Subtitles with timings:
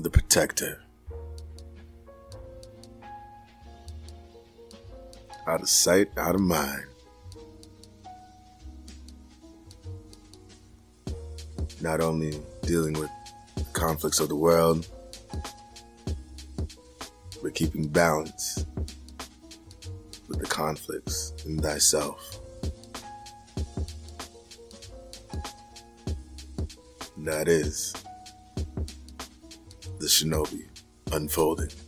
[0.00, 0.80] the protector.
[5.46, 6.84] Out of sight, out of mind.
[11.80, 13.10] Not only dealing with
[13.72, 14.86] conflicts of the world,
[17.42, 18.64] but keeping balance
[20.28, 22.40] with the conflicts in thyself.
[27.16, 27.94] That is
[30.18, 30.66] shinobi
[31.12, 31.87] unfolding.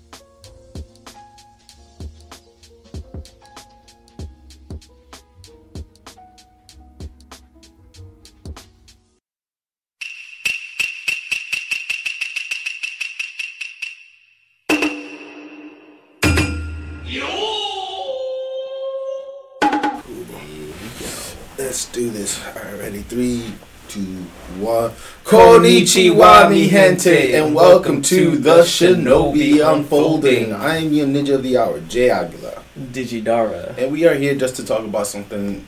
[25.65, 30.55] Konnichiwa, mi gente, and welcome to the Shinobi Unfolding.
[30.55, 33.77] I am your ninja of the hour, Jay Aguilar, Digidara.
[33.77, 35.67] and we are here just to talk about something.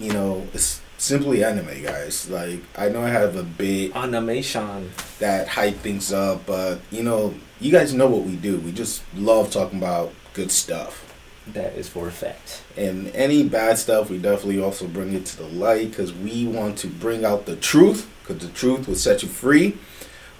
[0.00, 2.28] You know, it's simply anime, guys.
[2.28, 4.90] Like I know I have a bit Animation.
[5.20, 8.58] that hype things up, but you know, you guys know what we do.
[8.58, 11.07] We just love talking about good stuff.
[11.54, 12.62] That is for a fact.
[12.76, 16.78] And any bad stuff, we definitely also bring it to the light because we want
[16.78, 19.78] to bring out the truth because the truth will set you free.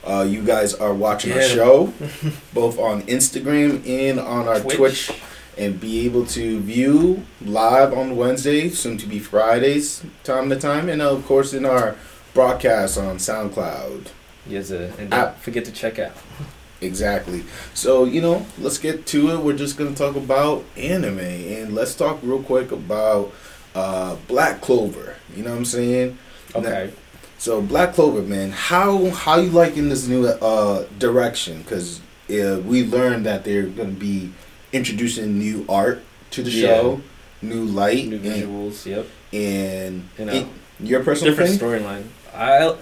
[0.05, 1.93] Uh, you guys are watching our show
[2.55, 4.77] both on Instagram and on our Twitch.
[4.77, 5.21] Twitch.
[5.57, 10.89] and be able to view live on Wednesday, soon to be Fridays, time to time,
[10.89, 11.97] and of course in our
[12.33, 14.09] broadcast on SoundCloud.
[14.47, 16.13] Yes, uh, and don't forget to check out.
[16.81, 17.45] Exactly.
[17.75, 19.41] So, you know, let's get to it.
[19.41, 23.33] We're just going to talk about anime and let's talk real quick about
[23.75, 25.17] uh, Black Clover.
[25.35, 26.19] You know what I'm saying?
[26.55, 26.93] Okay.
[27.39, 31.63] So, Black Clover, man, how how you liking this new uh, direction?
[31.63, 34.33] Because uh, we learned that they're going to be
[34.73, 36.03] introducing new art
[36.33, 36.67] to the Yeah.
[36.69, 37.01] show,
[37.43, 38.87] new light, New and, visuals.
[38.87, 39.07] Yep.
[39.33, 40.47] and You know, it-
[40.81, 42.05] your personal Different storyline.
[42.33, 42.77] I.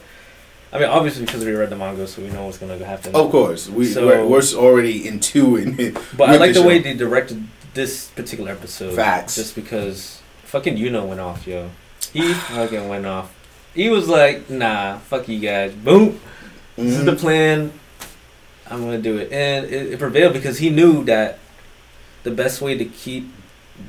[0.76, 3.14] I mean, obviously because we read the manga, so we know what's gonna happen.
[3.14, 5.96] Of course, we So- we're, we're already in tune.
[6.16, 7.42] but I like the way they directed
[7.74, 8.94] this particular episode.
[8.94, 9.36] Facts.
[9.36, 11.70] Just because fucking Yuno went off, yo.
[12.12, 13.32] He fucking went off.
[13.74, 15.72] He was like, "Nah, fuck you guys.
[15.72, 16.20] Boom.
[16.76, 17.18] This is the Mhm.
[17.18, 17.72] plan.
[18.70, 21.38] I'm gonna do it, and it, it prevailed because he knew that
[22.22, 23.30] the best way to keep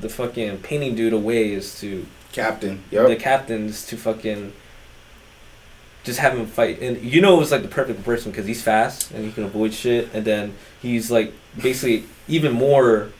[0.00, 2.82] the fucking painting dude away is to captain.
[2.90, 3.18] the Yep.
[3.18, 4.52] captains to fucking
[6.04, 6.80] just have him fight.
[6.80, 9.44] And you know, it was like the perfect person because he's fast and he can
[9.44, 13.10] avoid shit, and then he's like basically even more.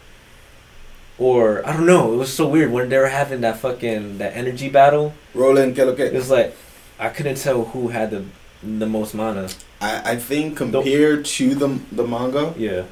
[1.19, 2.13] Or I don't know.
[2.13, 5.15] It was so weird when they were having that fucking that energy battle.
[5.35, 6.13] Roland It Keloke.
[6.13, 6.55] was like
[6.99, 8.25] I couldn't tell who had the
[8.63, 9.49] the most mana.
[9.81, 12.85] I, I think compared to the the manga, Yeah.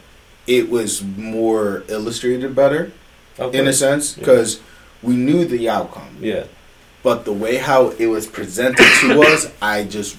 [0.46, 2.90] it was more illustrated better
[3.38, 3.58] Okay.
[3.58, 4.20] in a sense Yeah.
[4.24, 4.60] because
[5.02, 6.16] we knew the outcome.
[6.20, 6.44] Yeah.
[7.02, 10.16] But the way how it was presented to us, I just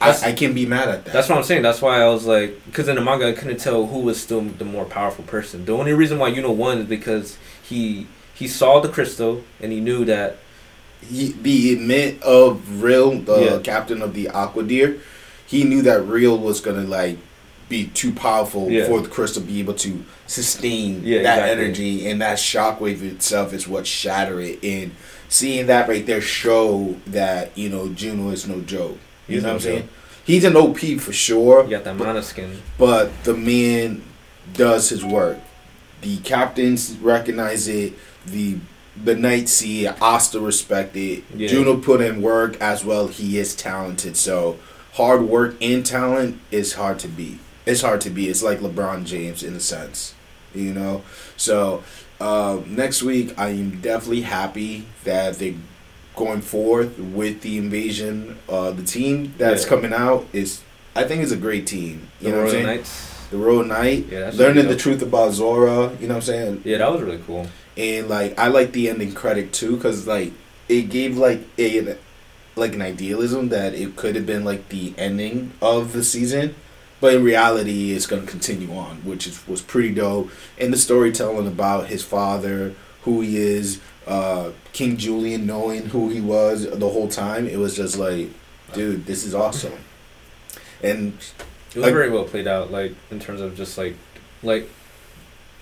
[0.00, 1.12] I, I can't be mad at that.
[1.12, 1.62] That's what I'm saying.
[1.62, 4.40] That's why I was like, because in the manga, I couldn't tell who was still
[4.42, 5.64] the more powerful person.
[5.64, 9.80] The only reason why Yuno won is because he he saw the crystal and he
[9.80, 10.38] knew that.
[11.08, 13.58] he, the admit of Real, the Yeah.
[13.58, 14.98] captain of the Aqua Deer,
[15.46, 17.18] he knew that Real was gonna like
[17.68, 18.86] be too powerful Yeah.
[18.86, 21.64] for the crystal to be able to sustain Yeah, that exactly.
[21.64, 24.58] energy, and that shockwave itself is what shatter it.
[24.64, 24.92] And
[25.34, 28.98] seeing that right there show that you know Juno is no joke.
[29.26, 29.82] You He's know no what I'm saying?
[29.82, 29.90] joke.
[30.26, 31.64] He's an OP for sure.
[31.64, 32.62] You got that mana skin.
[32.78, 34.02] but the man
[34.54, 35.38] does his work.
[36.00, 37.94] The captains recognize it.
[38.26, 38.58] The
[39.02, 40.00] the knights see it.
[40.00, 41.24] Asta respect it.
[41.34, 41.48] Yeah.
[41.48, 43.08] Juno put in work as well.
[43.08, 44.16] He is talented.
[44.16, 44.58] So
[44.92, 47.40] hard work and talent is hard to beat.
[47.66, 48.28] It's hard to beat.
[48.30, 50.14] It's like LeBron James in a sense,
[50.54, 51.02] you know.
[51.36, 51.82] So
[52.20, 55.56] uh, next week, I am definitely happy that they
[56.16, 58.38] going forth with the invasion.
[58.48, 59.68] Uh, the team that's Yeah.
[59.68, 60.60] coming out is,
[60.94, 62.08] I think, is a great team.
[62.20, 62.66] You The know what I'm Royal saying?
[62.66, 63.10] Knights.
[63.30, 65.90] the Royal Knight, Yeah, learning the truth about Zora.
[66.00, 66.62] You know what I'm saying?
[66.64, 67.48] Yeah, that was really cool.
[67.76, 70.32] And like, I like the ending credit too, cause like
[70.68, 71.96] it gave like a
[72.56, 76.54] like an idealism that it could have been like the ending of the season,
[77.04, 80.30] but in reality, it's gonna continue on, which is was pretty dope.
[80.58, 86.22] And the storytelling about his father, who he is, uh, King Julian knowing who he
[86.22, 88.28] was the whole time, it was just like,
[88.72, 89.74] dude, this is awesome.
[90.82, 91.12] And
[91.72, 93.96] It was Like- very well played out, like in terms of just like,
[94.42, 94.70] like,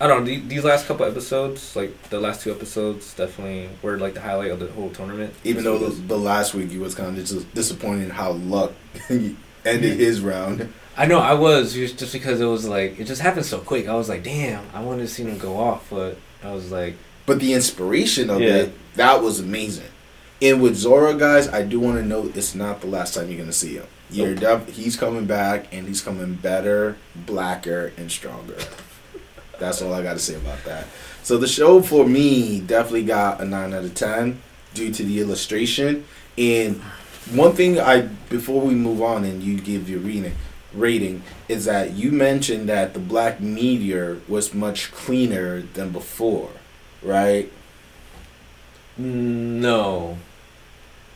[0.00, 0.40] I don't know.
[0.46, 4.60] These last couple episodes, like the last two episodes, definitely were like the highlight of
[4.60, 5.34] the whole tournament.
[5.42, 8.74] Even though the, the last week he was kind of just disappointed how Luck
[9.10, 10.72] ended his round.
[10.96, 13.88] I know I was just because it was like it just happened so quick.
[13.88, 16.96] I was like, damn, I wanted to see him go off, but I was like,
[17.24, 18.56] But the inspiration of Yeah.
[18.56, 19.86] it, that was amazing.
[20.42, 23.38] And with Zora, guys, I do want to note it's not the last time you're
[23.38, 23.86] gonna see him.
[24.10, 28.56] You're def- he's coming back, and he's coming better, blacker, and stronger.
[29.58, 30.86] That's all I got to say about that.
[31.22, 34.42] So the show for me definitely got a nine out of ten
[34.74, 36.04] due to the illustration.
[36.36, 36.82] And
[37.32, 40.34] one thing I before we move on and you give your reading
[40.74, 46.50] rating is that you mentioned that the Black Meteor was much cleaner than before,
[47.02, 47.50] right?
[48.98, 50.18] no,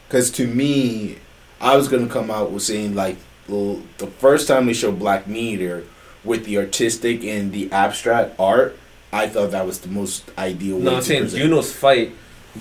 [0.08, 1.16] Because to me,
[1.60, 3.16] I was gonna come out with saying like
[3.48, 5.84] l- the first time they showed Black Meteor
[6.24, 8.76] with the artistic and the abstract art,
[9.12, 10.78] I thought that was the most ideal.
[10.78, 11.42] no, I'm to saying present.
[11.42, 12.12] Juno's fight,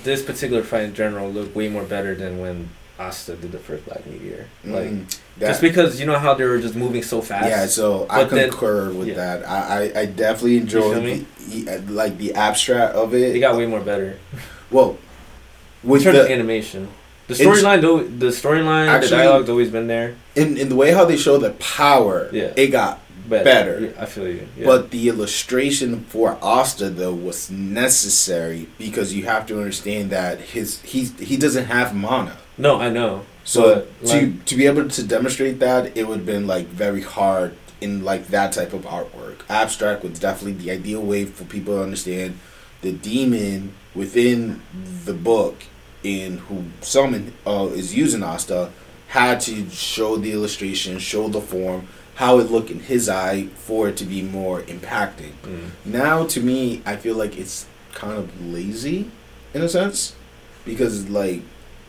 [0.03, 2.69] this particular fight in general, looked way more better than when
[3.00, 4.48] Asta did the first Black Meteor.
[4.63, 7.48] Like Mm, that- just because you know how they were just moving so fast.
[7.50, 9.16] Yeah, so I But then- concur with yeah.
[9.16, 9.48] that.
[9.50, 9.58] I,
[9.96, 13.36] I, I definitely enjoyed the, the- uh, like the abstract of it.
[13.36, 14.18] it got way more better.
[14.72, 14.98] well
[15.84, 16.88] In with terms of the animation,
[17.28, 20.16] the storyline, though, the storyline, the dialogue's always been there.
[20.36, 22.30] in, in the way how they show the power.
[22.32, 22.54] Yeah.
[22.56, 23.44] it got Better.
[23.44, 23.80] Better.
[23.80, 24.48] Yeah, I feel you.
[24.56, 24.66] Yeah.
[24.68, 30.80] But the illustration for Asta though was necessary because you have to understand that his
[30.84, 32.38] he's he doesn't have mana.
[32.60, 33.26] no, I know.
[33.45, 36.68] So But, to like- to be able to demonstrate that, it would have been like
[36.68, 39.38] very hard in like that type of artwork.
[39.50, 42.39] Abstract was definitely the ideal way for people to understand
[42.81, 44.62] the demon within
[45.06, 45.63] the book
[46.03, 48.71] and who summoned uh, is using Asta
[49.07, 53.89] had to show the illustration, show the form, how it looked in his eye for
[53.89, 55.33] it to be more impacting.
[55.44, 55.69] Mm.
[55.86, 59.09] Now, to me, I feel like it's kind of lazy
[59.53, 60.15] in a sense
[60.65, 61.41] because, like,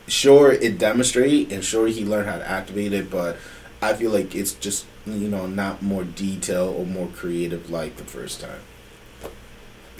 [0.07, 3.37] sure it demonstrate and sure he learned how to activate it, but
[3.83, 8.05] I feel like it's just you know not more detail or more creative like the
[8.05, 8.61] first time.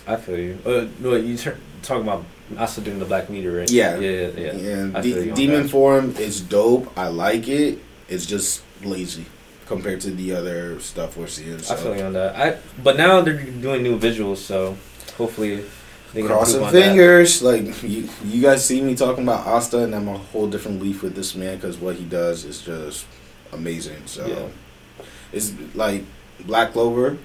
[0.07, 0.59] I feel you.
[0.65, 2.25] Uh, no, you turn, talking about
[2.57, 3.71] Asta doing the Black Meteor, right?
[3.71, 3.99] Yeah.
[3.99, 4.51] Yeah, yeah, yeah.
[4.51, 5.69] And I de- feel you on demon that.
[5.71, 6.97] form is dope.
[6.97, 7.81] I like it.
[8.09, 9.27] It's just lazy
[9.67, 11.59] compared to the other stuff we're seeing.
[11.59, 11.75] So.
[11.75, 12.37] I feel you on that.
[12.37, 14.77] I but now they're doing new visuals, so
[15.17, 15.65] hopefully
[16.25, 16.83] Crossing on that.
[16.83, 20.81] fingers, like you, you guys see me talking about Asta, and I'm a whole different
[20.83, 23.05] leaf with this man because what he does is just
[23.53, 24.03] amazing.
[24.07, 25.05] So Yeah.
[25.33, 26.05] it's like
[26.47, 27.19] Black Clover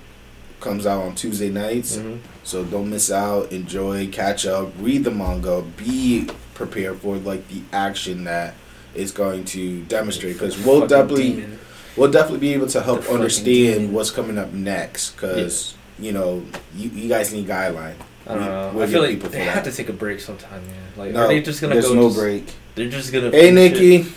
[0.60, 2.20] comes out on Tuesday nights, Mhm.
[2.44, 3.52] so don't miss out.
[3.52, 8.54] Enjoy, catch up, read the manga, be prepared for like the action that
[8.94, 11.60] is going to demonstrate because we'll definitely demon.
[11.96, 13.94] we'll definitely be able to help understand demon.
[13.94, 16.44] what's coming up next because you know
[16.76, 17.94] you, you guys need guideline.
[18.28, 18.72] I don't know.
[18.76, 19.54] we'll I feel like they that.
[19.56, 20.76] have to take a break sometime, man.
[20.96, 21.96] Like, No, are they just gonna there's go?
[21.96, 22.46] no just- break.
[22.76, 23.32] They're just gonna.
[23.32, 23.74] Hey, finish it.
[23.82, 24.12] Nikki.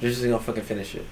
[0.00, 1.06] They're just gonna fucking finish it.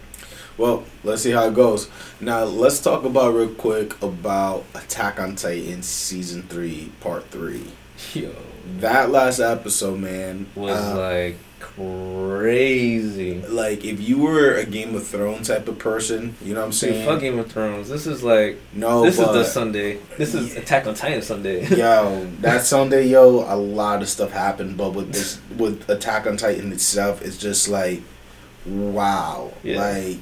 [0.56, 1.88] Well, let's see how it goes.
[2.20, 7.64] Now, let's talk about real quick about Attack on Titan season three, part three.
[8.12, 8.30] Yo,
[8.78, 13.40] That last episode, man, was uh, like crazy.
[13.42, 16.70] like if you were a Game of Thrones type of person, you know what I'm
[16.70, 17.06] Dude, saying?
[17.06, 17.88] fuck Game of Thrones.
[17.88, 19.98] This is like no, this is the Sunday.
[20.18, 20.56] This is.
[20.56, 21.66] Attack on Titan Sunday.
[21.68, 24.76] yo, that Sunday, yo, a lot of stuff happened.
[24.76, 28.02] But with this, with Attack on Titan itself, it's just like,
[28.66, 29.78] wow, Yeah.
[29.80, 30.18] like.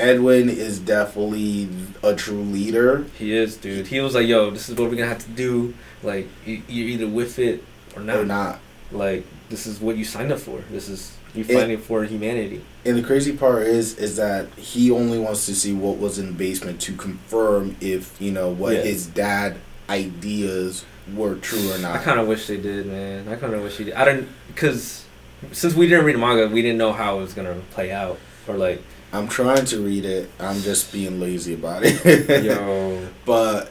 [0.00, 1.68] Erwin is definitely
[2.04, 3.04] a true leader.
[3.18, 3.88] He is, dude.
[3.88, 5.74] He was like, "Yo, this is what we're gonna have to do.
[6.04, 7.64] Like, you, you're either with it
[7.96, 8.16] or not.
[8.16, 8.60] or not.
[8.92, 10.62] Like, this is what you signed up for.
[10.70, 14.90] This is you It- fighting for humanity." And the crazy part is, is that he
[14.90, 18.76] only wants to see what was in the basement to confirm if you know what
[18.76, 19.56] his dad
[19.90, 21.96] ideas were true or not.
[21.96, 23.28] I kind of wish they did, man.
[23.28, 23.94] I kind of wish he did.
[23.94, 25.04] I don't, because
[25.52, 28.18] since we didn't read the manga, we didn't know how it was gonna play out,
[28.46, 30.28] or like, I'm trying to read it.
[30.38, 32.44] I'm just being lazy about it.
[32.44, 33.70] yo, but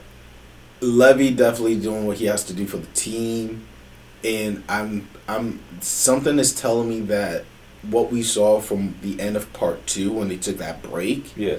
[0.81, 3.67] Levi definitely doing what he has to do for the team,
[4.23, 7.43] and I'm I'm something is telling me that
[7.83, 11.57] what we saw from the end of part two when they took that break yeah,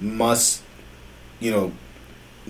[0.00, 0.62] must,
[1.40, 1.72] you know,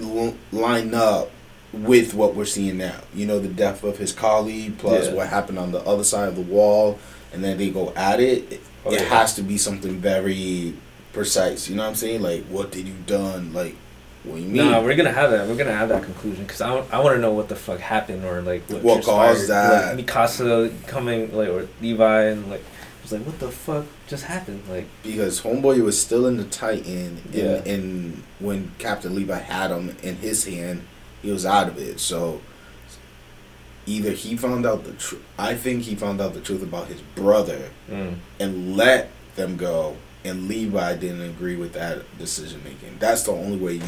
[0.00, 1.30] l- line up
[1.72, 2.96] with what we're seeing now.
[3.14, 5.14] You know, the death of his colleague plus Yeah.
[5.14, 6.98] what happened on the other side of the wall,
[7.32, 8.52] and then they go at it.
[8.52, 10.74] It, Oh, it has to be something very
[11.12, 11.68] precise.
[11.68, 12.20] You know what I'm saying?
[12.20, 13.52] Like, what did you done?
[13.54, 13.76] Like,
[14.24, 14.70] what do you mean?
[14.70, 15.48] No, we're gonna have that.
[15.48, 18.24] We're gonna have that conclusion because I, I want to know what the fuck happened
[18.24, 19.96] or like what, What caused that?
[19.96, 24.24] Like Mikasa coming like or Levi and like it was like what the fuck just
[24.24, 27.62] happened like because Homeboy was still in the Titan, and, Yeah.
[27.64, 30.86] and when Captain Levi had him in his hand,
[31.20, 31.98] he was out of it.
[31.98, 32.40] So
[33.86, 35.24] either he found out the truth.
[35.38, 38.16] I think he found out the truth about his brother mm.
[38.38, 42.96] and let them go, and Levi didn't agree with that decision making.
[42.98, 43.82] That's the only way you.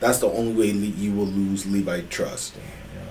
[0.00, 2.54] That's the only way you will lose Levi trust.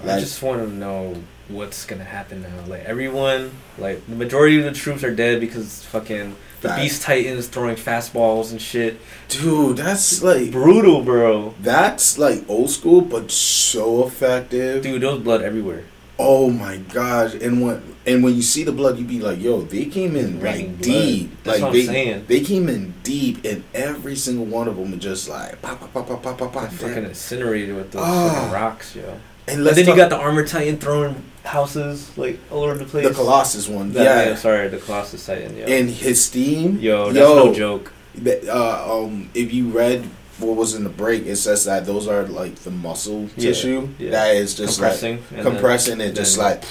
[0.04, 1.16] I Like- just want to know
[1.50, 2.50] what's gonna happen now.
[2.68, 6.82] Like everyone, like the majority of the troops are dead because fucking the Fact.
[6.82, 9.00] Beast Titans throwing fastballs and shit.
[9.30, 11.56] Dude, that's like Brutal, bro.
[11.62, 14.82] that's like old school, but so effective.
[14.84, 15.84] Dude, there was blood everywhere.
[16.20, 17.36] Oh my gosh!
[17.36, 20.40] And when and when you see the blood, you be like, "Yo, they came in
[20.40, 20.82] Raining like blood.
[20.82, 21.44] deep.
[21.44, 22.26] That's like what I'm they saying.
[22.28, 26.08] they came in deep, and every single one of them just like pop, pop, pop,
[26.08, 26.72] pop, pop, pop, pop.
[26.72, 29.04] fucking incinerated with those fucking rocks, yo.
[29.50, 33.08] And And then you got the armor titan throwing houses like all over the place.
[33.08, 34.36] the Colossus one, That- yeah.
[34.36, 35.56] sorry, the Colossus Titan.
[35.56, 37.94] Yo, And his steam, yo, that's yo, no joke.
[38.16, 40.04] that, uh, um, if you read
[40.40, 43.90] what was in the break, it says that those are like the muscle Yeah, tissue
[43.98, 44.12] yeah.
[44.12, 46.64] that is just compressing, like and then- compressing and just then- like,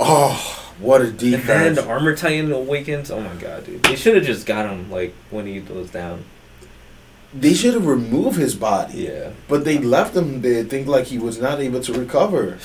[0.00, 3.10] oh, what a And then the armor titan awakens.
[3.10, 3.82] Oh my god, dude!
[3.82, 6.24] They should have just got him like when he was down.
[7.34, 9.04] They should have removed his body.
[9.04, 12.58] Yeah, But they left him there, think like he was not able to recover.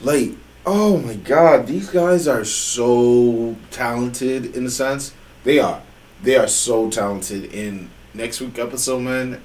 [0.00, 0.30] Like,
[0.64, 5.12] oh my god, these guys are so talented in a sense.
[5.44, 5.82] They are.
[6.22, 7.52] They are so talented.
[7.52, 9.40] In next week episode, man,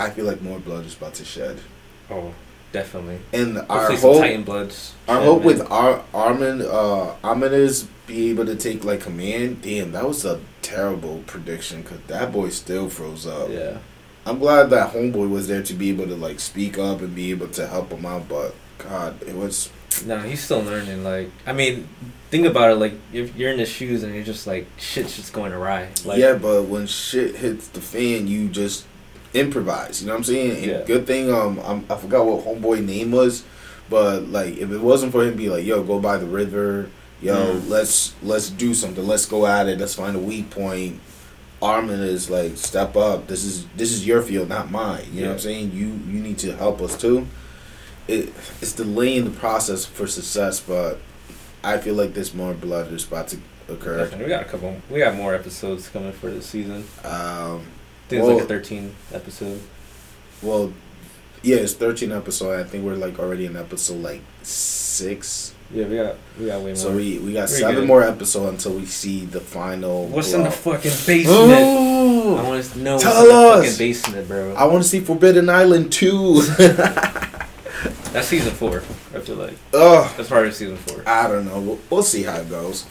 [0.00, 1.60] I feel like more blood is about to shed.
[2.10, 2.32] oh,
[2.72, 3.20] definitely.
[3.34, 4.94] And our hope, Titan bloods.
[5.06, 5.46] our hope man.
[5.46, 7.70] with our Armin, uh, Armin
[8.06, 9.60] be able to take like command.
[9.60, 13.50] Damn, that was a terrible prediction because that boy still froze up.
[13.50, 13.78] Yeah,
[14.24, 17.30] I'm glad that homeboy was there to be able to like speak up and be
[17.30, 18.26] able to help him out.
[18.26, 19.70] But God, it was
[20.06, 21.04] no, he's still learning.
[21.04, 21.88] Like, I mean,
[22.30, 22.76] think about it.
[22.76, 25.88] Like, if you're in his shoes and you're just like shit's just going awry.
[26.04, 26.34] Like, yeah.
[26.34, 28.86] But when shit hits the fan, you just
[29.34, 30.00] improvise.
[30.00, 30.50] You know what I'm saying?
[30.56, 30.82] And Yeah.
[30.84, 33.44] Good thing um I'm, I forgot what homeboy name was,
[33.88, 36.88] but like if it wasn't for him, be like yo, go by the river.
[37.22, 37.68] Yo, Mm.
[37.68, 39.06] let's let's do something.
[39.06, 39.78] Let's go at it.
[39.78, 41.00] Let's find a weak point.
[41.62, 43.26] Armin is like step up.
[43.26, 45.04] This is this is your field, not mine.
[45.12, 45.72] You know what I'm saying?
[45.72, 47.26] You you need to help us too.
[48.08, 48.32] It
[48.62, 50.98] it's delaying the process for success, but
[51.62, 53.36] I feel like this more blood is about to
[53.68, 53.98] occur.
[53.98, 54.24] definitely.
[54.24, 54.74] We got a couple.
[54.88, 56.84] We got more episodes coming for this season.
[57.04, 57.66] Um,
[58.18, 59.60] I think it's like a 13 episode.
[60.42, 60.72] well,
[61.42, 62.60] yeah, it's thirteen episode.
[62.60, 65.54] I think we're like already in episode like six.
[65.72, 66.76] Yeah, we got we got way more.
[66.76, 67.86] So we we got Very seven good.
[67.86, 70.06] more episodes until we see the final.
[70.08, 71.52] What's in the fucking basement?
[71.52, 73.64] I Oh, want to know Tell what's in the us.
[73.64, 74.54] fucking basement, bro.
[74.54, 76.42] I want to see Forbidden Island two.
[78.12, 78.78] That's season four.
[79.14, 80.10] I feel like Ugh.
[80.16, 81.02] that's part of season four.
[81.06, 81.60] I don't know.
[81.60, 82.84] We'll, we'll see how it goes.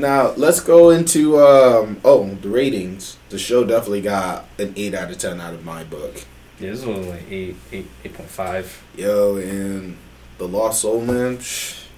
[0.00, 3.18] Now let's go into um oh the ratings.
[3.28, 6.24] The show definitely got an eight out of ten out of my book.
[6.58, 8.82] Yeah, this was like eight, eight, eight point five.
[8.96, 9.98] Yo, and
[10.38, 11.38] the Lost Soul man,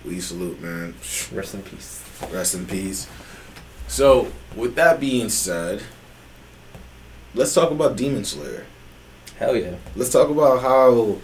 [0.05, 0.95] we salute man.
[1.33, 2.03] Rest in peace.
[2.33, 3.09] Rest in peace.
[3.87, 5.83] So with that being said,
[7.37, 8.67] let's talk about Demon Slayer.
[9.39, 9.77] Hell yeah.
[9.95, 11.19] Let's talk about how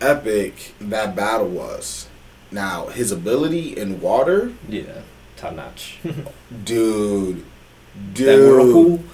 [0.00, 2.06] epic that battle was.
[2.52, 5.02] Now his ability in water, Yeah,
[5.44, 5.98] top notch.
[6.64, 7.44] dude,
[7.94, 8.56] that dude.
[8.56, 9.04] whirlpool.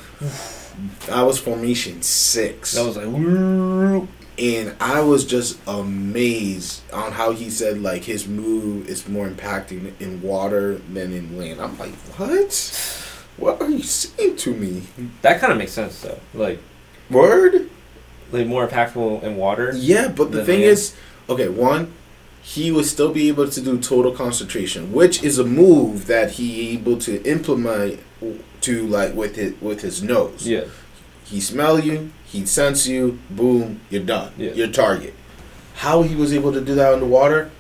[1.10, 2.72] I was formation six.
[2.72, 3.06] That was like.
[3.06, 4.08] whoop.
[4.38, 9.92] and I was just amazed on how he said like his move is more impacting
[10.00, 11.60] in water than in land.
[11.60, 12.96] I'm like, what?
[13.36, 14.82] What are you saying to me?
[15.22, 16.18] That kind of makes sense though.
[16.34, 16.60] Like,
[17.10, 17.70] Word?
[18.32, 19.72] like more impactful in water.
[19.74, 20.70] Yeah, but the thing land.
[20.70, 20.94] is,
[21.28, 21.92] okay, one,
[22.42, 26.70] he would still be able to do total concentration, which is a move that he
[26.70, 28.00] able to implement
[28.62, 30.46] to like with his with his nose.
[30.46, 30.64] Yeah.
[31.24, 34.32] He smell you, he sense you, boom, you're done.
[34.36, 34.52] Yeah.
[34.52, 35.14] Your target.
[35.76, 37.50] How he was able to do that underwater?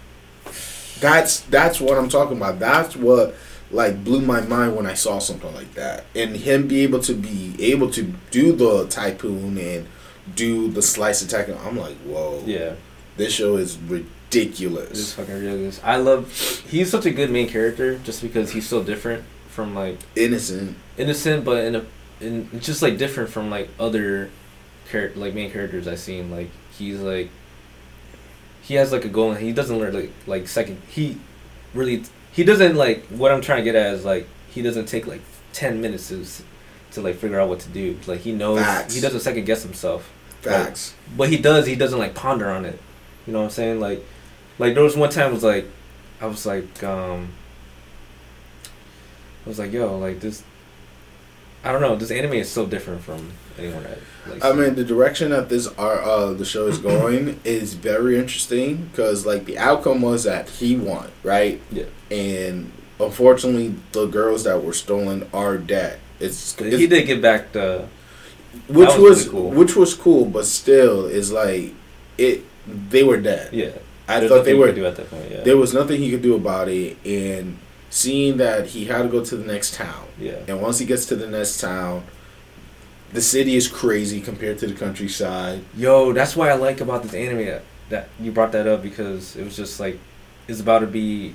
[1.00, 2.58] That's that's what I'm talking about.
[2.58, 3.34] That's what
[3.70, 6.04] like blew my mind when I saw something like that.
[6.14, 9.86] And him be able to be able to do the typhoon and
[10.34, 11.48] do the slice attack.
[11.48, 12.42] I'm like, whoa.
[12.44, 12.74] Yeah.
[13.16, 15.14] This show is It's ridiculous.
[15.14, 15.80] fucking ridiculous.
[15.84, 16.30] I love.
[16.68, 20.76] He's such a good main character just because he's so different from like Innocent.
[20.96, 21.84] innocent, but in a
[22.20, 24.30] in just like different from like other
[24.90, 26.30] char- like main characters I've seen.
[26.30, 27.30] Like he's like
[28.62, 31.18] he has like a goal and he doesn't learn like like second he
[31.74, 35.06] really he doesn't like what I'm trying to get at is like he doesn't take
[35.06, 35.22] like
[35.52, 36.24] ten minutes to
[36.92, 37.98] to like figure out what to do.
[38.06, 38.94] Like he knows Facts.
[38.94, 40.10] he doesn't second guess himself.
[40.42, 40.94] Facts.
[41.16, 41.66] But he does.
[41.66, 42.78] He doesn't like ponder on it.
[43.26, 43.80] You know what I'm saying?
[43.80, 44.02] Like,
[44.60, 45.66] like there was one time was like,
[46.20, 47.30] I was like, um,
[49.44, 50.42] I was like, yo, like this.
[51.62, 51.96] I don't know.
[51.96, 54.44] This anime is so different from anyone I like.
[54.44, 58.86] I mean, the direction that this are uh the show is going is very interesting
[58.86, 61.60] because like the outcome was that he won, right?
[61.70, 61.84] Yeah.
[62.10, 66.00] And unfortunately, the girls that were stolen are dead.
[66.18, 67.88] It's, He did get back the.
[68.68, 69.50] which that was was, cool.
[69.50, 71.74] which was cool, but still, is like
[72.18, 72.44] it.
[72.66, 73.52] They were dead.
[73.52, 73.72] Yeah.
[74.10, 74.72] I thought they were.
[74.72, 75.30] do at that point.
[75.30, 75.40] Yeah.
[75.40, 77.58] There was nothing he could do about it, and
[77.90, 80.38] seeing that he had to go to the next town, yeah.
[80.48, 82.04] and once he gets to the next town,
[83.12, 85.64] the city is crazy compared to the countryside.
[85.76, 89.44] Yo, that's why I like about this anime that, you brought that up because it
[89.44, 89.98] was just like
[90.48, 91.34] it's about to be.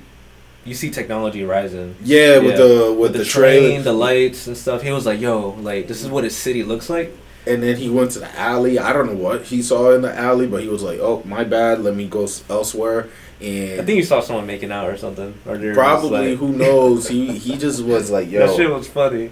[0.64, 1.94] You see technology rising.
[2.02, 2.66] Yeah, with Yeah.
[2.66, 4.82] the with, the, the, train, trailer, the lights and stuff.
[4.82, 7.14] He was like, "Yo, like this is what a city looks like."
[7.46, 8.78] And then he went to the alley.
[8.78, 11.44] I don't know what he saw in the alley, but he was like, "Oh, my
[11.44, 11.82] bad.
[11.82, 13.08] Let me go elsewhere."
[13.40, 16.30] And I think he saw someone making out or something, or they were just probably
[16.30, 17.08] like- who knows?
[17.08, 19.30] he he just was like, "Yo, that shit was funny.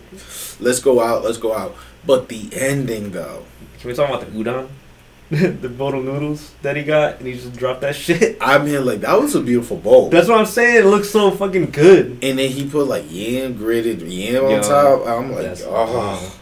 [0.60, 1.74] let's go out, let's go out."
[2.06, 3.44] But the ending though,
[3.80, 4.68] Can we talk about the udon,
[5.62, 8.36] the bowl of noodles that he got, and he just dropped that shit?
[8.42, 10.10] I mean, like that was a beautiful bowl.
[10.10, 10.84] That's what I'm saying.
[10.84, 12.18] It looks so fucking good.
[12.22, 15.06] and then he put like yam grated yam on top.
[15.06, 16.40] I'm like, oh.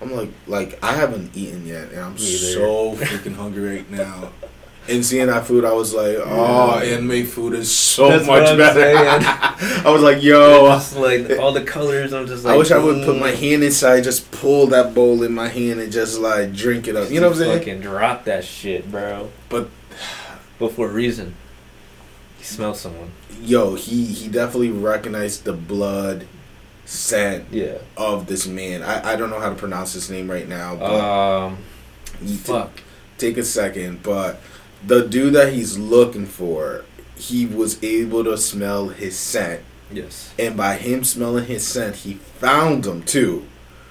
[0.00, 4.30] I'm like, like I haven't eaten yet, and I'm so freaking hungry right now.
[4.88, 6.94] And seeing that food, I was like, oh, Yeah.
[6.94, 8.96] anime food is so That's much better.
[9.84, 12.12] I was like, yo, just like all the colors.
[12.12, 12.54] I'm just like.
[12.54, 13.36] I wish I would put my mm.
[13.36, 17.10] hand inside, just pull that bowl in my hand, and just like drink it up.
[17.10, 17.58] You know what I'm saying?
[17.58, 19.32] Fucking drop that shit, bro.
[19.48, 19.70] But-
[20.58, 21.34] but for a reason.
[22.38, 23.10] He smelled someone.
[23.42, 26.26] Yo, he he definitely recognized the blood
[26.86, 27.78] scent Yeah.
[27.96, 28.82] of this man.
[28.82, 31.58] I, I don't know how to pronounce his name right now, but Um.
[32.24, 32.80] he t- Fuck.
[33.18, 34.02] take a second.
[34.02, 34.40] But
[34.86, 36.84] the dude that he's looking for,
[37.16, 39.60] he was able to smell his scent,
[39.92, 40.30] Yes.
[40.38, 43.44] and by him smelling his scent, he found him too.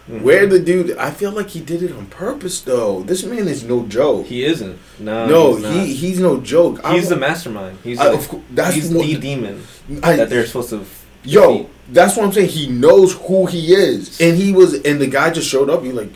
[0.10, 0.22] Mhm.
[0.22, 0.96] Where the dude?
[0.98, 3.02] I feel like he did it on purpose, though.
[3.02, 4.28] This man is no joke.
[4.28, 4.78] He isn't.
[5.00, 5.26] No.
[5.28, 6.80] no, he's he he's no joke.
[6.84, 7.80] I- He's the mastermind.
[7.84, 9.64] He's I- like, course, that's he's what- the demon
[10.04, 10.86] I- that they're supposed to.
[11.26, 12.50] Yo, that's what I'm saying.
[12.50, 15.84] He knows who he is, and he was, and the guy just showed up.
[15.84, 16.12] He like,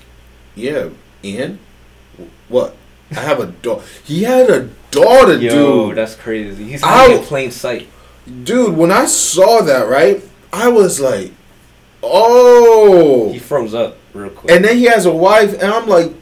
[0.56, 0.90] yeah,
[1.24, 1.60] and
[2.48, 2.76] what?
[3.12, 3.84] I have a daughter.
[4.04, 5.98] He had a daughter, Yo, dude.
[5.98, 6.64] that's crazy.
[6.64, 7.88] He's hiding in plain sight.
[8.44, 11.32] Dude, when I saw that, right, I was like,
[12.04, 13.32] oh.
[13.32, 14.52] He froze up real quick.
[14.52, 16.14] And then he has a wife, and I'm like,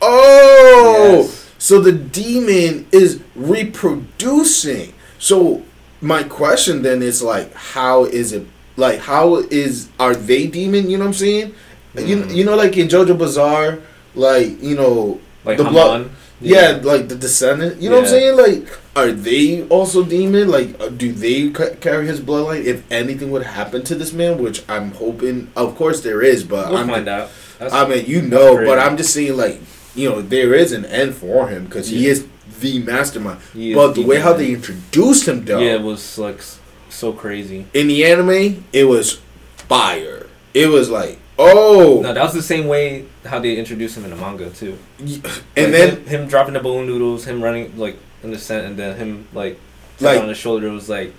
[0.00, 1.22] oh.
[1.22, 1.52] Yes.
[1.58, 4.94] So the demon is reproducing.
[5.18, 5.64] So
[6.00, 8.46] my question then is like, how is it?
[8.76, 10.90] Like, how is are they demon?
[10.90, 11.54] You know what I'm saying?
[11.96, 12.34] You Mhm.
[12.34, 13.78] you know, like in JoJo Bizarre,
[14.14, 16.10] like you know, like the blood-
[16.42, 17.80] yeah, like the descendant.
[17.80, 18.36] You know what I'm saying?
[18.36, 20.48] Like, are they also demon?
[20.50, 22.64] Like, uh, do they ca- carry his bloodline?
[22.66, 26.68] If anything would happen to this man, which I'm hoping, of course there is, but
[26.68, 27.30] We'll I'm find out.
[27.58, 29.62] That's, I mean, you know, but I'm just saying, like,
[29.94, 32.10] you know, there is an end for him because he Yeah.
[32.12, 32.24] is
[32.60, 33.40] the mastermind.
[33.52, 36.40] he But the way how they introduced him, though, yeah, it was like
[36.88, 37.66] so crazy.
[37.74, 39.20] in the anime, it was
[39.56, 40.26] fire.
[40.54, 44.10] It was like, oh, No, that was the same way how they introduced him in
[44.10, 44.78] the manga too.
[44.98, 48.66] and Like, then him, him dropping the bowl noodles, him running like in the scent,
[48.66, 49.58] and then him like
[50.00, 50.66] Like- like on his shoulder.
[50.68, 51.12] It was like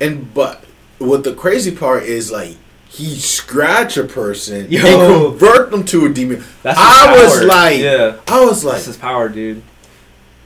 [0.00, 0.64] and but
[0.98, 2.56] what the crazy part is like.
[2.90, 4.80] He scratch a person Yo.
[4.80, 6.42] and convert them to a demon.
[6.62, 6.78] that's.
[6.80, 9.62] I was like- yeah, I was like, that's his power, dude.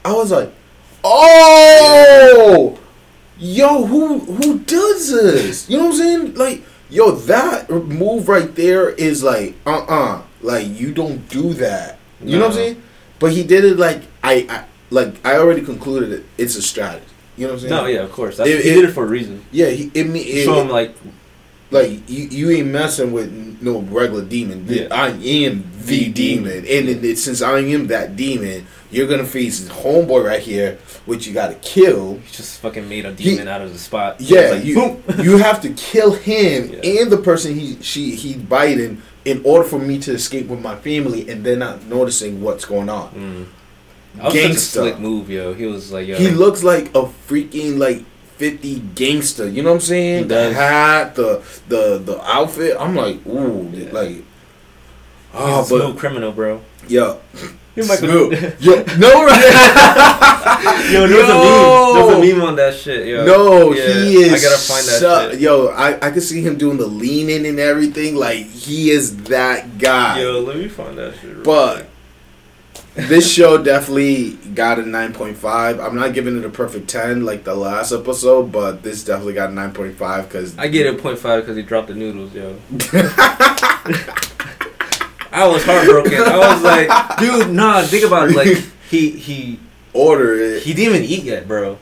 [0.05, 0.51] I was like,
[1.03, 2.79] oh,
[3.37, 5.69] yo, who who does this?
[5.69, 6.33] You know what I'm saying?
[6.35, 11.97] Like, yo, that move right there is like, uh, uh like you don't do that.
[12.21, 12.83] You know what I'm saying?
[13.19, 16.25] But he did it like I, I like I already concluded it.
[16.37, 17.05] It's a strategy.
[17.37, 17.83] You know what I'm saying?
[17.83, 18.37] No, yeah, of course.
[18.37, 19.43] That's, It- he it- did it for a reason.
[19.51, 20.95] Yeah, he it, it, Show him like
[21.71, 24.65] like you, you ain't messing with no regular demon.
[24.67, 24.87] Yeah.
[24.91, 29.69] I am the demon, and it, since I am that demon, you're gonna face this
[29.69, 32.15] homeboy right here, which you gotta kill.
[32.15, 34.17] he just fucking made a He- demon out of the spot.
[34.19, 35.03] Yeah, like, you boom.
[35.23, 37.01] you have to kill him Yeah.
[37.01, 40.75] and the person he she he's biting in order for me to escape with my
[40.75, 43.09] family, and they're not noticing what's going on.
[43.11, 43.45] Mm.
[44.15, 44.57] That was such a Gangsta.
[44.83, 45.53] slick move, yo.
[45.53, 48.03] He was like, yo, He looks like a freaking like.
[48.37, 50.27] 50 gangster, you know what I'm saying?
[50.27, 52.75] The hat, the the the outfit.
[52.79, 53.91] I'm like, ooh, Yeah.
[53.91, 54.21] like he's
[55.35, 56.59] Oh, a smooth but criminal, bro.
[56.87, 57.19] yo,
[57.75, 58.07] You're Michael.
[58.07, 58.61] smooth.
[58.61, 60.89] yo, no, right?
[60.91, 61.93] Yo, there was a meme.
[61.95, 63.07] There was a meme on that shit.
[63.07, 63.25] Yo.
[63.25, 64.33] No, Yeah, he is.
[64.45, 65.39] I gotta find that su- shit.
[65.41, 68.15] Yo, I, I could see him doing the leaning and everything.
[68.15, 70.19] Like he is that guy.
[70.21, 71.43] Yo, let me find that shit.
[71.43, 71.87] But quick.
[73.09, 75.79] this show definitely got a nine point five.
[75.79, 79.49] I'm not giving it a perfect ten like the last episode, but this definitely got
[79.49, 82.35] a nine point five because I get a point five because he dropped the noodles,
[82.35, 82.55] yo.
[85.33, 86.13] I was heartbroken.
[86.13, 87.81] I was like, dude, nah.
[87.81, 88.35] Think about it.
[88.35, 88.57] Like
[88.89, 89.59] he he
[89.93, 90.63] order it.
[90.63, 91.77] he didn't even eat yet, bro.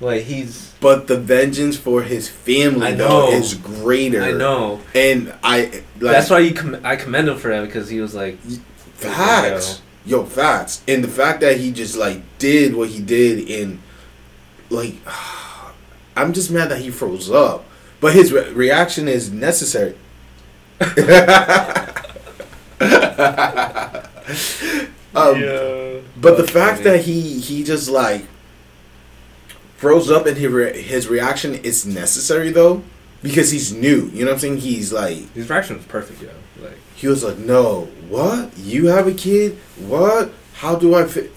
[0.00, 0.74] Like he's.
[0.80, 4.22] But the vengeance for his family I though is greater.
[4.22, 4.80] I know.
[4.94, 5.62] and I
[5.98, 8.38] like That's why you com- I commend him for that because he was like,
[8.94, 9.82] facts.
[10.06, 13.80] Yo, facts, and the fact that he just like did what he did in,
[14.70, 14.94] like,
[16.16, 17.64] I'm just mad that he froze up.
[18.00, 19.96] But his re- reaction is necessary.
[25.14, 26.00] um, yeah.
[26.16, 28.24] But the fact that he he just like
[29.76, 32.82] froze up and his re- his reaction is necessary though
[33.22, 34.10] because he's new.
[34.12, 34.56] You know what I'm saying?
[34.58, 36.30] He's like his reaction was perfect, yo.
[36.62, 38.56] Like he was like, "No, what?
[38.58, 39.58] You have a kid?
[39.76, 40.32] What?
[40.54, 41.32] How do I fit?"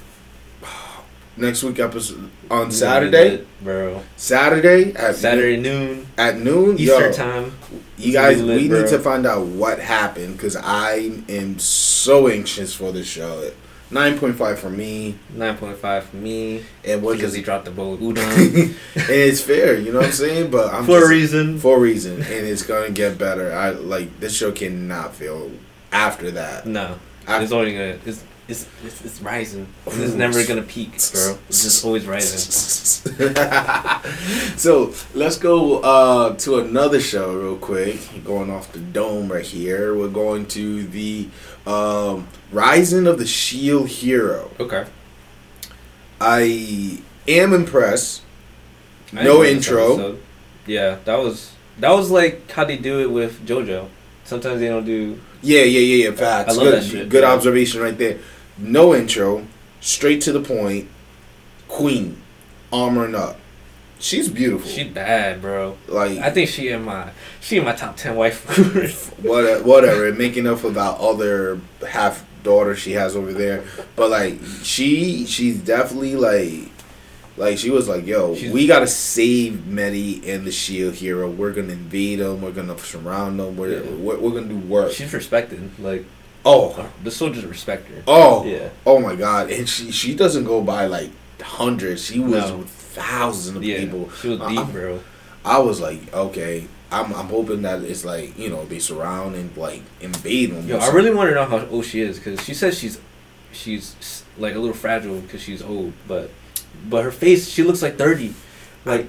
[1.37, 3.45] Next week episode on Saturday.
[3.61, 4.03] bro.
[4.17, 6.77] Saturday at Saturday noon, at noon.
[6.77, 7.51] Eastern yo, time.
[7.97, 8.81] you guys, lit, we bro.
[8.81, 13.49] need to find out what happened because I am so anxious for the show.
[13.89, 17.65] Nine point five for me, Nine point five for me and what because he dropped
[17.65, 18.17] the bowl udon
[18.95, 20.51] and it's fair, you know what I'm saying?
[20.51, 21.59] But I'm for a reason.
[21.59, 23.51] for a reason, and it's gonna get better.
[23.53, 25.51] I like this show cannot fail
[25.91, 26.65] after that.
[26.67, 27.97] No, I- it's only gonna.
[28.05, 29.67] It's it's it's, it's rising.
[29.87, 31.37] It's never gonna peak, bro.
[31.47, 32.39] It's just always rising.
[34.57, 37.99] so let's go uh, to another show real quick.
[38.23, 39.95] Going off the dome right here.
[39.95, 41.29] We're going to the
[41.65, 44.51] um, Rising of the Shield Hero.
[44.59, 44.85] Okay.
[46.19, 48.21] I am impressed.
[49.15, 49.93] I No intro.
[49.93, 50.21] episode.
[50.67, 53.87] Yeah, that was that was like how they do it with JoJo.
[54.23, 55.19] Sometimes they don't do.
[55.41, 56.15] Yeah, yeah, yeah, yeah.
[56.15, 56.53] Facts.
[56.53, 58.19] I love good, that shit, good observation right there.
[58.57, 59.45] No intro,
[59.79, 60.89] straight to the point.
[61.67, 62.21] Queen,
[62.71, 63.39] armoring up.
[63.99, 64.69] She's beautiful.
[64.69, 65.77] She bad, bro.
[65.87, 68.45] like I think she in my she in my top ten wife.
[69.19, 73.63] what, whatever, making up for that other half daughter she has over there.
[73.95, 76.70] But like she, she's definitely like,
[77.37, 81.29] like she was like, yo, She's- we gotta save Medi and the Shield Hero.
[81.29, 82.41] We're gonna invade them.
[82.41, 83.57] We're gonna surround them.
[83.57, 83.91] We're Yeah.
[83.91, 84.91] we're, we're gonna do work.
[84.91, 85.71] She's respected.
[85.79, 86.05] Like
[86.45, 88.03] oh, the soldiers respect her.
[88.07, 88.69] oh, Yeah.
[88.85, 89.49] Oh my god!
[89.51, 92.05] And she she doesn't go by like hundreds.
[92.05, 92.63] She was No.
[92.67, 93.79] thousands of Yeah.
[93.79, 94.09] people.
[94.21, 94.99] She was deep, I'm- bro.
[95.43, 99.55] I was like, okay, I'm I'm hoping that it's like you know they surround and
[99.57, 100.67] like invade them.
[100.67, 102.99] Yo, I really want to know how old she is because she says she's
[103.51, 106.29] she's like a little fragile because she's old, but
[106.89, 108.33] but her face she looks like thirty.
[108.85, 109.07] Like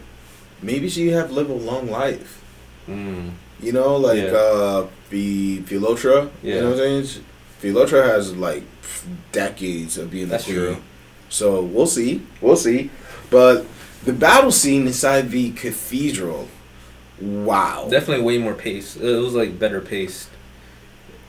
[0.61, 2.43] maybe she have lived a long life.
[2.89, 4.33] mm, You know, like Yeah.
[4.33, 6.31] uh, the Philotra.
[6.43, 6.55] Yeah.
[6.57, 7.07] You know what I'm saying?
[7.07, 7.23] She-
[7.69, 8.65] Philotra has like
[9.31, 10.65] decades of being That's the queen.
[10.67, 10.77] true.
[11.29, 12.23] So we'll see.
[12.41, 12.91] We'll see.
[13.31, 13.65] But
[14.05, 16.49] the battle scene inside the cathedral.
[17.21, 17.87] Wow.
[17.89, 18.97] definitely way more pace.
[18.97, 20.29] It was like better paced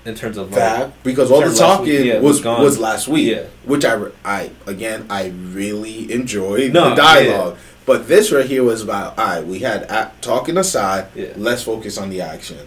[0.05, 1.59] in terms of like that because all the last week,
[1.99, 3.43] talking yeah, was was was last week, Yeah.
[3.65, 7.57] which I I again I really enjoyed No, the dialogue.
[7.85, 9.45] But this right here was about all right.
[9.45, 9.87] We had
[10.21, 11.07] talking aside.
[11.15, 11.33] Yeah.
[11.35, 12.57] Let's focus on the action.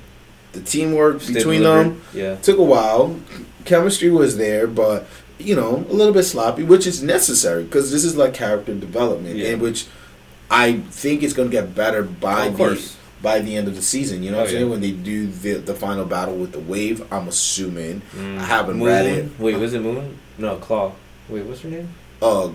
[0.52, 1.84] The teamwork Stay between delivered.
[1.90, 2.34] them Yeah.
[2.36, 3.16] took a while.
[3.64, 5.06] Chemistry was there, but
[5.38, 9.36] you know a little bit sloppy, which is necessary because this is like character development,
[9.36, 9.48] Yeah.
[9.48, 9.86] in which
[10.50, 12.96] I think it's gonna get better by of the course.
[13.26, 14.22] By the end of the season.
[14.22, 14.70] You know Oh, what I'm saying?
[14.70, 18.02] When they do the the final battle with the wave, I'm assuming.
[18.14, 18.38] Mm.
[18.38, 18.86] I haven't Moon?
[18.88, 19.24] read it.
[19.40, 20.16] Wait, was it Moon?
[20.38, 20.92] No, Claw.
[21.28, 21.88] Wait, what's her name?
[22.22, 22.50] Uh,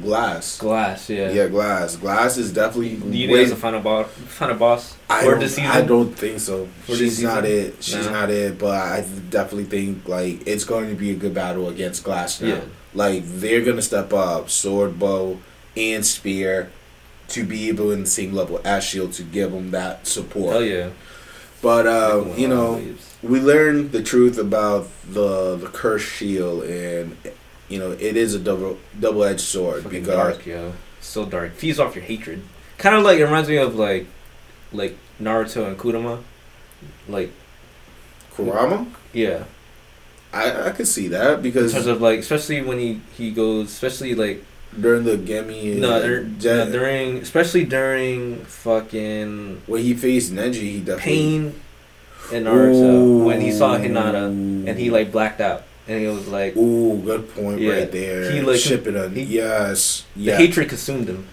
[0.00, 0.58] Glass.
[0.58, 1.10] Glass.
[1.10, 1.30] Yeah.
[1.30, 1.96] Yeah, Glass.
[1.96, 2.94] Glass is definitely.
[2.96, 4.06] Do you think way- the final boss?
[4.40, 5.70] Final boss I for don't, this season?
[5.70, 6.66] I don't think so.
[6.86, 7.82] For She's not it.
[7.82, 8.12] She's Nah.
[8.18, 8.58] not it.
[8.58, 12.48] But I definitely think like it's going to be a good battle against Glass now.
[12.48, 12.60] Yeah.
[12.94, 15.38] Like they're gonna step up sword, bow,
[15.76, 16.70] and spear
[17.32, 20.52] to be able in the same level as Shield to give them that support.
[20.52, 20.90] Hell yeah.
[21.62, 22.84] But uh, you know,
[23.22, 27.16] we learned the truth about the the cursed shield, and
[27.68, 30.72] you know it is a double double edged sword Fucking because dark, yo.
[31.00, 31.52] So dark.
[31.54, 32.42] Feeds off your hatred.
[32.78, 34.06] Kind of like it reminds me of like,
[34.72, 36.22] like Naruto and Kurama.
[37.08, 37.30] Like
[38.34, 38.86] Kurama.
[39.12, 39.44] yeah,
[40.32, 43.68] I I could see that because in terms of like, especially when he he goes,
[43.68, 44.44] especially like
[44.80, 50.78] during the Gemi no, dur- no, during, especially during fucking when he faced Neji, he
[50.80, 51.60] definitely pain
[52.32, 56.56] in Naruto when he saw Hinata and he like blacked out and he was like
[56.56, 57.72] Ooh, good point Yeah.
[57.72, 58.30] right there.
[58.30, 60.36] He, like, shipping on he- yes, the yeah.
[60.36, 61.26] hatred consumed him.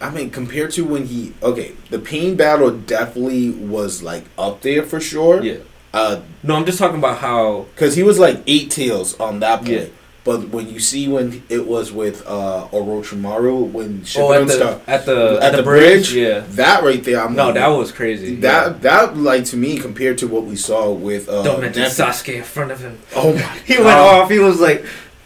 [0.00, 4.82] I mean, compared to when he okay, the pain battle definitely was like up there
[4.82, 5.42] for sure.
[5.42, 5.58] Yeah.
[5.92, 9.58] Uh, No, I'm just talking about how because he was like eight tails on that
[9.58, 9.70] point.
[9.70, 9.84] Yeah.
[10.22, 14.88] But when you see when it was with uh Orochimaru when oh at the, stuff,
[14.88, 16.40] at the at the bridge, yeah.
[16.50, 18.36] that right there, I'm No, like, that was crazy.
[18.36, 18.72] that yeah.
[18.80, 22.34] that like to me compared to what we saw with uh Don't mention Nephi- Sasuke
[22.36, 22.98] in front of him.
[23.16, 24.30] Oh my He went off.
[24.30, 24.84] He was like,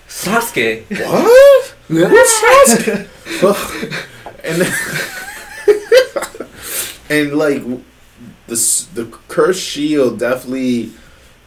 [0.09, 0.85] Sasuke.
[0.91, 1.75] What?
[1.89, 3.09] What's Sasuke?
[4.45, 4.73] and then,
[7.11, 7.63] and like
[8.47, 10.93] the the cursed shield definitely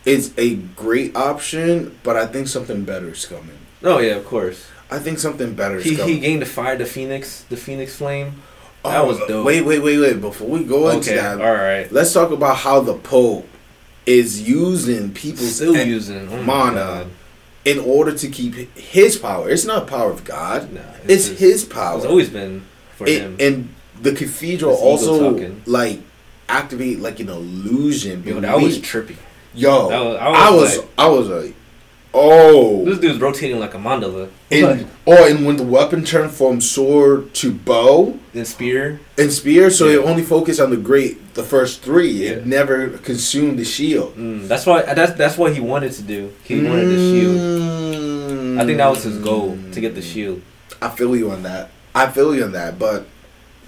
[0.07, 3.57] is a great option, but I think something better is coming.
[3.83, 4.65] Oh yeah, of course.
[4.89, 6.15] I think something better is He coming.
[6.15, 8.41] he gained the fire, the phoenix, the phoenix flame.
[8.85, 9.45] Oh, that was dope.
[9.45, 10.21] Wait, wait, wait, wait.
[10.21, 11.91] Before we go into that, all right.
[11.91, 13.47] let's talk about how the Pope
[14.05, 17.07] is using people's Still en- using oh mana
[17.65, 19.49] in order to keep his power.
[19.49, 20.71] It's not power of God.
[20.71, 21.97] Nah, It's just- his power.
[21.97, 22.61] It's always been
[22.95, 23.35] for It- him.
[23.41, 23.69] and
[24.01, 25.99] the cathedral also like
[26.47, 28.23] activate like an illusion.
[28.25, 29.15] Yo, that was trippy.
[29.57, 29.89] Yo.
[29.89, 31.53] That was- I I was was like- I was like,
[32.13, 32.85] oh.
[32.85, 34.29] This dude's rotating like a mandala.
[34.49, 38.99] And oh, and when the weapon turned from sword to bow and spear.
[39.17, 42.09] and spear, so it only focused on the great, the first three.
[42.11, 42.29] Yeah.
[42.31, 44.15] It never consumed the shield.
[44.15, 44.83] Mm, that's why.
[44.93, 46.31] That's that's what he wanted to do.
[46.45, 47.35] He wanted the shield.
[47.37, 48.61] Mm.
[48.61, 50.41] I think that was his goal to get the shield.
[50.81, 51.69] I feel you on that.
[51.93, 53.05] I feel you on that, but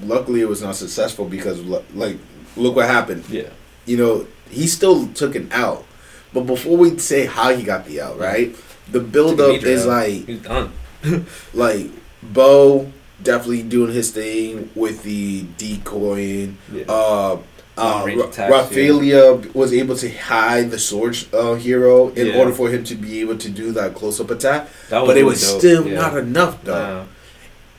[0.01, 1.59] luckily it was not successful because
[1.93, 2.17] like
[2.55, 3.25] look what happened.
[3.29, 3.49] Yeah.
[3.85, 5.85] You know, he still took an out.
[6.33, 8.55] But before we say how he got the out, right?
[8.91, 9.89] The build up is L.
[9.89, 10.71] like He's done.
[11.53, 11.87] like
[12.21, 16.57] Bo definitely doing his thing with the decoying.
[16.71, 16.83] Yeah.
[16.87, 17.39] Uh,
[17.77, 22.37] uh, Long-range Ra- attacks, Raphtalia was able to hide the sword uh, hero in Yeah.
[22.37, 24.67] order for him to be able to do that close up attack.
[24.89, 25.59] that but it was dope.
[25.59, 25.95] still Yeah.
[25.95, 26.73] not enough though.
[26.73, 27.05] Nah.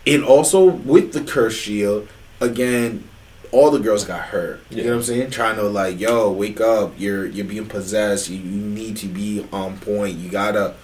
[0.06, 2.08] And also with the curse shield,
[2.40, 3.04] again,
[3.52, 4.60] all the girls got hurt.
[4.70, 4.84] You Yeah.
[4.84, 5.30] know what I'm saying?
[5.30, 6.92] Trying to like, yo, wake up!
[6.98, 8.28] You're you're being possessed.
[8.30, 10.18] You, you need to be on point.
[10.18, 10.74] You gotta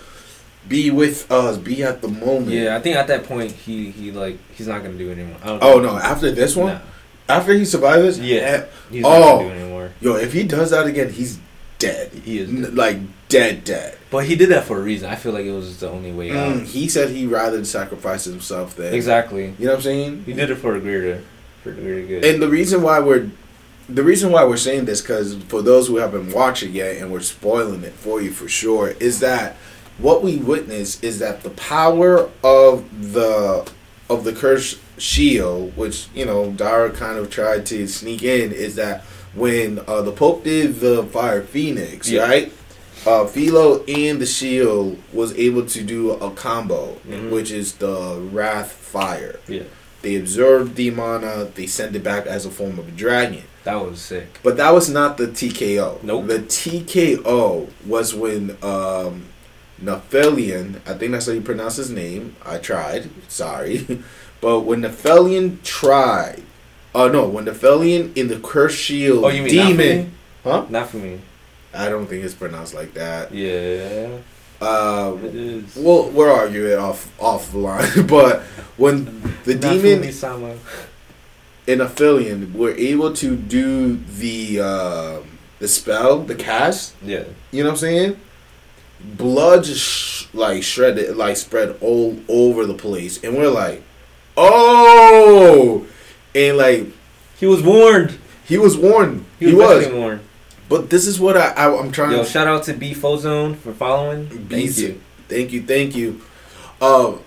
[0.68, 1.58] be with us.
[1.58, 2.48] Be at the moment.
[2.48, 5.36] Yeah, I think at that point he he like he's not gonna do it anymore.
[5.42, 5.96] I don't Oh no!
[5.96, 6.80] After this one, Nah,
[7.28, 8.38] after he survives, Yeah.
[8.38, 9.10] eh, he's Oh.
[9.10, 9.90] not gonna do it anymore.
[10.00, 11.38] yo, if he does that again, he's
[11.78, 12.10] dead.
[12.24, 12.96] He is, N- like
[13.28, 13.96] dead, dead.
[14.10, 15.08] but he did that for a reason.
[15.10, 16.54] I feel like it was the only way out.
[16.56, 19.54] Mm, he said he rather sacrifice himself than Exactly.
[19.58, 20.22] You know what I'm saying?
[20.26, 21.20] He did it for a greater,
[21.72, 22.24] good.
[22.24, 23.30] And the reason why we're
[23.88, 27.12] the reason why we're saying this because for those who haven't watched it yet and
[27.12, 29.54] we're spoiling it for you for sure is that
[29.98, 33.70] what we witness is that the power of the
[34.10, 38.74] of the cursed shield which you know Dara kind of tried to sneak in is
[38.74, 39.02] that
[39.34, 42.22] when uh, the Pope did the fire phoenix Yeah.
[42.22, 42.52] right
[43.06, 47.30] uh, Philo and the shield was able to do a combo Mhm.
[47.30, 49.62] which is the wrath fire yeah,
[50.06, 53.42] they absorbed the mana, they send it back as a form of a dragon.
[53.64, 54.38] that was sick.
[54.44, 56.00] But that was not the TKO.
[56.04, 56.28] Nope.
[56.28, 59.24] The TKO was when um,
[59.82, 62.36] Nephilion, I think that's how you pronounce his name.
[62.44, 64.04] I tried, sorry.
[64.40, 66.44] but when Nephilion tried,
[66.94, 70.04] oh no, when Nephilion in the Cursed Shield Oh, you mean not for demon.
[70.06, 70.10] me?
[70.44, 70.66] Huh?
[70.68, 71.20] Not for me.
[71.74, 73.34] I don't think it's pronounced like that.
[73.34, 74.18] Yeah,
[74.60, 75.76] Uh, it is.
[75.76, 78.40] we'll, we'll argue it off the line, but
[78.78, 79.04] when
[79.44, 80.56] the Not demon for me, Sama.
[81.66, 85.18] in Aphelion were able to do the uh,
[85.58, 86.94] the spell, the cast.
[87.02, 88.20] Yeah, You know what I'm saying?
[88.98, 93.82] Blood just sh- like shredded, like spread all over the place, and we're like,
[94.38, 95.86] oh,
[96.34, 96.86] and like
[97.38, 98.18] he was warned.
[98.46, 99.24] he was warned.
[99.38, 100.20] He was, He was, warned.
[100.68, 102.28] But this is what I, I I'm trying Yo, to.
[102.28, 104.28] shout out to B Fozone for following.
[104.48, 105.00] Thank you.
[105.28, 106.20] Thank you, thank you.
[106.80, 107.20] Um,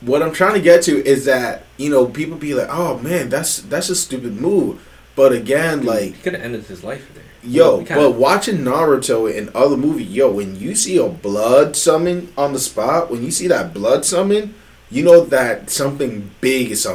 [0.00, 3.28] what I'm trying to get to is that you know people be like, oh man,
[3.28, 4.80] that's that's a stupid move,
[5.16, 7.22] but again, like he could have ended his life there.
[7.42, 12.32] Yo, kinda- but watching Naruto and other movies, yo, when you see a blood summon
[12.38, 14.54] on the spot, when you see that blood summon,
[14.90, 16.86] you know that something big is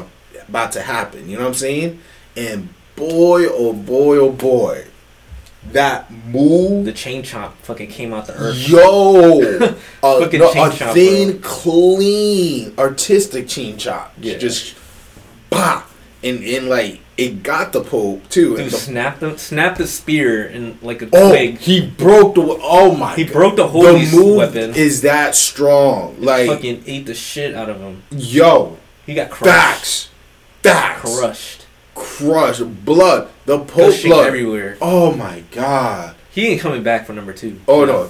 [0.48, 1.30] about to happen.
[1.30, 2.00] You know what I'm saying?
[2.36, 4.86] And boy, oh boy, oh boy,
[5.72, 8.58] that move, the chain chomp fucking came out the earth.
[8.68, 14.38] yo, a, Fucking no, chain a thin, clean, artistic chain chop, Yeah.
[14.38, 14.76] just
[15.50, 15.84] bah,
[16.24, 19.88] and and like it got the Pope too, Dude and the snapped the snapped the
[19.88, 21.58] spear and like a Oh, twig.
[21.60, 22.42] he broke the.
[22.62, 23.14] Oh my!
[23.16, 23.34] He God.
[23.34, 24.74] broke the The holy move weapon.
[24.74, 26.16] is that strong.
[26.20, 28.04] Like fucking ate the shit out of him.
[28.12, 29.52] yo, He got crushed.
[29.54, 30.10] facts,
[30.64, 31.59] facts, Crushed.
[32.20, 34.28] Crush, blood, the Pope blood.
[34.28, 34.78] everywhere.
[34.82, 36.16] Oh my god!
[36.32, 37.60] He ain't coming back for number two.
[37.68, 38.10] Oh no,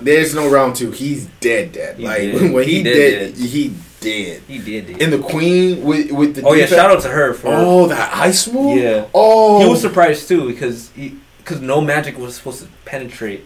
[0.00, 0.90] there's no round two.
[0.90, 1.96] He's dead, dead.
[1.96, 2.52] He like dead.
[2.52, 3.46] when he, He did, dead.
[3.46, 4.42] he did.
[4.42, 5.02] He did it.
[5.02, 7.48] And the Queen with with the oh yeah, shout out to her for.
[7.50, 8.78] Oh, that ice move.
[8.78, 9.06] Yeah.
[9.14, 13.44] Oh, He was surprised too because he because no magic was supposed to penetrate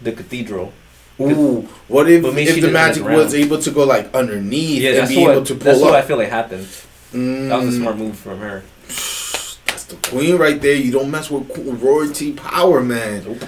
[0.00, 0.72] the cathedral.
[1.18, 4.14] Ooh, what if if the did it on the magic was able to go like
[4.14, 6.66] underneath Yeah, and be what able to pull that's pull what I feel like happened.
[7.12, 7.80] That was a Mm.
[7.80, 8.62] smart move from her.
[8.86, 10.74] That's the queen right there.
[10.74, 13.38] You don't mess with royalty power, man.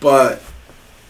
[0.00, 0.42] But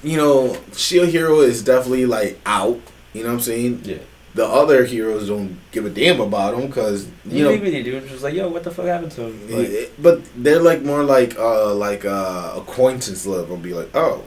[0.03, 2.81] you know, Shield Hero is definitely like out.
[3.12, 3.83] You know what I'm saying?
[3.85, 3.99] Yeah.
[4.35, 7.51] the other heroes don't give a damn about him because you know.
[7.51, 7.97] maybe they do.
[7.99, 9.51] It's just like, yo, what the fuck happened to him?
[9.51, 13.57] Like, but they're like more like uh like uh acquaintance level.
[13.57, 14.25] Be like, oh,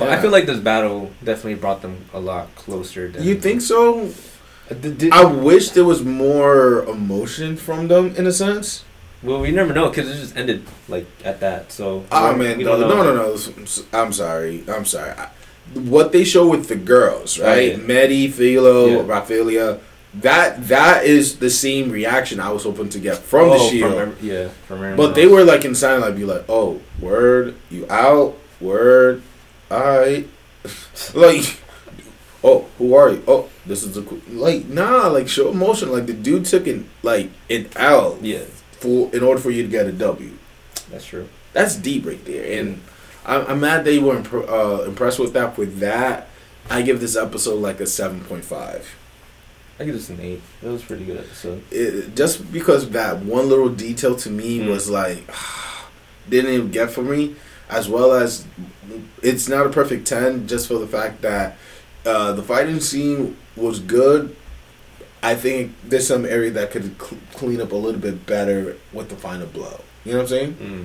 [0.00, 3.08] I feel like this battle definitely brought them a lot closer.
[3.08, 4.12] Than, you think so?
[4.70, 4.74] Uh,
[5.12, 8.84] I wish there was more emotion from them in a sense.
[9.22, 11.72] Well, we never know because it just ended like at that.
[11.72, 13.36] So Ah we- man, we no, no, no, no.
[13.92, 14.64] I'm sorry.
[14.68, 15.10] I'm sorry.
[15.10, 15.28] I,
[15.74, 17.74] what they show with the girls, right?
[17.74, 17.76] Oh, yeah.
[17.76, 19.02] Medi, Filo, Yeah.
[19.02, 19.80] Raphtalia.
[20.14, 23.94] That that is the same reaction I was hoping to get from the Oh, Shield.
[23.94, 27.86] From, yeah, from But they were like in silent, like be like, "Oh, word, you
[27.90, 28.38] out?
[28.58, 29.22] Word,
[29.70, 30.26] alright."
[31.14, 31.60] like,
[32.42, 33.22] oh, who are you?
[33.28, 34.20] Oh, this is a cool.
[34.30, 35.92] Like, nah, like show emotion.
[35.92, 38.44] Like the dude took an like an L Yeah,
[38.80, 40.32] for in order for you to get a W.
[40.90, 41.28] that's true.
[41.52, 42.80] That's deep right there, and
[43.26, 45.56] I'm, I'm mad they were impr- uh, impressed with that.
[45.56, 46.28] With that,
[46.70, 48.94] I give this episode like a seven point five.
[49.80, 50.42] I give this an eight.
[50.62, 51.62] It was a pretty good episode.
[51.70, 54.68] it, just because that one little detail to me Mm.
[54.68, 55.24] was like
[56.28, 57.36] didn't even get for me
[57.70, 58.46] as well as
[59.22, 61.56] it's not a perfect 10 just for the fact that
[62.06, 64.34] uh, the fighting scene was good
[65.22, 69.08] i think there's some area that could cl- clean up a little bit better with
[69.08, 70.84] the final blow you know what i'm saying Mm.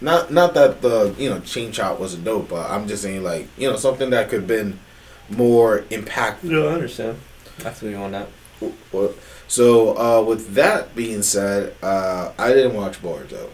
[0.00, 3.46] not not that the you know chain shot wasn't dope but i'm just saying like
[3.58, 4.78] you know something that could have been
[5.28, 7.18] more impactful No, I understand.
[7.64, 8.26] I feel you on that.
[9.46, 13.48] So, uh, with that being said, uh, I didn't watch Boruto.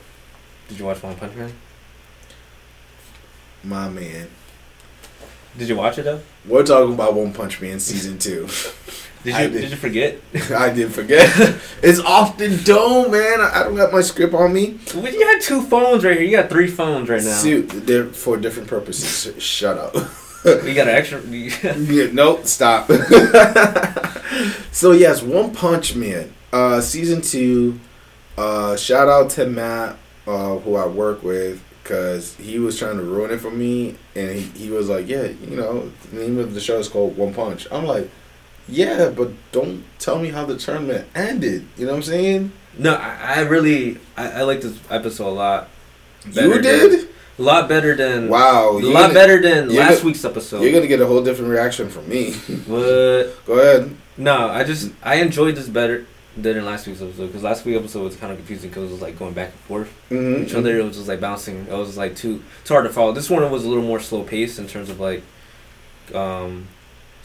[0.68, 1.52] Did you watch One Punch Man?
[3.64, 4.28] My man.
[5.58, 6.20] Did you watch it though?
[6.46, 8.48] We're talking about One Punch Man season two.
[9.26, 9.60] Did you did.
[9.60, 9.70] did.
[9.70, 10.20] you forget?
[10.52, 11.28] I did forget.
[11.82, 13.40] it's off the dome, man.
[13.40, 14.78] I don't got my script on me.
[14.94, 16.24] Well, you got two phones right here.
[16.24, 17.32] You got three phones right now.
[17.32, 19.42] Suit, they're for different purposes.
[19.42, 19.94] Shut up.
[20.46, 21.20] You got an extra.
[21.22, 22.86] yeah, nope, stop.
[24.70, 27.80] so yes, One Punch Man, uh, season two.
[28.38, 29.96] Uh, shout out to Matt,
[30.28, 34.30] uh, who I work with, because he was trying to ruin it for me, and
[34.38, 37.34] he, he was like, "Yeah, you know, the name of the show is called One
[37.34, 38.08] Punch." I'm like,
[38.68, 42.52] "Yeah, but don't tell me how the tournament ended." You know what I'm saying?
[42.78, 45.68] no, I, I really I, I like this episode a lot.
[46.26, 46.92] you did?
[47.00, 48.28] than- a lot better than.
[48.30, 50.62] Wow, A lot gonna- better than last gonna- week's episode.
[50.62, 52.34] You're gonna get a whole different reaction from me.
[52.68, 53.94] But Go ahead.
[54.16, 56.06] no, I just I enjoyed this better
[56.38, 59.02] than last week's episode because last week's episode was kind of confusing because it was
[59.02, 59.88] like going back and forth.
[60.10, 60.44] Mm-hmm.
[60.44, 60.78] each other.
[60.78, 61.66] It was just like bouncing.
[61.66, 62.42] It was like too.
[62.62, 63.12] It's hard to follow.
[63.12, 65.22] This one was a little more slow paced in terms of like,
[66.14, 66.68] um,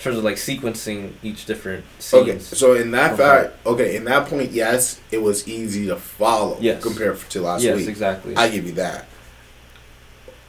[0.02, 2.28] terms of like sequencing each different scenes.
[2.30, 3.24] Okay, so in that Okay.
[3.24, 6.82] fact, okay, in that point, yes, it was easy to follow Yes.
[6.82, 7.86] compared to last yes, week.
[7.86, 8.36] Yes, exactly.
[8.36, 9.08] I give you that.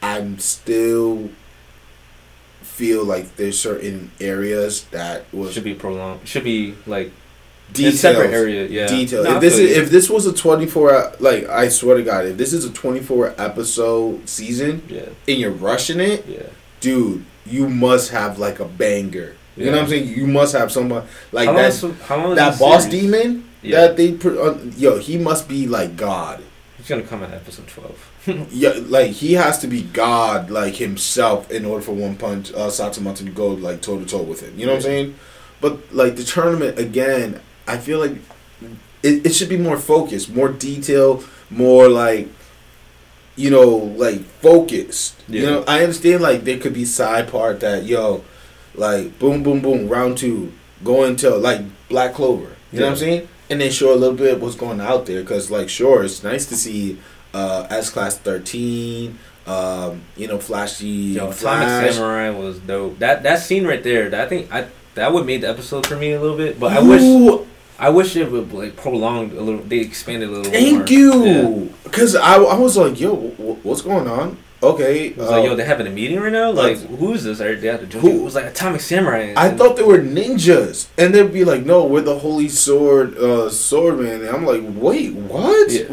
[0.01, 1.29] I'm still
[2.61, 6.27] feel like there's certain areas that was should be prolonged.
[6.27, 7.99] Should be like in details.
[7.99, 8.65] separate area.
[8.67, 8.87] Yeah.
[8.87, 9.23] Detail.
[9.23, 12.37] No, if this is if this was a 24 like I swear to God, if
[12.37, 16.43] this is a 24 episode season yeah, and you're rushing it, yeah,
[16.79, 19.35] dude, you must have like a banger.
[19.55, 20.07] You know what I'm saying?
[20.07, 21.69] You must have someone like how long that.
[21.83, 23.01] is, how long that boss series?
[23.01, 23.81] demon Yeah.
[23.81, 26.41] that they put on, yo he must be like god
[26.77, 28.09] He's gonna come at episode twelve.
[28.51, 32.67] yeah like he has to be god like himself in order for one punch uh
[32.69, 35.15] Saitama to go like toe to toe with him you know what i'm saying
[35.61, 38.13] but like the tournament again i feel like
[39.03, 42.27] it, it should be more focused more detail more like
[43.35, 47.83] you know like focused you know i understand like there could be side part that
[47.83, 48.23] yo
[48.75, 50.51] like boom boom boom round two
[50.83, 54.15] going to like black clover you know what i'm saying and then show a little
[54.17, 56.97] bit what's going out there because like sure it's nice to see
[57.33, 62.99] uh s class 13 um you know flashy Yo, Atomic flash Samurai was dope.
[62.99, 64.09] That that scene right there.
[64.09, 66.57] That I think I that would made the episode for me a little bit.
[66.59, 67.41] But I wish
[67.77, 69.59] I wish it would like prolonged a little.
[69.61, 70.51] They expanded a little.
[70.51, 70.97] thank Yeah.
[70.97, 75.31] you because I, I was like yo wh- what's going on okay It was uh,
[75.31, 76.51] like, yo, they having a meeting right now?
[76.51, 77.41] Like, like- who is this?
[77.41, 79.33] Are they have to Who- It was like Atomic Samurai.
[79.35, 83.49] I thought they were ninjas, and they'd be like, "No, we're the Holy Sword uh,
[83.49, 85.71] Swordman." And I'm like, "Wait, what?
[85.71, 85.83] Yeah.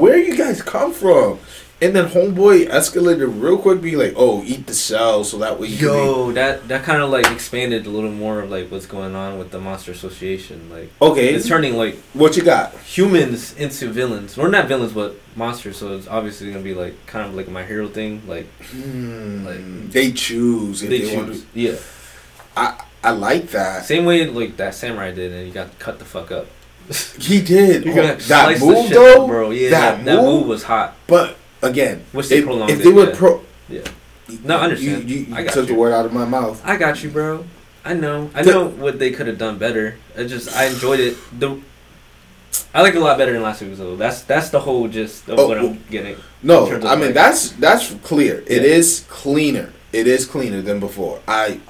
[0.00, 1.38] Where you guys come from?"
[1.78, 5.68] And then Homeboy escalated real quick, be like, "Oh, eat the shell, so that way
[5.68, 8.86] you can." Yo, that that kind of like expanded a little more of like what's
[8.86, 10.70] going on with the Monster Association.
[10.72, 12.72] Like, Okay, it's turning like what you got?
[12.78, 14.38] humans into villains.
[14.38, 15.76] Or not villains, but monsters.
[15.76, 18.22] So it's obviously gonna be like kind of like my hero thing.
[18.26, 21.42] Like Hmm, Like- they choose if they, they, want choose.
[21.42, 21.46] to.
[21.60, 21.74] Yeah,
[22.56, 23.84] I I like that.
[23.84, 26.46] same way like that samurai did, and he got cut the fuck up.
[27.18, 29.50] He did Oh, that move though, bro.
[29.50, 30.38] Yeah, that that, that move?
[30.40, 30.96] move was hot.
[31.06, 33.14] But again, Wish they prolonged if they would yeah.
[33.16, 33.80] pro, Yeah.
[34.44, 35.08] No, I understand.
[35.08, 35.74] You, you, you I got took you.
[35.74, 36.60] the word out of my mouth.
[36.64, 37.44] I got you, bro.
[37.84, 38.30] I know.
[38.34, 39.96] I know what they could have done better.
[40.18, 41.16] I just I enjoyed it.
[41.38, 41.60] The
[42.74, 43.96] I like it a lot better than last episode.
[43.96, 46.16] That's that's the whole gist of Oh, what I'm getting.
[46.42, 48.42] No, I mean like- that's that's clear.
[48.46, 48.68] It Yeah.
[48.78, 49.72] is cleaner.
[49.92, 51.20] It is cleaner than before.
[51.28, 51.60] I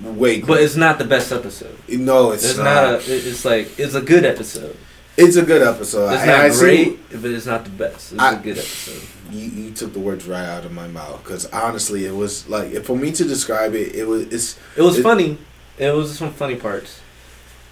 [0.00, 1.76] way But it's not the best episode.
[1.88, 2.64] no, it's It's not.
[2.64, 3.08] not.
[3.08, 3.28] a.
[3.28, 4.76] It's like it's a good episode.
[5.20, 6.12] It's a good episode.
[6.14, 8.12] It's not I see- great, but it's not the best.
[8.12, 9.02] It's I- a good episode.
[9.30, 12.72] you, you took the words right out of my mouth because honestly, it was like
[12.84, 15.38] for me to describe it, it was it's It was It- funny.
[15.78, 17.00] It was some funny parts,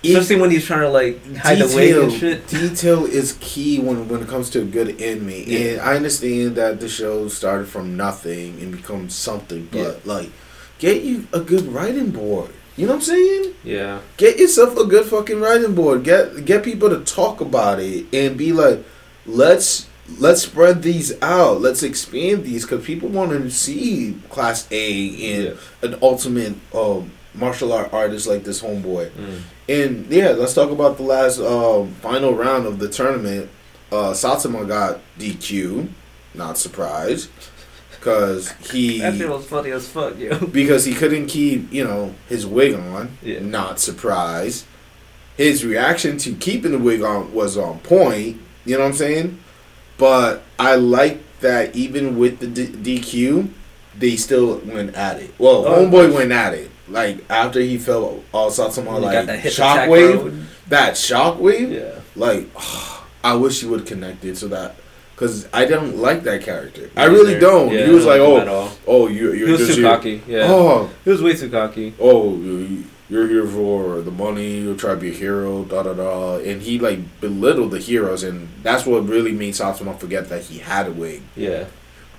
[0.02, 2.04] it- especially when he's trying to like hide detail.
[2.04, 2.46] and shit.
[2.48, 5.58] Detail is key when when it comes to a good enemy, Yeah.
[5.58, 10.30] and I understand that the show started from nothing and become something, but like,
[10.78, 12.50] get you a good writing board.
[12.78, 13.54] You know what I'm saying?
[13.64, 16.04] Yeah, Get yourself a good fucking writing board.
[16.04, 18.84] Get get people to talk about it and be like,
[19.26, 21.60] let's let's spread these out.
[21.60, 25.54] Let's expand these because people want to see Class A and yeah.
[25.82, 29.10] an ultimate um, martial art artist like this homeboy.
[29.10, 29.40] Mm.
[29.68, 33.50] And yeah, let's talk about the last um, final round of the tournament.
[33.90, 35.88] Uh, Saitama got DQ.
[36.34, 37.30] Not surprised,
[38.08, 40.38] because he That shit was funny as fuck, yo.
[40.52, 43.18] because he couldn't keep you know his wig on.
[43.22, 43.40] Yeah.
[43.40, 44.66] Not surprised.
[45.36, 48.40] His reaction to keeping the wig on was on point.
[48.64, 49.38] You know what I'm saying?
[49.98, 53.50] But I like that even with the D- DQ,
[53.98, 55.34] they still went at it.
[55.38, 56.70] Well, Oh, homeboy went at it.
[56.88, 61.72] Like after he felt all When he like got that hip attack shockwave that shockwave,
[61.72, 62.00] Yeah.
[62.16, 62.48] like
[63.24, 64.76] I wish he would connect it so that
[65.18, 66.90] because I don't like that character.
[66.96, 67.40] I really neither.
[67.40, 67.72] don't.
[67.72, 70.22] Yeah, he was like, oh, oh, you, you're He was just too cocky.
[70.28, 71.94] Yeah, Oh, he was way too cocky.
[72.00, 74.58] oh, you- you're here for the money.
[74.58, 75.64] You'll try to be a hero.
[75.64, 76.36] Da da da.
[76.40, 80.58] And he like belittled the heroes, and that's what really made Saitama forget that he
[80.58, 81.22] had a wig.
[81.34, 81.64] Yeah,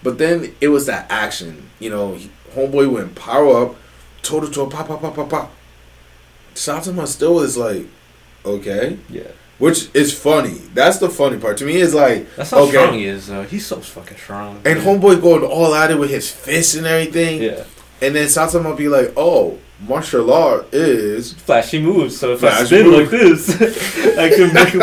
[0.01, 1.69] But then it was that action.
[1.77, 3.75] You know, he, homeboy went power up,
[4.23, 5.51] toe to toe, pop, pop, pop, pop, pop.
[6.55, 7.85] Saitama still is like,
[8.43, 8.97] okay.
[9.09, 9.27] yeah.
[9.59, 10.55] Which is funny.
[10.73, 11.57] That's the funny part.
[11.57, 12.71] To me, is like, That's how Okay.
[12.71, 13.27] strong he is.
[13.27, 13.43] though.
[13.43, 14.61] he's so fucking strong.
[14.65, 17.41] and homeboy going all at it with his fists and everything.
[17.43, 17.63] Yeah,
[18.01, 21.33] And then Saitama be like, oh, martial art is.
[21.33, 22.17] flashy moves.
[22.17, 22.99] So if I spin move.
[23.01, 23.49] like this,
[24.17, 24.81] I can make him.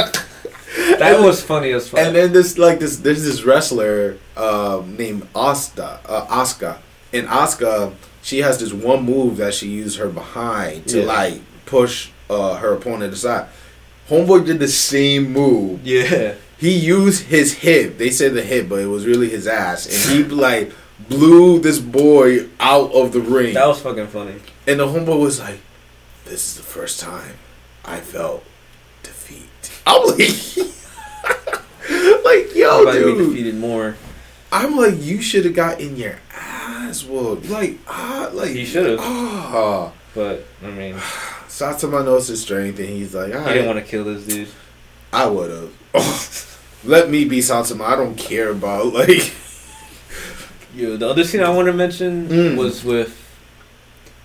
[0.98, 2.00] That was funny as fuck.
[2.00, 6.78] And then this, like, this, there's this wrestler um, named Asta, uh, Asuka.
[7.14, 11.06] And Asuka, she has this one move that she used her behind to, Yeah.
[11.06, 13.46] like, push uh, her opponent aside.
[14.09, 15.84] Homeboy did the same move.
[15.86, 17.98] yeah, he used his hip.
[17.98, 20.72] They said the hip, but it was really his ass, and he like
[21.09, 23.54] blew this boy out of the ring.
[23.54, 24.36] that was fucking funny.
[24.66, 25.61] and the homeboy was like,
[26.24, 27.36] "This is the first time
[27.84, 28.44] I felt
[29.02, 29.42] defeat."
[29.86, 30.18] I'm like,
[32.24, 33.18] like yo, be dude.
[33.30, 33.96] defeated more.
[34.52, 37.48] I'm like, you should have got in your ass whooped.
[37.48, 39.00] Like, ah, like He should've.
[39.02, 40.94] Ah, But I mean,
[41.46, 44.48] Saitama knows his strength, and he's like, he didn't want to kill this dude.
[45.12, 46.80] I would have.
[46.84, 47.84] Let me be Saitama.
[47.84, 49.32] I don't care about like.
[50.74, 52.56] Yo, the other scene I want to mention Mm.
[52.56, 53.16] was with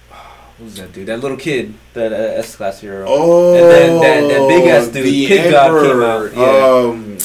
[0.10, 1.08] what was that dude?
[1.08, 3.06] That little kid, that uh, S class hero.
[3.08, 6.90] Oh, And then that- that big-ass dude, the Kid God came Emperor, out, yeah.
[6.90, 7.18] Um,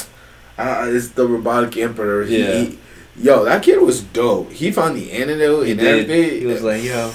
[0.58, 2.24] uh, it's the robotic emperor.
[2.24, 2.54] He- Yeah.
[2.62, 2.78] He,
[3.20, 4.52] yo, that kid was dope.
[4.52, 6.10] He found the antidote he and did.
[6.10, 6.40] everything.
[6.40, 7.12] He was like, yo.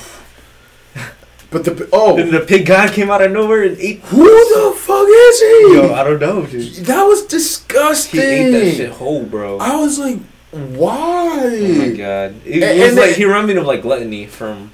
[1.51, 3.99] But the oh, And the pig god came out of nowhere and ate.
[4.05, 5.75] who the fuck is he?
[5.75, 6.73] Yo, I don't know, dude.
[6.85, 8.19] that was disgusting.
[8.21, 9.59] He ate that shit whole, bro.
[9.59, 10.17] I was like,
[10.51, 11.39] why?
[11.43, 12.35] Oh my god.
[12.45, 14.71] It, And- was and like he reminded me of like Gluttony from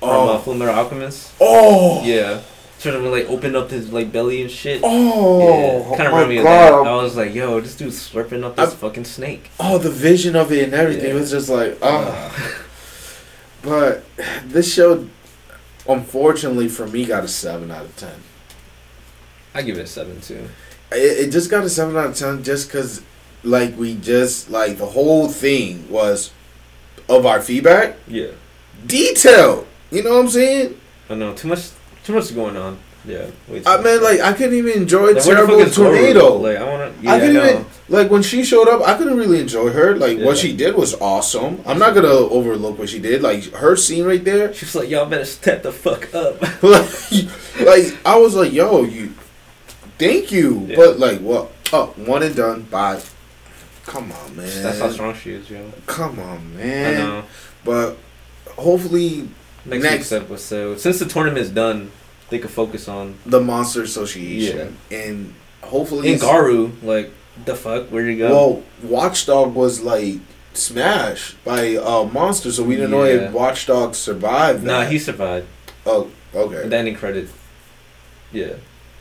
[0.00, 1.32] from uh, Oh, Fullmetal Alchemist.
[1.40, 2.40] oh, Yeah.
[2.78, 4.82] Sort of like opened up his like belly and shit.
[4.84, 5.96] oh, yeah.
[5.96, 6.72] Kind of my reminded me of that.
[6.74, 9.50] I was like, yo, this dude's slurping up this I- fucking snake.
[9.58, 11.14] Oh, the vision of it and everything Yeah.
[11.20, 12.62] was just like, oh.
[13.62, 14.04] But
[14.44, 15.08] this show,
[15.88, 18.14] unfortunately for me, got a seven out of ten.
[19.54, 20.48] I give it a seven too.
[20.92, 23.02] It, it just got a seven out of ten just because,
[23.42, 26.30] like, we just like the whole thing was
[27.08, 28.32] of our feedback Yeah.
[28.86, 29.66] detailed.
[29.90, 30.80] You know what I'm saying?
[31.08, 31.70] I know too much.
[32.04, 32.78] Too much going on.
[33.06, 33.26] Yeah.
[33.66, 36.36] I mean, like, I couldn't even enjoy Like, terrible fuck is Garou, tornado.
[36.38, 37.02] Like I want to.
[37.04, 37.48] Yeah, I I, couldn't know.
[37.50, 38.82] even like when she showed up.
[38.82, 39.94] I couldn't really enjoy her.
[39.96, 41.62] Like what she did was awesome.
[41.66, 43.22] I'm not gonna overlook what she did.
[43.22, 44.52] Like her scene right there.
[44.52, 46.40] She was like, y'all better step the fuck up.
[46.62, 46.90] like,
[47.60, 49.14] like I was like, yo, you,
[49.98, 50.76] thank you, Yeah.
[50.76, 51.52] but like, what?
[51.72, 52.62] Oh, one and done.
[52.62, 53.00] Bye.
[53.84, 54.62] Come on, man.
[54.64, 55.72] That's how strong she is, yo.
[55.86, 56.98] Come on, I man.
[56.98, 57.24] know.
[57.64, 57.96] But
[58.56, 59.28] hopefully,
[59.64, 60.12] Next, Next.
[60.12, 60.80] episode.
[60.80, 61.90] Since the tournament's done,
[62.30, 64.98] they could focus on the Monster Association yeah.
[64.98, 66.72] and hopefully, in Garou.
[66.82, 67.12] Like
[67.44, 68.30] the fuck, where you go?
[68.30, 70.18] well, Watchdog was like
[70.54, 74.64] smashed by uh, Monster, so we didn't know if Watchdog survived.
[74.64, 75.46] nah, he survived.
[75.84, 76.62] Oh, Okay.
[76.62, 77.28] And the ending credit.
[78.32, 78.54] Yeah.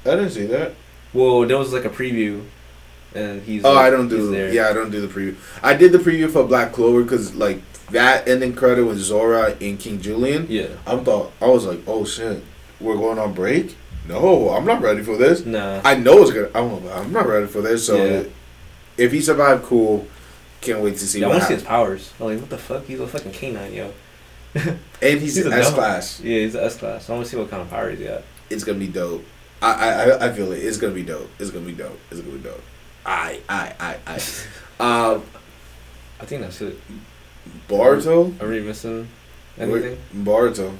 [0.06, 0.74] I didn't see that.
[1.14, 2.46] Well, there was like a preview,
[3.14, 3.66] and he's.
[3.66, 4.32] Oh, like, I don't do.
[4.32, 4.54] there.
[4.54, 5.36] Yeah, I don't do the preview.
[5.62, 9.80] I did the preview for Black Clover because like that ending credit with Zora and
[9.80, 10.48] King Julian.
[10.50, 10.68] Yeah.
[10.86, 12.44] I thought I was like, oh shit,
[12.86, 13.76] we're going on break.
[14.08, 15.46] No, I'm not ready for this.
[15.46, 15.82] Nah.
[15.84, 16.50] I know it's gonna.
[16.54, 17.86] I'm, I'm not ready for this.
[17.86, 18.24] So Yeah.
[18.98, 20.08] if he survived, cool.
[20.62, 22.14] Can't wait to see yeah, I want to see his powers.
[22.20, 22.86] I'm like, what the fuck?
[22.86, 23.92] He's a fucking canine, yo.
[24.56, 26.20] And he's, He's in a S class.
[26.22, 27.10] Yeah, he's an S class.
[27.10, 28.24] I want to see what kind of power he's got.
[28.50, 29.26] It's gonna be dope.
[29.62, 30.60] I, I I- feel it.
[30.60, 31.30] It's gonna be dope.
[31.40, 32.00] It's gonna be dope.
[32.10, 32.64] It's gonna be dope.
[33.06, 33.98] I I I
[34.80, 35.14] I.
[35.14, 35.24] Um,
[36.20, 36.80] I think that's it.
[37.68, 38.40] Boruto.
[38.42, 39.08] Are we missing
[39.58, 39.98] anything?
[40.16, 40.76] Boruto.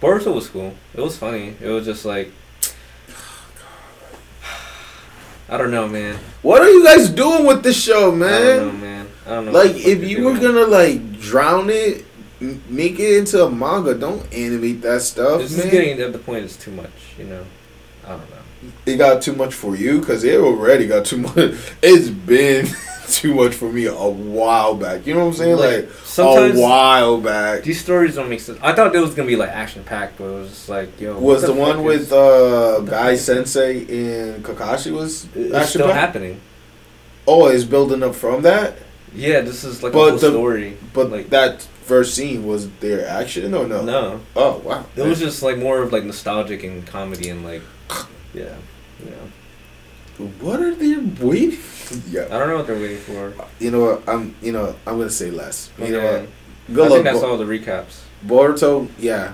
[0.00, 0.74] Boruto was cool.
[0.94, 1.54] It was funny.
[1.60, 2.30] It was just like.
[5.48, 6.18] I don't know, man.
[6.42, 8.80] What are you guys doing with this show, I don't know, man?
[8.80, 9.08] man.
[9.26, 9.52] I don't know.
[9.52, 12.04] Like, what the fuck if you were gonna like drown it,
[12.40, 13.94] m- make it into a manga.
[13.94, 15.66] Don't animate that stuff, This man.
[15.66, 16.44] is getting at the point.
[16.44, 16.90] It's too much.
[17.18, 17.44] You know.
[18.04, 18.36] I don't know.
[18.86, 21.36] it got too much for you because it already got too much.
[21.82, 22.66] It's been
[23.20, 25.06] too much for me a while back.
[25.06, 25.56] You know what I'm saying?
[25.56, 25.88] Like,
[26.18, 27.62] Like, a while back.
[27.62, 28.58] these stories don't make sense.
[28.62, 31.18] I thought it was gonna be like action packed, but it was just like, yo.
[31.18, 33.16] Was what the, one with uh, the Guy?
[33.16, 35.98] Sensei and Kakashi was It's still packed?
[35.98, 36.40] happening.
[37.26, 38.76] Oh, it's building up from that.
[39.14, 40.76] Yeah, this is like But a whole the- story.
[40.92, 43.82] But like that first scene was their action or no?
[43.82, 44.84] no, Oh wow.
[44.96, 47.62] it was just like more of like nostalgic and comedy and like,
[48.34, 48.56] yeah,
[49.04, 49.14] yeah.
[50.40, 51.60] What are they waiting?
[52.10, 52.26] Yeah.
[52.26, 53.32] I don't know what they're waiting for.
[53.58, 54.08] You know what?
[54.08, 54.34] I'm.
[54.42, 54.74] You know.
[54.86, 55.70] I'm gonna say less.
[55.78, 56.28] You know what?
[56.74, 58.02] Good I luck, think that's Bo- all the recaps.
[58.26, 58.88] Boruto.
[58.98, 59.32] Yeah,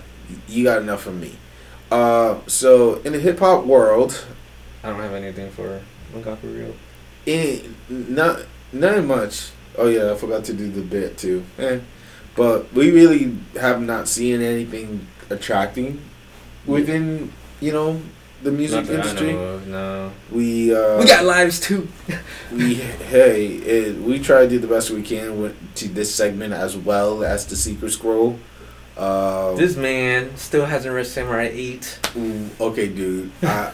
[0.48, 1.36] you got enough from me.
[1.90, 4.24] Uh, so in the hip hop world,
[4.82, 5.80] I don't have anything for
[6.14, 6.74] Mangaku Real.
[7.26, 8.40] in not
[8.72, 9.50] not much.
[9.76, 11.44] Oh yeah, I forgot to do the bit too.
[11.58, 11.80] Eh.
[12.36, 16.00] But we really have not seen anything attracting
[16.66, 18.00] within you know
[18.44, 19.34] the music Not that I industry.
[19.34, 20.12] of, no.
[20.30, 21.88] We uh, we got lives too.
[22.52, 26.52] we hey it, we try to do the best we can with to this segment
[26.52, 28.38] as well as the secret scroll.
[28.96, 31.98] Uh, This man still hasn't read Samurai 8.
[32.16, 33.32] Ooh, okay, dude.
[33.42, 33.72] I,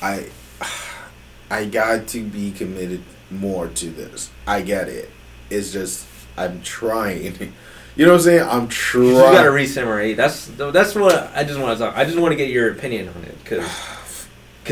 [0.00, 0.26] I,
[1.50, 4.30] I got to be committed more to this.
[4.46, 5.10] I get it.
[5.50, 6.06] It's just
[6.36, 7.52] I'm trying.
[7.94, 8.48] You know what I'm saying?
[8.48, 9.10] I'm trying.
[9.10, 10.14] just gotta read Samurai 8.
[10.14, 11.94] That's that's what I just want to talk.
[11.94, 13.68] I just want to get your opinion on it because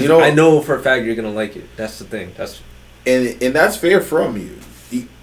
[0.02, 1.64] You know- I know for a fact you're gonna like it.
[1.76, 2.32] That's the thing.
[2.36, 2.60] That's
[3.06, 4.56] and and that's fair from you.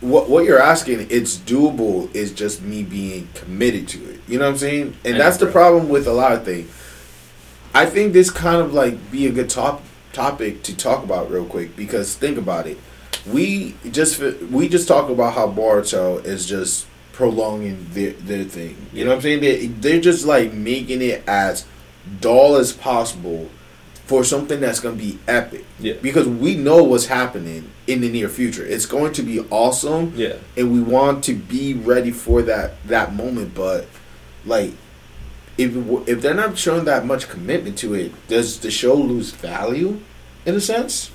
[0.02, 2.14] What what you're asking, it's doable.
[2.16, 4.20] Is just me being committed to it.
[4.28, 4.96] You know what I'm saying?
[5.04, 5.62] And I that's know, the bro.
[5.62, 6.70] problem with a lot of things.
[7.74, 11.46] I think this kind of like be a good top topic to talk about real
[11.46, 12.78] quick because think about it.
[13.30, 18.78] We just we just talk about how Boruto is just prolonging their their thing.
[18.94, 19.42] You know what I'm saying?
[19.42, 21.66] They they're just like making it as
[22.22, 23.50] dull as possible
[24.08, 28.30] for something that's gonna be epic yeah, because we know what's happening in the near
[28.30, 28.66] future.
[28.66, 30.38] It's going to be awesome, yeah.
[30.56, 33.54] and we want to be ready for that that moment.
[33.54, 33.86] But
[34.46, 34.72] like,
[35.58, 35.76] if
[36.08, 40.00] if they're not showing that much commitment to it, does the show lose value
[40.46, 41.12] in a sense?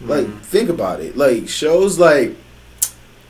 [0.00, 0.40] Like, Mm.
[0.42, 1.16] think about it.
[1.16, 2.36] Like shows like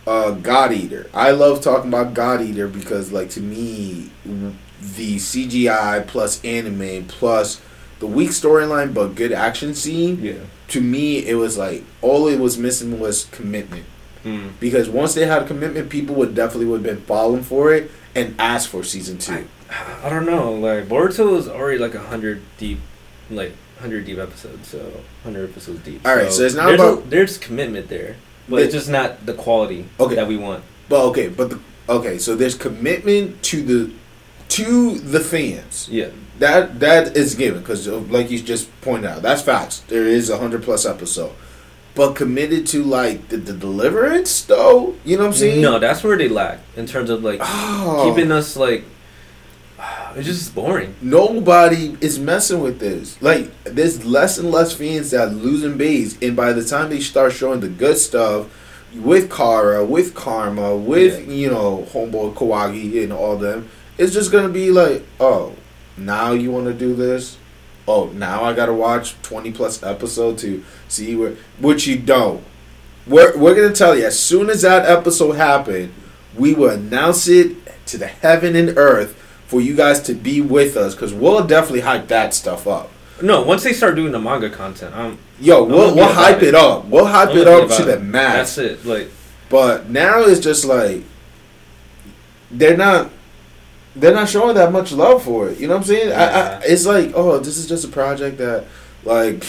[0.06, 1.08] uh, God Eater.
[1.14, 7.60] I love talking about God Eater because, like, to me, the CGI plus anime plus
[7.98, 10.20] the weak storyline but good action scene.
[10.22, 10.34] yeah.
[10.68, 13.84] To me, it was like all it was missing was commitment.
[14.24, 14.50] Mm.
[14.58, 18.34] Because once they had commitment, people would definitely would have been falling for it and
[18.40, 19.46] asked for season two.
[20.02, 20.52] I don't know.
[20.52, 22.80] Like Boruto is already like a hundred deep,
[23.30, 24.66] like hundred deep episodes.
[24.68, 24.90] So
[25.22, 26.04] hundred episodes deep.
[26.06, 28.16] All right, so it's not there's about- a, there's commitment there,
[28.48, 30.16] but It- it's just not the quality Okay.
[30.16, 30.64] that we want.
[30.88, 33.92] But okay, but the, okay, so there's commitment to the
[34.48, 35.88] to the fans.
[35.90, 36.08] Yeah,
[36.38, 39.80] That that is given because, like you just pointed out, that's facts.
[39.88, 41.32] There is a hundred plus episode,
[41.94, 44.94] but committed to like the, the deliverance though.
[45.04, 45.60] You know what I'm saying?
[45.62, 48.12] no, that's where they lack in terms of like Oh.
[48.14, 48.84] keeping us like.
[50.16, 50.94] It's just boring.
[51.02, 53.20] Nobody is messing with this.
[53.20, 57.32] Like, there's less and less fans that losing base, and by the time they start
[57.34, 58.46] showing the good stuff
[58.94, 61.34] with Kara, with Karma, with Yeah.
[61.34, 63.68] you know Homeboy Kawaki and all them,
[63.98, 65.52] it's just gonna be like, oh,
[65.96, 67.38] now you want to do this?
[67.88, 72.42] Oh, now I gotta watch twenty plus episode to see where, which you don't.
[73.06, 75.92] We're we're gonna tell you as soon as that episode happened,
[76.34, 79.14] we will announce it to the heaven and earth
[79.46, 82.90] for you guys to be with us because we'll definitely hype that stuff up.
[83.22, 86.48] No, once they start doing the manga content, I'm Yo, I'm we'll, we'll hype it.
[86.48, 86.86] it up.
[86.86, 88.56] We'll hype I'm it up to the max.
[88.56, 88.84] That's it.
[88.84, 89.10] Like
[89.48, 91.04] But now it's just like
[92.50, 93.10] they're not.
[93.96, 95.58] They're not showing that much love for it.
[95.58, 96.08] You know what I'm saying?
[96.10, 96.60] Yeah.
[96.62, 98.64] I, it's like, oh, this is just a project that,
[99.04, 99.44] like,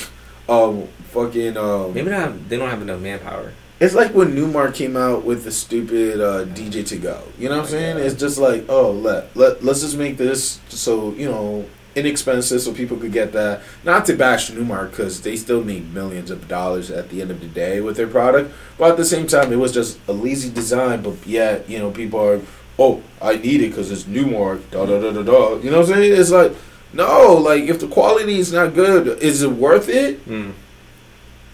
[0.50, 2.48] um, fucking, um, Maybe not.
[2.50, 3.54] They don't have enough manpower.
[3.80, 7.22] it's like when Numark came out with the stupid uh, DJ2GO.
[7.38, 7.98] You know what I'm Oh saying?
[7.98, 12.74] It's just like, oh, let let let's just make this so you know inexpensive so
[12.74, 13.62] people could get that.
[13.84, 17.40] Not to bash Numark because they still need millions of dollars at the end of
[17.42, 20.50] the day with their product, but at the same time, it was just a lazy
[20.52, 21.02] design.
[21.02, 22.40] But yet, you know, people are,
[22.80, 24.70] oh, I need it because it's Numark.
[24.72, 25.56] Da da da da da.
[25.58, 26.20] You know what I'm saying?
[26.20, 26.54] It's like.
[26.94, 30.26] No, like if the quality is not good, is it worth it?
[30.26, 30.54] Mm.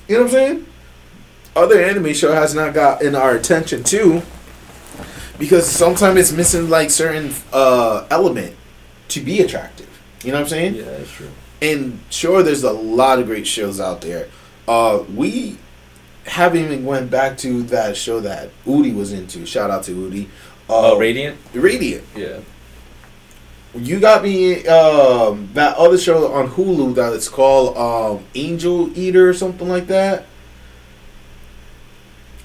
[0.07, 0.65] You know what I'm saying?
[1.55, 4.21] Other anime show has not gotten our attention too,
[5.39, 8.55] because sometimes it's missing like certain uh element
[9.09, 9.89] to be attractive.
[10.23, 10.75] You know what I'm saying?
[10.75, 11.31] Yeah, that's true.
[11.63, 14.29] And sure, there's a lot of great shows out there.
[14.67, 15.57] Uh, we
[16.25, 19.45] haven't even went back to that show that Udi was into.
[19.45, 20.27] Shout out to Udi.
[20.69, 21.37] Uh, Oh, Radiant.
[21.53, 22.03] Radiant.
[22.15, 22.39] Yeah.
[23.75, 29.29] You got me um, that other show on Hulu that it's called um, Angel Eater
[29.29, 30.25] or something like that.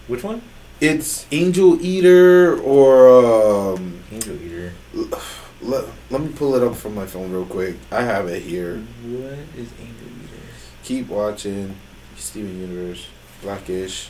[0.06, 0.40] Which one?
[0.80, 4.72] It's Angel Eater or um, Angel Eater.
[5.60, 7.76] let, let me pull it up from my phone real quick.
[7.92, 8.78] I have it here.
[9.02, 10.42] What is Angel Eater?
[10.84, 11.76] Keep watching
[12.16, 13.06] Steven Universe,
[13.42, 14.08] Blackish.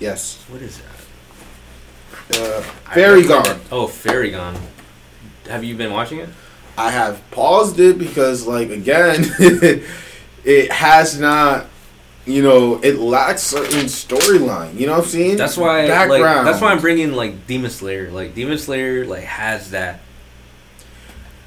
[0.00, 0.97] Yes, What is that?
[2.34, 2.60] Uh,
[2.92, 3.60] Fairy Gone.
[3.70, 4.56] Oh, Fairy Gone.
[5.48, 6.28] Have you been watching it?
[6.76, 9.24] I have paused it because, like, again,
[10.44, 11.66] it has not.
[12.26, 14.78] You know, it lacks certain storyline.
[14.78, 15.36] You know what I'm saying?
[15.38, 15.86] That's why.
[15.86, 16.46] Like, Background.
[16.46, 18.10] that's why I'm bringing like Demon Slayer.
[18.10, 20.00] Like Demon Slayer, like has that.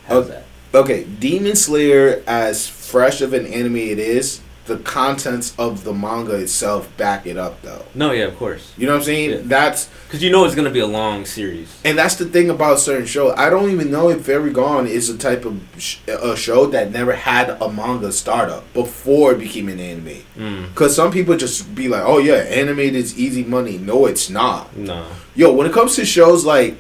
[0.06, 0.22] Has Oh.
[0.24, 0.44] that.
[0.74, 4.42] Okay, Demon Slayer, as fresh of an anime it is,
[4.72, 7.84] the contents of the manga itself back it up, though.
[7.94, 8.74] No, yeah, of course.
[8.78, 9.30] You know what I'm saying?
[9.32, 9.38] Yeah.
[9.44, 11.70] That's Because you know it's gonna be a long series.
[11.84, 13.34] and that's the thing about certain shows.
[13.38, 16.92] I don't even know if Fairy Gone is a type of sh- a show that
[16.92, 20.24] never had a manga startup before it became an anime.
[20.38, 20.70] Mm.
[20.70, 24.76] Because some people just be like, "Oh yeah, animated is easy money." No, it's not.
[24.78, 25.06] No.
[25.36, 26.78] Yo, when it comes to shows like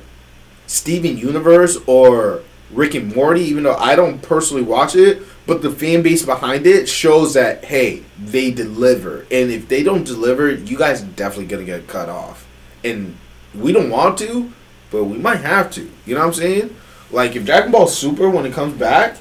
[0.67, 5.71] Steven Universe or Rick and Morty, even though I don't personally watch it, but the
[5.71, 9.21] fan base behind it shows that hey, they deliver.
[9.31, 12.47] And if they don't deliver, you guys are definitely gonna get cut off.
[12.83, 13.15] And
[13.55, 14.51] we don't want to,
[14.91, 15.89] but we might have to.
[16.05, 16.75] You know what I'm saying?
[17.11, 19.17] Like if Dragon Ball Super when it comes back,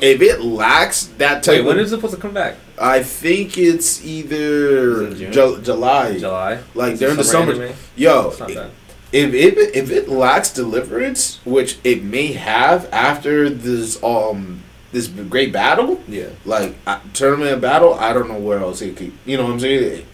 [0.00, 2.56] if it lacks that type Wait, when of, is it supposed to come back?
[2.78, 6.18] I think it's either it Ju- July.
[6.18, 6.58] July.
[6.74, 7.52] Like Is during the summer.
[7.52, 7.76] anime?
[7.94, 8.70] Yo, bad.
[9.12, 15.52] if it if it lacks deliverance, which it may have after this um this great
[15.52, 16.26] battle, Yeah.
[16.44, 19.12] like uh, tournament battle, I don't know where else it could.
[19.24, 20.06] You know what I'm saying?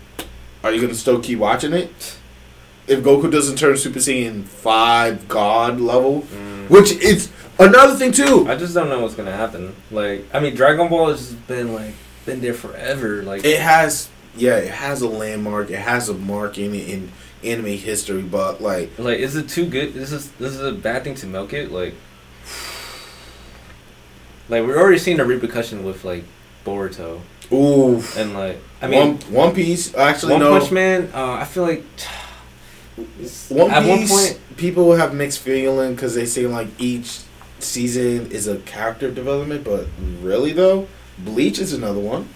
[0.65, 2.17] Are you gonna still keep watching it?
[2.87, 6.71] If Goku doesn't turn Super Saiyan five God level, Mm.
[6.71, 8.47] which is another thing too.
[8.49, 9.75] I just don't know what's gonna happen.
[9.91, 13.23] Like, I mean, Dragon Ball has been like been there forever.
[13.23, 15.71] Like, It has yeah, it has a landmark.
[15.71, 17.11] It has a mark in in
[17.45, 19.93] anime history, but like like, is it too good?
[19.95, 21.71] This is this is a bad thing to milk it.
[21.73, 21.95] Like,
[24.49, 26.25] like we're already seeing the repercussion with like
[26.65, 27.21] Boruto
[27.53, 30.59] ooh, and like I mean One One Piece actually One no.
[30.59, 31.11] Punch Man.
[31.15, 31.85] Uh, I feel like
[33.49, 37.21] One at one point people have mixed feeling because they say like each
[37.61, 39.87] season is a character development, but
[40.21, 40.89] really though,
[41.19, 42.29] Bleach is another one.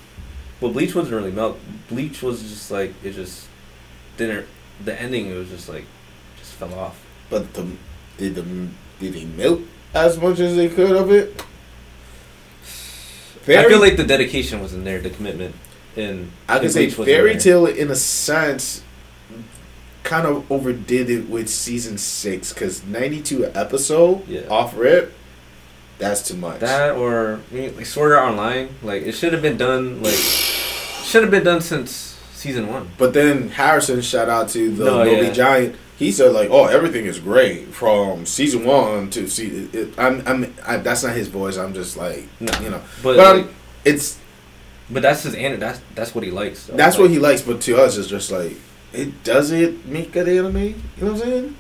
[0.60, 1.58] Well, Bleach wasn't really milk.
[1.88, 3.46] Bleach was just like it just
[4.16, 4.46] didn't.
[4.84, 5.84] The ending it was just like
[6.38, 7.04] just fell off.
[7.28, 7.66] But the
[8.18, 8.42] did the
[9.00, 9.62] did they milk
[9.94, 11.44] as much as they could of it?
[13.48, 15.54] I feel like the dedication was in there, the commitment.
[15.96, 17.36] and I can say Fairy.
[17.36, 18.82] Tail in a sense
[20.04, 24.40] kind of overdid it with season six because ninety two episode Yeah.
[24.50, 25.12] off rip.
[25.98, 26.60] That's too much.
[26.60, 30.14] That or I mean, like Sword Art Online, like it should have been done like
[30.14, 32.90] should have been done since season one.
[32.98, 35.30] But then Harrison, shout out to the No, yeah.
[35.30, 35.76] Giant.
[36.02, 40.54] He said like, "Oh, everything is great from season one to see." It, I'm, I'm,
[40.66, 41.56] I, that's not his voice.
[41.56, 42.52] I'm just like, No.
[42.60, 43.46] you know, But but like,
[43.84, 44.18] it's
[44.90, 45.60] but that's his anime.
[45.60, 46.58] That's that's what he likes.
[46.60, 47.42] so, that's like, what he likes.
[47.42, 48.56] But to us, it's just like
[48.92, 50.56] it doesn't make good anime.
[50.56, 51.56] You know what I'm saying?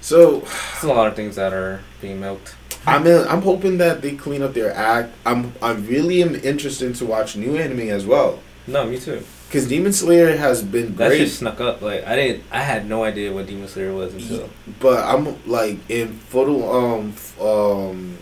[0.00, 2.56] So There's a lot of things that are being milked.
[2.86, 5.12] I'm in, I'm hoping that they clean up their act.
[5.26, 9.22] I'm I really am interested to watch new anime as well No, me too.
[9.50, 11.18] Because Demon Slayer has been That great.
[11.18, 11.82] just snuck up.
[11.82, 12.44] Like I didn't.
[12.52, 14.48] I had no idea what Demon Slayer was until.
[14.78, 18.16] But I'm like in full um f- um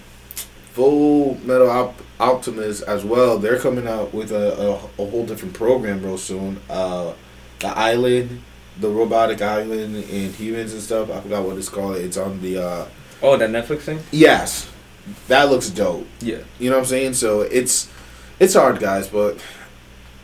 [0.72, 3.38] full metal op- optimus as well.
[3.38, 4.72] They're coming out with a, a,
[5.02, 6.60] a whole different program real soon.
[6.70, 7.12] Uh,
[7.60, 8.42] the island,
[8.80, 11.10] the robotic island, and humans and stuff.
[11.10, 11.96] I forgot what it's called.
[11.96, 12.86] It's on the uh,
[13.20, 13.98] Oh, that Netflix thing.
[14.12, 14.70] Yes,
[15.26, 16.06] that looks dope.
[16.20, 16.38] Yeah.
[16.60, 17.14] You know what I'm saying?
[17.14, 17.90] So it's
[18.38, 19.42] it's hard, guys, but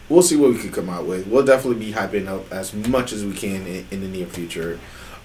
[0.09, 1.26] we'll see what we can come out with.
[1.26, 4.78] We'll definitely be hyping up as much as we can in, in the near future.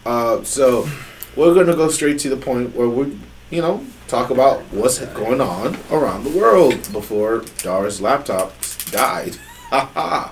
[0.06, 0.88] Uh, so
[1.36, 3.18] we're gonna go straight to the point where we,
[3.50, 8.54] you know, talk about what's going on around the world before Dara's laptop
[8.92, 9.36] died.
[9.70, 10.32] Haha.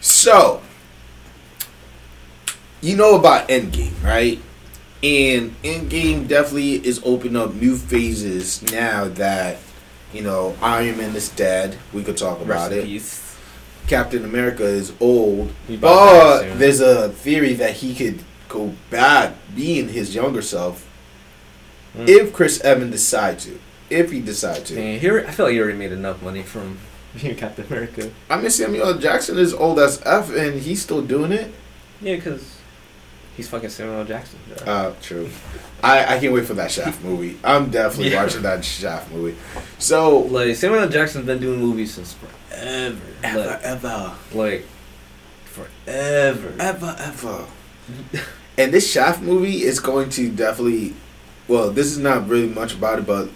[0.00, 0.62] so
[2.80, 4.40] you know about Endgame, right?
[5.02, 9.58] And Endgame definitely is opening up new phases now that
[10.12, 11.76] you know Iron Man is dead.
[11.92, 12.88] We could talk about Rest it.
[13.86, 18.22] Captain America is old, He about to die but there's a theory that he could
[18.48, 20.88] go back, being his younger self,
[21.96, 22.08] Mm.
[22.08, 23.58] if Chris Evans decide to.
[23.90, 24.74] If he decide to.
[24.74, 26.78] Man, here I feel like he already made enough money from
[27.20, 28.10] being Captain America.
[28.30, 31.52] I mean, Samuel Jackson is old as f, and he's still doing it.
[32.00, 32.56] Yeah, because
[33.36, 34.04] he's fucking Samuel L.
[34.04, 34.38] Jackson.
[34.64, 34.72] bro.
[34.72, 35.28] Uh, true.
[35.82, 37.38] I, I can't wait for that Shaft movie.
[37.42, 38.22] I'm definitely Yeah.
[38.24, 39.36] watching that Shaft movie.
[39.78, 40.88] So like Samuel L.
[40.88, 42.98] Jackson's been doing movies since forever.
[43.22, 44.64] ever, Like, ever, like
[45.44, 46.52] forever.
[46.58, 47.44] ever, ever.
[48.58, 50.94] and this Shaft movie is going to definitely.
[51.48, 53.28] Well, this is not really much about it, but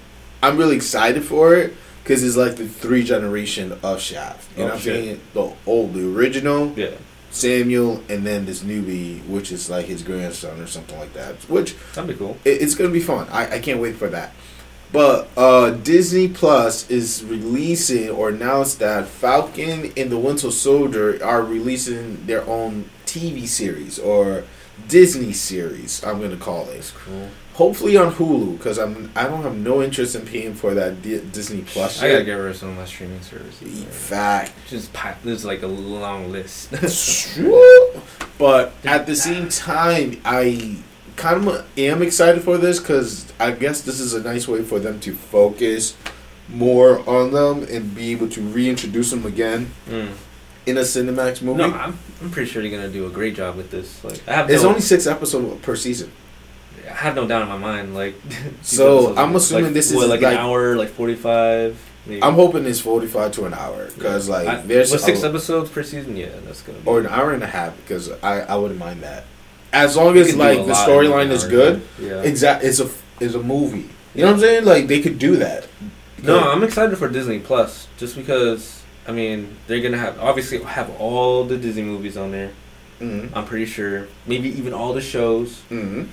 [0.43, 4.49] I'm really excited for it because it's like the three generation of Shaft.
[4.57, 5.21] You Oh, know what I'm saying?
[5.35, 6.91] The old, the original Yeah,
[7.37, 11.37] Samuel, and then this newbie, which is like his grandson or something like that.
[11.49, 12.37] Which that'd be cool.
[12.45, 13.29] it, it's gonna be fun.
[13.31, 14.33] I, I can't wait for that.
[14.93, 21.43] But uh, Disney Plus is releasing or announced that Falcon and the Winter Soldier are
[21.43, 24.45] releasing their own TV series or
[24.89, 26.05] Disney series.
[26.05, 26.75] I'm gonna call it.
[26.75, 27.29] That's cool.
[27.57, 31.23] Hopefully on Hulu because I'm I don't have no interest in paying for that D-
[31.33, 32.03] Disney Plus.
[32.03, 32.27] I gotta shit.
[32.27, 33.81] get rid of some of my streaming services.
[33.81, 33.91] man.
[33.91, 34.53] Fact.
[34.69, 34.91] Just
[35.25, 36.71] there's like a long list.
[38.39, 40.77] but at the same time, I
[41.17, 44.79] kind of am excited for this because I guess this is a nice way for
[44.79, 45.97] them to focus
[46.51, 50.13] more on them and be able to reintroduce them again mm.
[50.67, 51.63] in a Cinemax movie.
[51.63, 54.05] No, I'm, I'm pretty sure they're gonna do a great job with this.
[54.05, 56.13] Like I have it's no, only six episodes per season.
[56.91, 57.95] I have no doubt in my mind.
[57.95, 58.15] Like
[58.63, 61.81] So, I'm are, assuming like, this is like, like- an hour, like forty five.
[62.07, 62.23] Maybe.
[62.23, 65.83] I'm hoping it's 45 to an hour because like I, there's six a- episodes per
[65.83, 66.17] season.
[66.17, 66.87] Yeah, that's gonna be.
[66.87, 69.25] or an hour and a half because I I wouldn't mind that
[69.73, 71.83] as long You as like the storyline is good.
[71.99, 72.23] Yeah.
[72.23, 72.63] Exact.
[72.63, 73.91] It's a it's a movie.
[74.15, 74.65] You know what I'm saying?
[74.65, 75.67] Like they could do that.
[76.23, 80.89] No, I'm excited for Disney Plus just because I mean they're gonna have obviously have
[81.01, 82.53] all the Disney movies on there.
[83.01, 83.37] Mm-hmm.
[83.37, 85.61] I'm pretty sure maybe even all the shows.
[85.71, 86.05] Mm-hmm.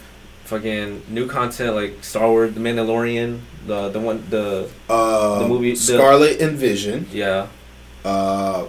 [0.54, 5.72] Fucking new content like Star Wars, The Mandalorian, the the one the Uh, The movie-
[5.72, 7.08] the- Scarlet and Vision.
[7.12, 7.48] yeah
[8.06, 8.66] Uh,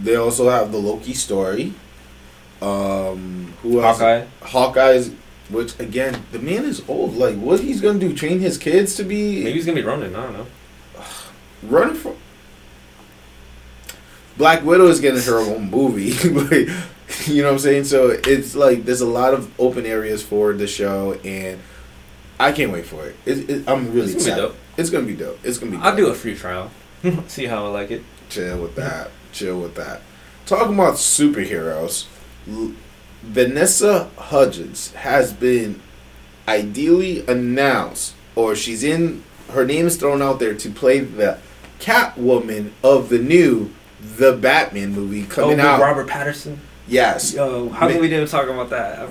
[0.00, 1.72] they also have the Loki story.
[2.60, 3.98] Um, who else?
[3.98, 4.24] Hawkeye.
[4.42, 5.10] Hawkeye's,
[5.50, 7.16] which again, the man is old.
[7.16, 8.12] Like, what he's gonna do?
[8.12, 10.14] Train his kids to be Maybe he's gonna be running.
[10.14, 10.46] I don't know.
[11.64, 12.14] running for.
[14.36, 16.12] Black Widow is getting her own movie.
[16.28, 16.68] like,
[17.26, 17.84] you know what I'm saying?
[17.84, 21.60] So it's like there's a lot of open areas for the show, and
[22.38, 23.16] I can't wait for it.
[23.26, 24.42] it, it I'm really It's gonna be excited.
[24.42, 24.56] dope.
[24.76, 25.38] It's gonna be dope.
[25.44, 25.76] It's gonna be.
[25.78, 26.70] I'll do a free trial.
[27.28, 28.02] See how I like it.
[28.28, 29.10] Chill with that.
[29.32, 30.02] Chill with that.
[30.46, 32.06] Talking about superheroes,
[32.48, 32.72] L-
[33.22, 35.80] Vanessa Hudgens has been
[36.48, 39.22] ideally announced, or she's in.
[39.50, 41.38] Her name is thrown out there to play the
[41.78, 45.80] Catwoman of the new The Batman movie coming oh, out.
[45.80, 46.58] Robert Pattinson.
[46.88, 49.08] Yes, Yo, how Ma- come we didn't talk about that?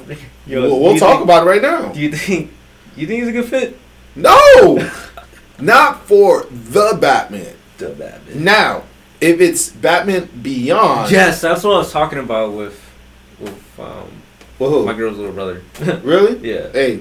[0.48, 1.90] Yo, we'll, we'll talk think- about it right now.
[1.92, 2.52] Do you think?
[2.96, 3.78] You think he's a good fit?
[4.16, 4.90] No,
[5.60, 7.56] not for the Batman.
[7.78, 8.44] The Batman.
[8.44, 8.84] Now,
[9.22, 12.80] if it's Batman Beyond, Yes, that's what I was talking about with
[13.40, 14.12] with um
[14.58, 15.64] Whoa, my girl's little brother.
[16.04, 16.38] really?
[16.48, 16.72] yeah.
[16.72, 17.00] Hey,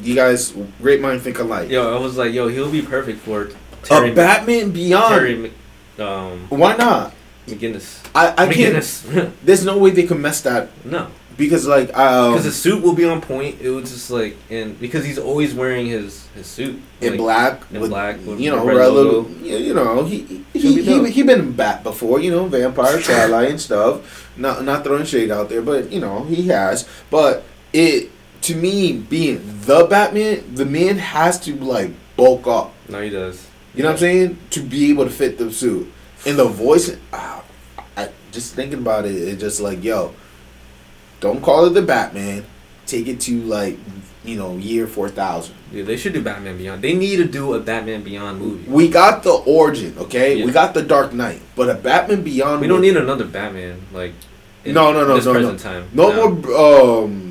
[0.00, 1.68] you guys, great mind think alike.
[1.68, 3.50] Yo, I was like, yo, he'll be perfect for
[3.82, 5.14] Terry, a Batman Beyond.
[5.14, 5.52] Terry
[5.98, 7.12] um, Why not?
[7.46, 8.06] McGinnis.
[8.14, 8.76] I, I can't.
[8.76, 9.32] McGinnis.
[9.44, 12.94] There's no way they could mess that no, because like um, because the suit will
[12.94, 13.60] be on point.
[13.60, 17.62] It was just like, and because he's always wearing his his suit in like, black,
[17.70, 21.22] in with, black with you know, red little, you, know, he he be he, he
[21.22, 24.32] been Bat before, you know, Vampire, Twilight, and stuff.
[24.36, 26.88] Not not throwing shade out there, but you know, he has.
[27.10, 28.10] But it
[28.42, 32.72] to me being the Batman, the man has to like bulk up.
[32.88, 33.48] No, he does.
[33.74, 34.38] You know what I'm saying?
[34.50, 35.90] To be able to fit the suit.
[36.26, 37.42] And the voice, ah,
[37.96, 40.14] I, just thinking about it, it's just like, yo,
[41.20, 42.44] don't call it the Batman.
[42.86, 43.78] Take it to like,
[44.24, 45.54] you know, year 4000.
[45.72, 46.82] Yeah, they should do Batman Beyond.
[46.82, 48.70] They need to do a Batman Beyond movie.
[48.70, 50.36] We got the origin, okay?
[50.36, 50.46] Yeah.
[50.46, 51.40] We got the Dark Knight.
[51.56, 52.60] But a Batman Beyond.
[52.60, 54.12] We don't would- need another Batman like.
[54.66, 55.88] No, no, no, this no, present time.
[55.92, 57.23] No, more, um,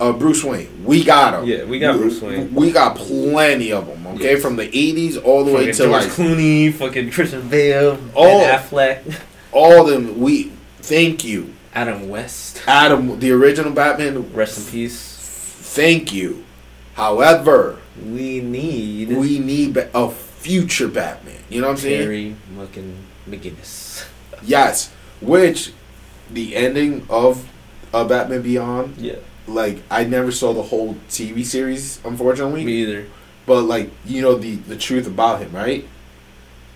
[0.00, 0.84] uh, Bruce Wayne.
[0.84, 1.48] We got him.
[1.48, 2.54] Yeah, we got Bruce Wayne.
[2.54, 4.06] We got plenty of them.
[4.14, 4.42] Okay, Yes.
[4.42, 8.40] from the '80s all the way to George like Clooney, fucking Christian Bale, Oh.
[8.40, 9.20] Ben Affleck,
[9.52, 10.20] all of them.
[10.20, 12.62] We thank you, Adam West.
[12.66, 14.32] Adam, the original Batman.
[14.32, 15.14] Rest in peace.
[15.74, 16.44] Thank you.
[16.94, 21.34] However, We need we need a future Batman.
[21.48, 22.02] You know what I'm saying?
[22.02, 22.96] Terry fucking
[23.28, 24.04] McGinnis.
[24.44, 24.90] Yes.
[25.20, 25.72] Which
[26.30, 27.48] the ending of
[27.92, 29.16] uh, Batman Beyond, Yeah,
[29.48, 32.64] like I never saw the whole TV series, unfortunately.
[32.64, 33.06] me either.
[33.46, 35.86] But like you know the the truth about him, right?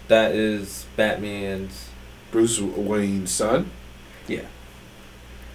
[0.08, 1.88] That is Batman's.
[2.30, 3.70] Bruce Wayne's son.
[4.26, 4.46] Yeah.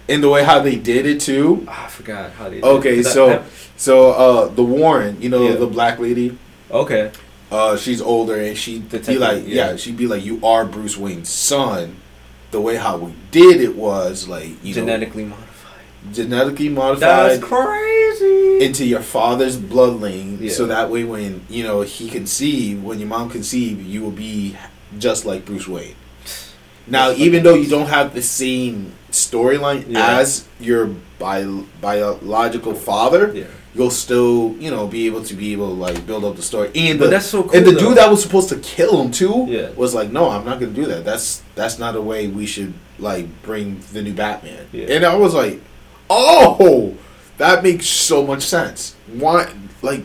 [0.08, 1.64] And the way how they did it too.
[1.68, 2.62] Ah, I forgot how they.
[2.62, 3.10] Okay, that.
[3.10, 3.44] so- That-
[3.76, 5.54] So uh the Waller, you know Yeah.
[5.56, 6.36] the black lady,
[6.70, 7.10] okay,
[7.50, 9.70] uh she's older and she'd be like, yeah.
[9.70, 9.76] yeah.
[9.76, 11.96] she'd be like, you are Bruce Wayne's son.
[12.50, 15.47] The way how we did it was like you genetically modified.
[16.12, 18.64] Genetically modified That's crazy.
[18.64, 20.50] into your father's bloodline, Yeah.
[20.52, 24.56] so that way when you know he conceive, when your mom conceive, you will be
[24.98, 25.94] just like Bruce Wayne.
[26.86, 30.18] Now, That's even though you don't have the same storyline Yeah.
[30.20, 33.44] as your bio, biological father, yeah,
[33.74, 36.70] you'll still you know be able to be able to like build up the story.
[36.74, 37.52] And but the, that's so cool.
[37.56, 37.78] and the though.
[37.90, 39.70] dude that was supposed to kill him too Yeah.
[39.76, 41.04] was like, no, I'm not gonna do that.
[41.04, 44.66] That's that's not a way we should like bring the new Batman.
[44.72, 44.86] Yeah.
[44.86, 45.60] And I was like,
[46.10, 46.96] oh,
[47.38, 48.94] that makes so much sense.
[49.06, 49.52] Why,
[49.82, 50.04] like,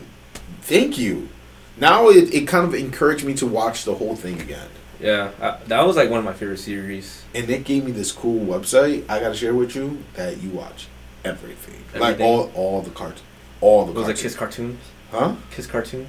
[0.62, 1.28] thank you.
[1.76, 4.68] Now it, it kind of encouraged me to watch the whole thing again.
[5.00, 7.24] Yeah, I, that was like one of my favorite series.
[7.34, 10.86] And it gave me this cool website I gotta share with you that you watch
[11.24, 13.22] everything, like all all the cartoons,
[13.60, 14.16] all the It was like.
[14.16, 14.80] Kiss Cartoons.
[15.10, 15.34] huh?
[15.50, 16.08] Kiss Cartoons.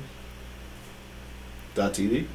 [1.73, 2.27] Dot TV.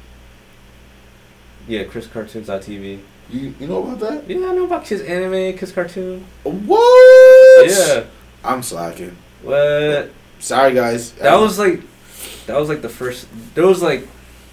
[1.67, 2.99] Yeah, Kiss Cartoons.tv.
[3.29, 4.29] You you know about that?
[4.29, 6.25] Yeah, I know about Kiss Anime, Kiss Cartoon.
[6.43, 7.40] What?
[7.69, 8.03] Yeah.
[8.43, 9.15] I'm slacking.
[9.43, 10.11] What?
[10.39, 11.11] Sorry, guys.
[11.13, 11.81] That was like,
[12.47, 13.27] that was like the first.
[13.55, 14.07] There was like,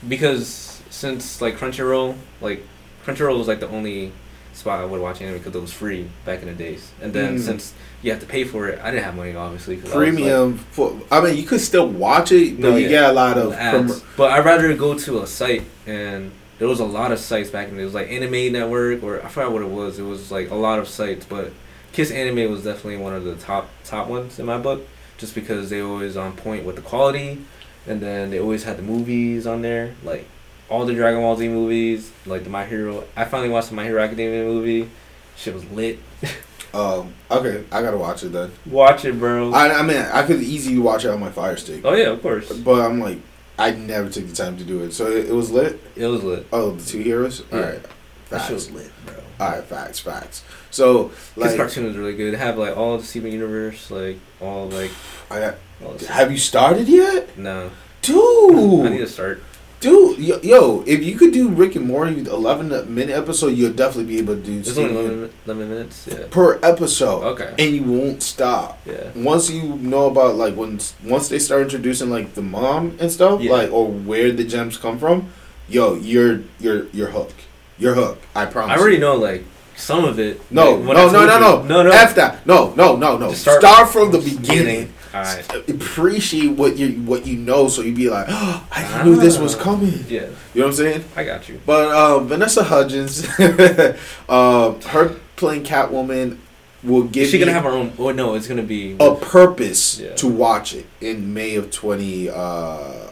[0.07, 2.67] because since like Crunchyroll, like
[3.05, 4.13] Crunchyroll was like the only
[4.53, 6.91] spot I would watch anime because it was free back in the days.
[7.01, 7.41] And then Mm.
[7.41, 9.77] since you have to pay for it, I didn't have money obviously.
[9.77, 10.59] 'cause I was, like, premium.
[10.73, 12.89] For, I mean, you could still watch it, but No, you yeah.
[12.89, 13.53] get a lot of.
[13.53, 14.01] ads.
[14.01, 17.51] prom- but I'd rather go to a site and there was a lot of sites
[17.51, 17.83] back in the day.
[17.83, 19.99] It was like Anime Network or I forgot what it was.
[19.99, 21.53] It was like a lot of sites, but
[21.99, 24.87] Kiss Anime was definitely one of the top top ones in my book,
[25.17, 27.45] just because they always on point with the quality,
[27.89, 30.25] and then they always had the movies on there, like
[30.69, 33.03] all the Dragon Ball Z movies, like the My Hero.
[33.17, 34.89] I finally watched the My Hero Academia movie.
[35.37, 35.99] Shit was lit.
[36.73, 37.15] um.
[37.33, 38.53] Okay, I gotta watch it then.
[38.65, 39.51] Watch it, bro.
[39.53, 42.23] I, I mean, I could easily watch it on my Fire Stick, oh yeah, of
[42.23, 42.53] course.
[42.61, 43.19] but I'm like,
[43.59, 44.93] I never took the time to do it.
[44.93, 45.81] So it, it was lit.
[45.97, 46.47] It was lit.
[46.53, 47.43] Oh, the two heroes.
[47.51, 47.57] Yeah.
[47.57, 47.85] All right.
[48.31, 49.17] That shit was lit, bro.
[49.41, 49.65] All right.
[49.65, 49.99] Facts.
[49.99, 50.43] Facts.
[50.71, 52.35] So This like, cartoon is really good.
[52.35, 54.91] Have like all the Steven Universe, like all like
[55.31, 57.71] I got, all have you started yet, No,
[58.03, 58.87] dude?
[58.87, 59.43] I need to start.
[59.81, 64.13] Dude, yo, yo, if you could do Rick and Morty eleven minute episode, you'll definitely
[64.13, 66.09] be able to do It's only 11, 11 minutes.
[66.11, 66.25] Yeah.
[66.31, 67.55] per episode, Okay.
[67.61, 68.81] and you won't stop.
[68.85, 69.11] Yeah.
[69.15, 73.41] Once you know about like when once they start introducing like the mom and stuff,
[73.41, 73.53] Yeah.
[73.53, 75.29] like or where the gems come from,
[75.69, 77.43] yo, you're you're you're hooked.
[77.79, 78.25] You're hooked.
[78.35, 78.77] I promise.
[78.77, 79.45] I already know like
[79.77, 80.41] some of it.
[80.51, 81.91] No, like, no, no, no, no, no, no.
[81.91, 82.45] F that.
[82.47, 83.31] No, no, no, no.
[83.31, 84.93] Just Start, start- from the beginning.
[85.15, 85.69] All right.
[85.71, 89.57] Appreciate what you what you know, so you be like, oh, I knew this was
[89.57, 89.63] Ah.
[89.63, 90.05] coming.
[90.09, 90.23] Yeah,
[90.53, 91.05] You know what I'm saying?
[91.17, 91.61] I got you.
[91.65, 96.39] But uh, Vanessa Hudgens, uh, her playing Catwoman
[96.83, 97.93] will give Is she gonna have her own?
[97.99, 98.97] Oh no, it's gonna be.
[99.01, 100.15] a purpose Yeah.
[100.17, 103.11] to watch it in May of twenty, uh,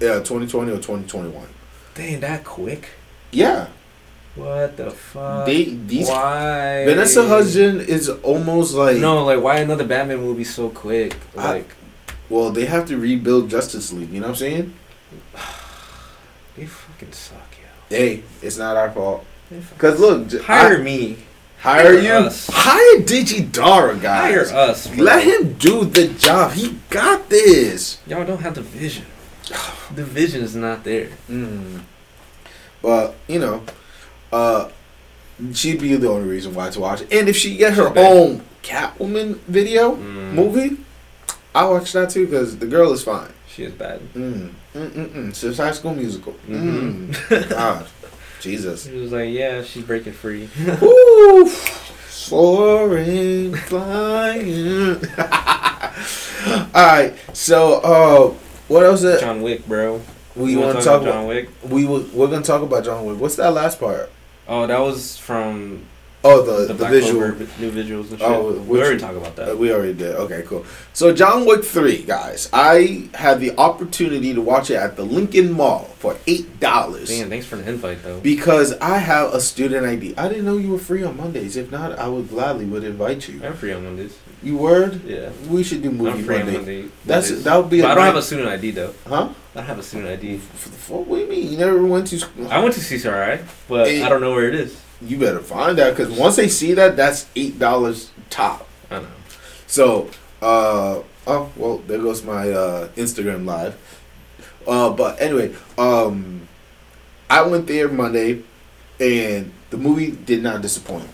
[0.00, 1.48] yeah, twenty twenty or twenty twenty one.
[1.94, 2.90] Dang, that quick.
[3.32, 3.68] Yeah,
[4.36, 5.46] What the fuck?
[5.46, 6.84] they these why?
[6.84, 11.16] Vanessa Hudgens is almost like No, like why another Batman movie so quick?
[11.36, 11.70] I- Like
[12.28, 14.10] well, they have to rebuild Justice League.
[14.12, 14.74] You know what I'm saying?
[16.56, 17.96] they fucking suck, yo.
[17.96, 19.24] Hey, it's not our fault.
[19.78, 21.18] Cause look, Hire I- me.
[21.60, 22.48] hire hire you, us.
[22.52, 24.50] hire Digidara, guys.
[24.50, 24.86] Hire us.
[24.88, 25.04] bro.
[25.04, 26.52] Let him do the job.
[26.52, 27.98] He got this.
[28.06, 29.06] Y'all don't have the vision.
[29.94, 31.10] The vision is not there.
[31.30, 31.82] Mm.
[32.82, 33.62] But you know,
[34.32, 34.68] uh,
[35.52, 37.12] she'd be the only reason why to watch it.
[37.12, 40.32] And if she get her own Catwoman video Mm.
[40.32, 40.76] movie,
[41.54, 43.32] I watch that too because the girl is fine.
[43.48, 44.00] She is bad.
[44.14, 44.50] Mm.
[44.74, 45.28] Mm mm mm.
[45.28, 46.34] It's a high school musical.
[46.48, 47.08] Mhm.
[47.14, 47.48] Mm.
[47.50, 47.86] God,
[48.40, 48.84] Jesus.
[48.86, 50.48] She was like, yeah, she's breaking free.
[50.82, 51.48] Ooh,
[52.10, 54.96] Soaring, flying.
[56.74, 57.14] All right.
[57.32, 58.34] So, uh,
[58.68, 59.02] what else?
[59.02, 60.00] That John Wick, bro.
[60.34, 61.12] we wanna want to talk about?
[61.12, 61.48] John Wick?
[61.64, 63.18] We will, we're gonna talk about John Wick.
[63.18, 64.10] What's that last part?
[64.48, 65.82] Oh, that was from
[66.24, 67.20] Oh, the the, the, visual.
[67.20, 68.58] Clover new visuals and oh, shit.
[68.60, 69.56] Oh, we already talked about that.
[69.56, 70.16] we already did.
[70.16, 70.66] Okay, cool.
[70.92, 72.48] So John Wick three, guys.
[72.52, 77.10] I had the opportunity to watch it at the Lincoln Mall for eight dollars.
[77.10, 78.18] Man, thanks for the invite though.
[78.20, 80.16] Because I have a student ID.
[80.16, 81.56] I didn't know you were free on Mondays.
[81.56, 83.44] If not, I would gladly would invite you.
[83.44, 84.18] I'm free on Mondays.
[84.42, 85.04] You word?
[85.04, 86.50] Yeah, We should do movie I'm free Monday.
[86.56, 86.88] on Monday.
[87.04, 87.44] That's Mondays.
[87.44, 87.82] that would be.
[87.84, 88.94] I don't night- have a student ID though.
[89.06, 89.28] huh?
[89.56, 90.36] I don't have a student ID.
[90.36, 91.50] For the fuck, what do you mean?
[91.50, 92.46] You never went to school?
[92.48, 93.88] I went to CCRI, but.
[93.88, 94.78] I don't know where it is.
[95.00, 98.68] You better find that because once they see that, that's eight dollars top.
[98.90, 99.08] I know.
[99.66, 100.10] So,
[100.42, 103.78] uh, oh well, there goes my uh, Instagram live.
[104.66, 106.46] Uh, but anyway, um,
[107.30, 108.42] I went there Monday,
[109.00, 111.08] and the movie did not disappoint.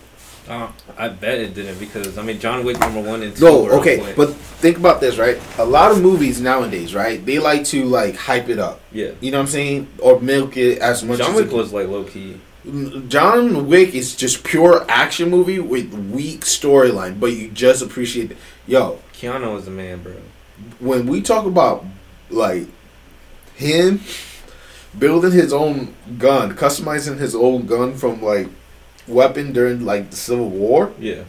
[0.47, 3.45] Uh, I bet it didn't because I mean John Wick number one and two.
[3.45, 5.39] No, okay, but think about this, right?
[5.57, 7.25] A lot of movies nowadays, right?
[7.25, 8.81] They like to like hype it up.
[8.91, 9.87] yeah, You know what I'm saying?
[9.99, 11.19] Or milk it as much.
[11.19, 12.39] John as Wick was like low key.
[13.07, 18.37] John Wick is just pure action movie with weak storyline, but you just appreciate it.
[18.67, 20.13] Yo, Keanu is the man, bro.
[20.79, 21.85] when we talk about
[22.29, 22.67] like
[23.55, 24.01] him
[24.97, 28.47] building his own gun, customizing his own gun from like
[29.07, 31.23] weapon during like the Civil War Yeah,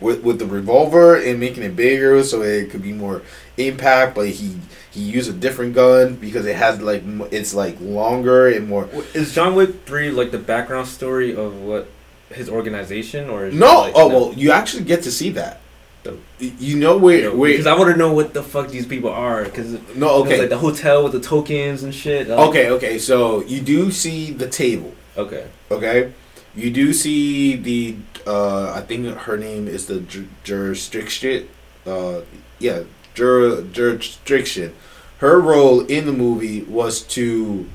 [0.00, 3.22] with with the revolver and making it bigger so it could be more
[3.56, 4.58] impact, but he
[4.90, 8.88] he used a different gun because it has like it's like longer and more.
[9.14, 11.88] is John Wick three like the background story of what
[12.30, 15.60] his organization or is No, like, oh well, you actually get to see that.
[16.02, 16.20] Dope.
[16.40, 19.44] You know where where because I want to know what the fuck these people are
[19.44, 22.26] because no okay okay like the hotel with the tokens and shit.
[22.28, 26.12] like- okay okay so you do see the table okay, okay
[26.54, 27.96] you do see the
[28.26, 31.48] uh I think her name is the ju- jurisdiction
[31.86, 32.20] uh
[32.58, 32.82] yeah
[33.14, 34.74] jur- jurisdiction.
[35.18, 37.68] Her role in the movie was to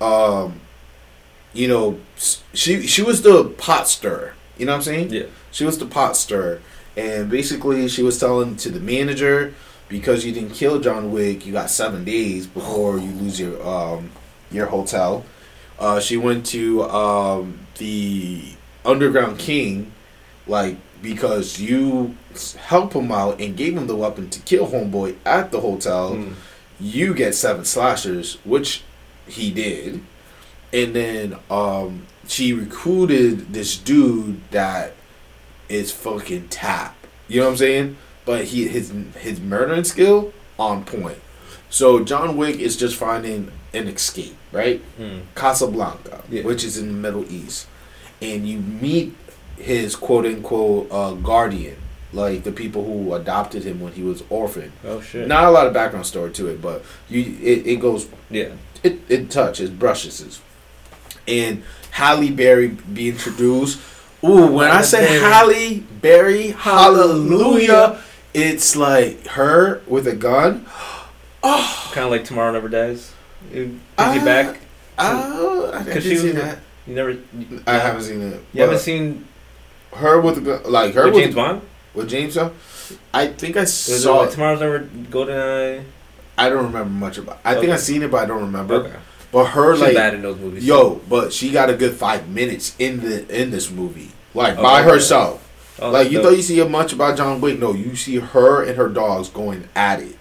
[0.00, 0.60] um
[1.52, 1.98] you know
[2.54, 5.10] she she was the pot stirrer you know what I'm saying?
[5.10, 6.60] Yeah, She was the pot stirrer,
[6.96, 9.54] and basically she was telling to the manager
[9.88, 14.10] because you didn't kill John Wick, you got seven days before you lose your um
[14.50, 15.24] your hotel.
[15.82, 18.42] Uh, she went to um the
[18.84, 19.92] Underground King,
[20.46, 25.16] like because you s- help him out and gave him the weapon to kill Homeboy
[25.26, 26.34] at the hotel Mm.
[26.80, 28.82] you get seven slashers, which
[29.26, 30.00] he did,
[30.72, 34.92] and then um, she recruited this dude that
[35.68, 36.94] is fucking tap.
[37.28, 37.96] You know what I'm saying?
[38.24, 41.18] But he his his murdering skill on point.
[41.70, 44.80] So John Wick is just finding an escape, right?
[45.00, 45.22] Mm.
[45.34, 46.42] Casablanca, Yeah.
[46.42, 47.66] which is in the Middle East,
[48.20, 49.14] and you meet
[49.56, 51.76] his quote unquote uh, guardian,
[52.12, 54.72] like the people who adopted him when he was orphaned.
[54.84, 58.08] oh shit, Not a lot of background story to it, but you it, it goes
[58.30, 58.50] yeah,
[58.82, 60.40] it it touches brushes it.
[61.26, 61.62] and
[61.92, 63.78] Halle Berry be introduced.
[64.24, 65.20] Ooh, when I say Berry.
[65.20, 68.02] Halle Berry, hallelujah, Hallelujah.
[68.34, 70.66] it's like her with a gun.
[71.42, 73.11] kind of like Tomorrow Never Dies.
[73.52, 74.60] You Ah, you back?
[74.98, 76.58] Oh, I Because didn't she see was- that.
[76.86, 77.10] You never.
[77.10, 78.40] You, I haven't seen it.
[78.52, 79.24] You haven't seen
[79.94, 81.60] her with gun, like her with with James Bond?
[81.94, 82.34] with James.
[82.36, 82.52] Bond?
[83.14, 84.16] I think I Was it saw.
[84.18, 84.32] like it.
[84.32, 85.84] Tomorrow's Never GoldenEye?
[86.36, 87.38] I don't remember much about.
[87.44, 87.72] I think Okay.
[87.72, 88.74] I seen it, but I don't remember.
[88.74, 88.96] Okay.
[89.30, 90.64] But her She's like bad in those movies.
[90.64, 94.62] Yo, but she got a good five minutes in the in this movie, like Oh,
[94.62, 95.48] by herself.
[95.80, 96.26] Oh, like you dope.
[96.26, 99.28] thought you see a much about John Wick, no, you see her and her dogs
[99.28, 100.16] going at it,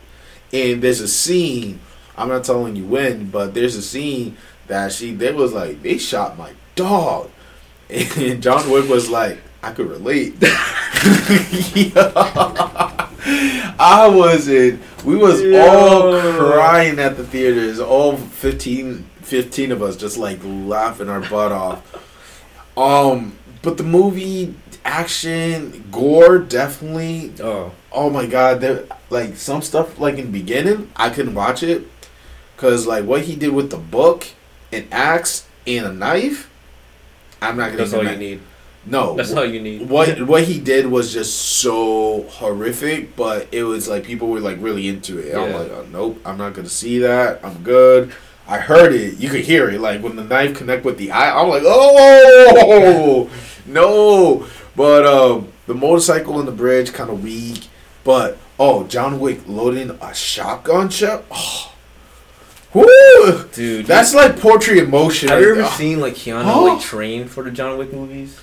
[0.53, 1.79] and there's a scene.
[2.21, 5.97] I'm not telling you when, but there's a scene that she they was like they
[5.97, 7.31] shot my dog,
[7.89, 10.35] and John Wick was like I could relate.
[13.83, 14.81] I was in.
[15.03, 17.79] We was all crying at the theaters.
[17.79, 21.81] All 15, 15 of us just like laughing our butt off.
[22.77, 24.53] Um, but the movie
[24.85, 27.33] action gore definitely.
[27.41, 31.61] Oh, Oh my god, there like some stuff like in the beginning I couldn't watch
[31.61, 31.90] it
[32.61, 34.27] because like what he did with the book,
[34.71, 36.47] an axe and a knife.
[37.41, 37.77] I'm not gonna.
[37.77, 38.41] that's all even you need.
[38.83, 39.89] No, That's all you need.
[39.89, 44.57] what what he did was just so horrific, but it was like people were like
[44.59, 45.35] really into it.
[45.35, 47.43] I'm like, oh, nope, I'm not gonna see that.
[47.43, 48.13] I'm good.
[48.47, 49.17] I heard it.
[49.17, 51.39] You could hear it, like when the knife connect with the eye.
[51.39, 53.29] I'm like, oh
[53.65, 54.47] no.
[54.75, 57.67] But um, the motorcycle on the bridge kind of weak.
[58.03, 61.23] But oh, John Wick loading a shotgun shell.
[61.31, 61.70] Oh,
[62.73, 63.45] whoo!
[63.53, 65.29] Dude, That's like poetry in motion.
[65.29, 66.61] Have you ever seen like Keanu Huh?
[66.63, 68.39] like train for the John Wick movies?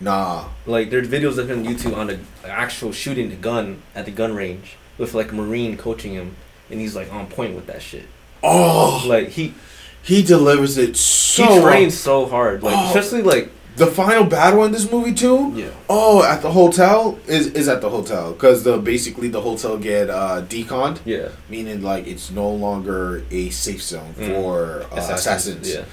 [0.00, 0.44] Nah.
[0.66, 4.10] Like there's videos of him on YouTube on the actual shooting the gun at the
[4.12, 6.36] gun range with like marine coaching him,
[6.70, 8.06] and he's like on point with that shit.
[8.42, 9.54] Oh, Like he
[10.02, 11.62] he delivers it so he well.
[11.62, 12.86] trains so hard, like Oh.
[12.86, 15.52] especially like the final battle in this movie too.
[15.54, 15.70] Yeah.
[15.88, 20.10] Oh, at the hotel is is at the hotel because the basically the hotel get
[20.10, 21.28] uh, deconned, Yeah.
[21.48, 24.26] meaning like it's no longer a safe zone Mm.
[24.28, 25.72] for uh, assassins.
[25.74, 25.84] Yeah.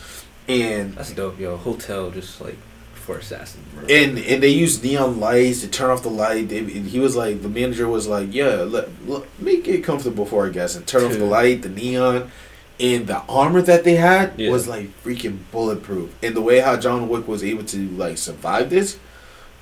[0.47, 1.57] And That's dope, yo.
[1.57, 2.57] Hotel just like
[2.93, 3.83] for assassins, bro.
[3.87, 6.49] and and they use neon lights to turn off the light.
[6.49, 10.25] They, and he was like, the manager was like, yeah, let, let make it comfortable
[10.25, 12.31] for our guests and turn off the light, the neon,
[12.79, 14.51] and the armor that they had Yeah.
[14.51, 16.09] was like freaking bulletproof.
[16.21, 18.97] And the way how John Wick was able to like survive this,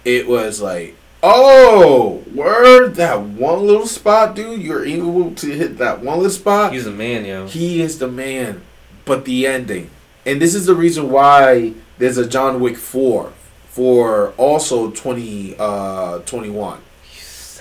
[0.05, 0.95] it was like.
[1.25, 2.95] Oh, word!
[2.95, 4.61] That one little spot, dude.
[4.61, 6.73] You're able to hit that one little spot.
[6.73, 7.47] He's a man, yo.
[7.47, 8.61] He is the man.
[9.05, 9.89] But the ending.
[10.25, 13.31] And this is the reason why there's a John Wick 4
[13.69, 16.79] for also 20 uh 21.
[17.09, 17.19] He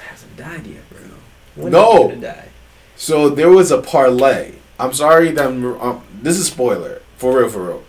[0.09, 1.01] hasn't died yet, bro.
[1.55, 1.93] When No.
[1.93, 2.49] is he gonna die?
[2.97, 4.55] So there was a parlay.
[4.79, 7.83] I'm sorry that I'm, um, this is spoiler for real for real.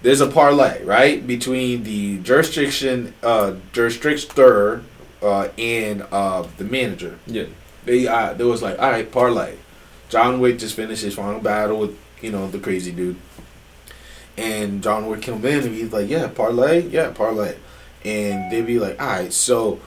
[0.00, 4.82] There's a parlay, right, between the jurisdiction uh jurisdictor
[5.22, 7.18] uh and uh the manager.
[7.26, 7.46] Yeah.
[7.84, 9.56] They uh there was like, all right, parlay.
[10.08, 13.16] John Wick just finished his final battle with you know the crazy dude,
[14.36, 17.56] and John Wick came in and he's like, yeah, parlay, yeah, parlay,
[18.04, 19.80] and they'd be like, all right, so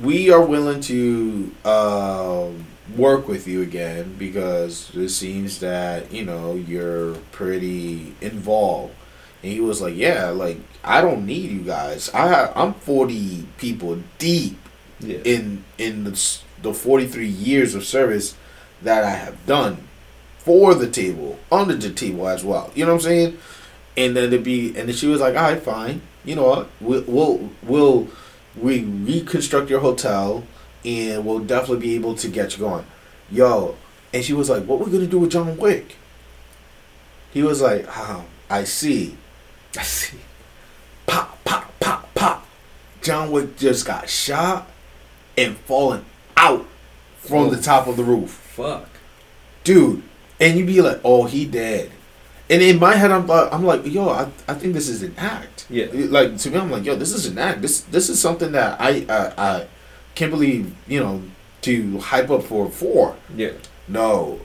[0.00, 2.66] we are willing to um,
[2.96, 8.94] work with you again because it seems that you know you're pretty involved.
[9.42, 12.10] And he was like, yeah, like I don't need you guys.
[12.14, 14.58] I I'm 40 people deep
[15.00, 15.18] Yeah.
[15.24, 18.36] in in the, the 43 years of service
[18.82, 19.88] that I have done
[20.38, 22.70] for the table, under the table as well.
[22.74, 23.38] You know what I'm saying?
[23.96, 26.00] And then to be, and then she was like, "All right, fine.
[26.24, 26.68] You know what?
[26.80, 28.08] We'll we'll, we'll
[28.56, 30.44] we reconstruct your hotel,
[30.84, 32.84] and we'll definitely be able to get you going,
[33.30, 33.76] yo."
[34.14, 35.96] And she was like, "What we gonna do with John Wick?"
[37.32, 39.16] He was like, "Ah, I see."
[39.78, 40.18] I see.
[41.06, 42.46] pop, pop, pop, pop.
[43.00, 44.68] John Wick just got shot
[45.36, 46.04] and fallen
[46.36, 46.66] out
[47.16, 47.60] from the Oh.
[47.62, 48.30] top of the roof.
[48.30, 48.88] Fuck.
[49.64, 50.02] Dude.
[50.40, 51.90] And you be like, oh, he dead.
[52.50, 55.14] And in my head, I'm like, I'm like, yo, I, I think this is an
[55.16, 55.66] act.
[55.70, 55.86] Yeah.
[55.92, 57.62] Like to me, I'm like, yo, this is an act.
[57.62, 59.66] This this is something that I I, I
[60.14, 61.22] can't believe, you know,
[61.62, 63.16] to hype up for four.
[63.34, 63.52] Yeah.
[63.88, 64.40] No,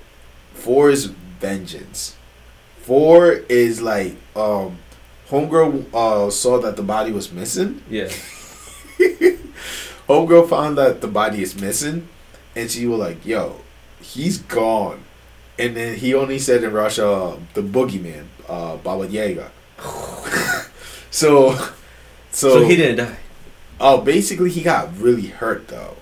[0.53, 2.15] four is vengeance.
[2.82, 4.78] Four is like, um,
[5.30, 7.84] homegirl uh, saw that the body was missing.
[7.89, 8.09] Yeah.
[10.07, 12.07] Homegirl found that the body is missing,
[12.55, 13.57] and she was like, "Yo,
[13.99, 15.03] he's gone."
[15.59, 19.51] And then he only said in Russia, uh, "The boogeyman, uh, Baba Yaga."
[21.11, 21.53] so,
[22.32, 23.18] so, So, he didn't die.
[23.80, 25.95] Oh, basically, he got really hurt though.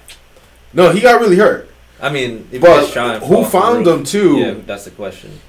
[0.74, 1.70] No, he got really hurt.
[2.02, 4.38] I mean, But he got shot who fall off the found him too?
[4.38, 5.40] Yeah, that's the question.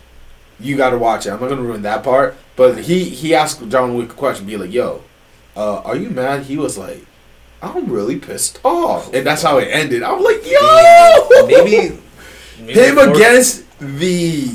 [0.60, 1.30] You got to watch it.
[1.30, 2.36] I'm not gonna ruin that part.
[2.56, 5.02] But he he asked John Wick a question, be like, "Yo,
[5.56, 7.04] uh, are you mad?" He was like,
[7.62, 10.02] "I'm really pissed off," and that's how it ended.
[10.02, 11.98] I'm like, "Yo, Maybe,
[12.60, 14.46] maybe him against the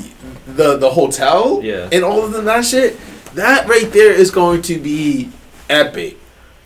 [0.46, 1.88] the the hotel Yeah.
[1.92, 2.98] and all of them, that shit.
[3.34, 5.30] That right there is going to be
[5.70, 6.18] epic,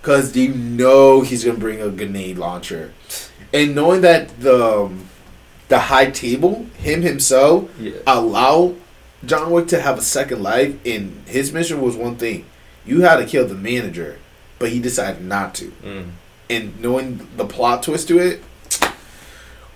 [0.07, 2.93] cause you know he's gonna bring a grenade launcher,
[3.53, 5.09] and knowing that the um,
[5.69, 7.95] the high table, him himself, Yeah.
[8.07, 8.75] allow
[9.25, 12.45] John Wick to have a second life, and his mission was one thing:
[12.87, 14.19] you had to kill the manager,
[14.61, 15.73] but he decided not to.
[15.85, 16.11] Mm.
[16.49, 18.43] And knowing the plot twist to it,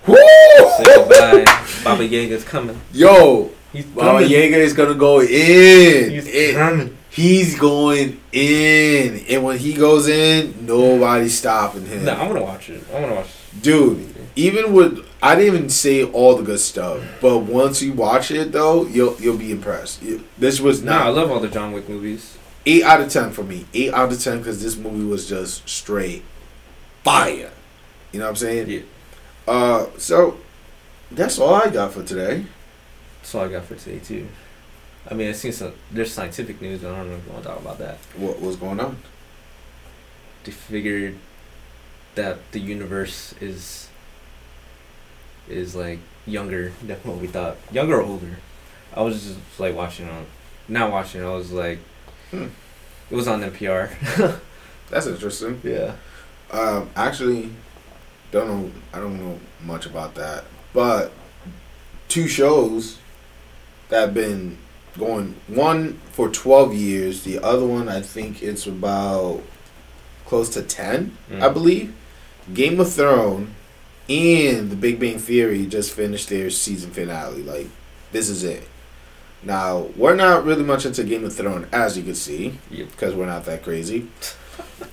[0.07, 0.15] woo!
[1.83, 2.79] Baba Yaga's coming.
[2.93, 4.25] Yo, He's Baba.
[4.25, 6.09] Yaga is gonna go in.
[6.11, 6.97] He's It- coming.
[7.11, 12.05] He's going in, and when he goes in, nobody's stopping him.
[12.05, 12.83] No, I want to watch it.
[12.89, 13.27] I want to watch.
[13.61, 18.31] Dude, even with I didn't even say all the good stuff, but once you watch
[18.31, 20.01] it though, you'll you'll be impressed.
[20.37, 22.37] This was No, I love all the John Wick movies.
[22.65, 23.65] eight out of ten for me.
[23.73, 26.23] Eight out of ten because this movie was just straight
[27.03, 27.51] fire.
[28.13, 28.69] You know what I'm saying?
[28.69, 28.81] Yeah.
[29.47, 30.37] Uh, so
[31.11, 32.45] that's all I got for today.
[33.21, 34.27] That's all I got for today too.
[35.09, 35.73] I mean, I seen some.
[35.91, 37.97] There's scientific news, but I don't know if you want to talk about that.
[38.15, 38.97] What was going on?
[40.43, 41.17] They figured
[42.15, 43.87] that the universe is
[45.49, 47.57] is like younger than what we thought.
[47.71, 48.37] Younger or older.
[48.95, 50.25] I was just like watching on,
[50.67, 51.23] not watching.
[51.23, 51.79] I was like,
[52.29, 52.47] Hmm.
[53.09, 53.89] it was on NPR.
[54.89, 55.59] That's interesting.
[55.63, 55.95] yeah.
[56.51, 57.49] Um, actually,
[58.31, 58.71] don't know.
[58.93, 61.11] I don't know much about that, but
[62.07, 62.97] two shows
[63.89, 64.57] that have been
[64.97, 65.35] going.
[65.47, 67.23] One for twelve years.
[67.23, 69.41] The other one, I think it's about
[70.25, 71.53] close to ten, I Mm.
[71.53, 71.93] believe.
[72.53, 73.49] Game of Thrones
[74.09, 77.43] and The Big Bang Theory just finished their season finale.
[77.43, 77.67] Like,
[78.11, 78.67] this is it.
[79.43, 82.91] Now, we're not really much into Game of Thrones, as you can see, Yep.
[82.91, 84.07] because we're not that crazy.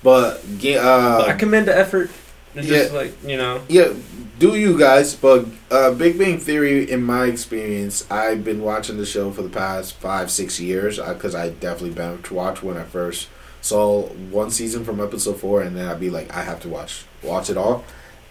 [0.03, 2.09] but uh, I commend the effort.
[2.55, 2.97] It's just yeah.
[2.97, 3.61] like you know.
[3.67, 3.93] yeah,
[4.39, 5.15] do you guys?
[5.15, 9.49] But uh, Big Bang Theory, in my experience, I've been watching the show for the
[9.49, 13.27] past five, six years because I definitely binge watch when I first
[13.61, 17.05] saw one season from episode four, and then I'd be like, I have to watch
[17.21, 17.83] watch it all,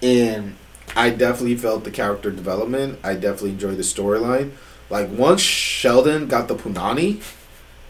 [0.03, 0.57] and
[0.97, 2.99] I definitely felt the character development.
[3.05, 4.53] I definitely enjoyed the storyline.
[4.90, 7.23] Like once Sheldon got the punani,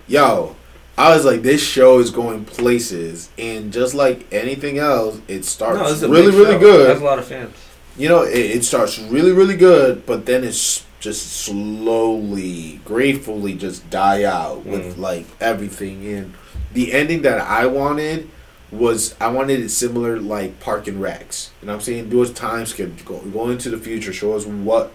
[0.07, 0.57] yo,
[0.99, 6.03] I was like, this show is going places, and just like anything else, it starts
[6.03, 6.59] No, really, really show.
[6.59, 7.55] good It has a lot of fans.
[7.97, 13.89] you know, it, it starts really, really good, but then it's just slowly, gratefully just
[13.91, 14.99] die out with Mm.
[14.99, 16.07] like everything.
[16.07, 16.35] And
[16.75, 18.29] the ending that I wanted
[18.71, 21.51] was I wanted it similar like Park and Recs.
[21.63, 22.09] You know what I'm saying?
[22.11, 24.93] Do a time skip, go, go into the future, show us what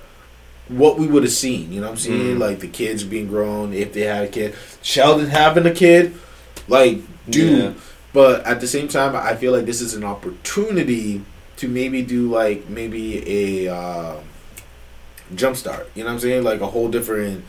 [0.68, 1.72] what we would have seen.
[1.72, 2.38] You know what I'm saying?
[2.38, 2.40] Mm.
[2.40, 6.14] Like the kids being grown, if they had a kid, Sheldon having a kid,
[6.68, 7.00] like
[7.30, 7.64] dude.
[7.64, 7.74] Yeah.
[8.14, 11.24] But at the same time, I feel like this is an opportunity
[11.58, 14.20] to maybe do like maybe a uh,
[15.36, 15.90] jump start.
[15.96, 16.44] You know what I'm saying?
[16.44, 17.44] Like a whole different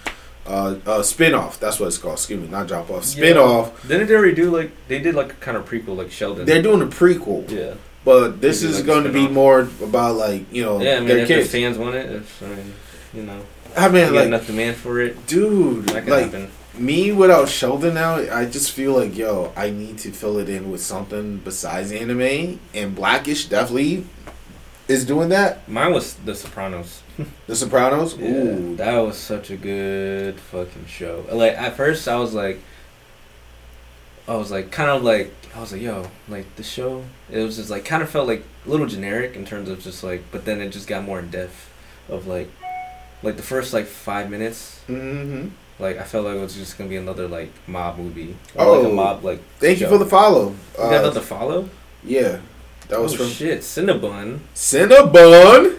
[0.46, 1.60] uh, uh, spin off.
[1.60, 2.14] That's what it's called.
[2.14, 3.04] Excuse me, not jump off.
[3.04, 3.86] Spin off.
[3.86, 6.46] Didn't they already do like they did like a kind of prequel like Sheldon?
[6.46, 7.74] They're doing a prequel, Yeah.
[8.04, 9.32] but this is like going to be spin-off.
[9.34, 12.42] more about like you know Yeah, I mean, their if the fans want it, if,
[12.42, 12.74] I mean,
[13.14, 13.40] you know,
[13.76, 16.50] I you mean, got like, enough demand for it, dude, that can like happen.
[16.76, 20.70] me without Sheldon now, I just feel like yo, I need to fill it in
[20.70, 24.06] with something besides anime, and Blackish definitely
[24.88, 25.68] is doing that.
[25.68, 27.02] Mine was The Sopranos.
[27.46, 31.24] The Sopranos, Yeah, ooh, that was such a good fucking show.
[31.30, 32.60] Like at first, I was like,
[34.26, 37.04] I was like, kind of like, I was like, yo, like the show.
[37.30, 40.02] It was just like, kind of felt like a little generic in terms of just
[40.02, 41.70] like, but then it just got more in depth,
[42.08, 42.50] of like,
[43.24, 44.78] like the first like five minutes.
[44.86, 45.48] hmm
[45.78, 48.36] Like I felt like it was just gonna be another like mob movie.
[48.54, 49.40] Or, like Oh, a mob like.
[49.58, 50.50] Thank you for the follow.
[50.50, 51.68] You got Uh, another follow?
[52.04, 52.38] yeah,
[52.88, 54.38] that was oh from shit, Cinnabon.
[54.54, 55.78] Cinnabon.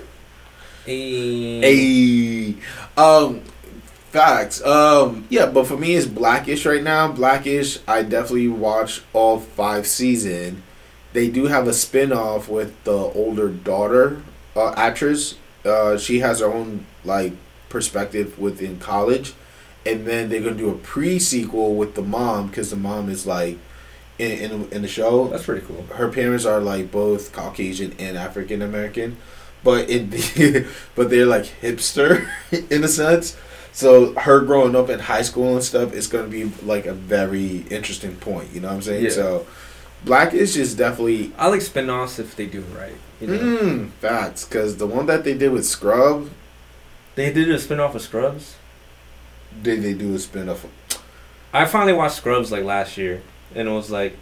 [0.85, 1.61] Hey.
[1.61, 2.55] Hey,
[2.97, 3.41] um,
[4.11, 4.61] facts.
[4.63, 7.11] Um, yeah, but for me, it's Blackish right now.
[7.11, 10.61] Blackish, I definitely watch all five season.
[11.13, 14.21] They do have a spin off with the older daughter
[14.55, 15.35] uh, actress.
[15.65, 17.33] Uh, she has her own like
[17.69, 19.33] perspective within college,
[19.85, 23.25] and then they're gonna do a pre sequel with the mom because the mom is
[23.25, 23.57] like
[24.19, 25.83] in in, in the show That's pretty cool.
[25.95, 29.17] her parents are like both Caucasian and African American,
[29.63, 32.27] but in the but they're like hipster
[32.71, 33.35] in a sense.
[33.71, 36.93] So her growing up in high school and stuff is going to be like a
[36.93, 38.53] very interesting point.
[38.53, 39.03] You know what I'm saying?
[39.03, 39.09] Yeah.
[39.09, 39.47] So
[40.05, 42.95] Blackish is just definitely I like spin-offs if they do it right.
[43.21, 43.37] You know?
[43.37, 46.29] mm, facts because the one that they did with Scrub,
[47.15, 48.55] They did a spin-off of Scrubs.
[49.61, 50.65] did they do a spin off?
[51.53, 53.21] I finally watched Scrubs like last year,
[53.55, 54.17] and it was like,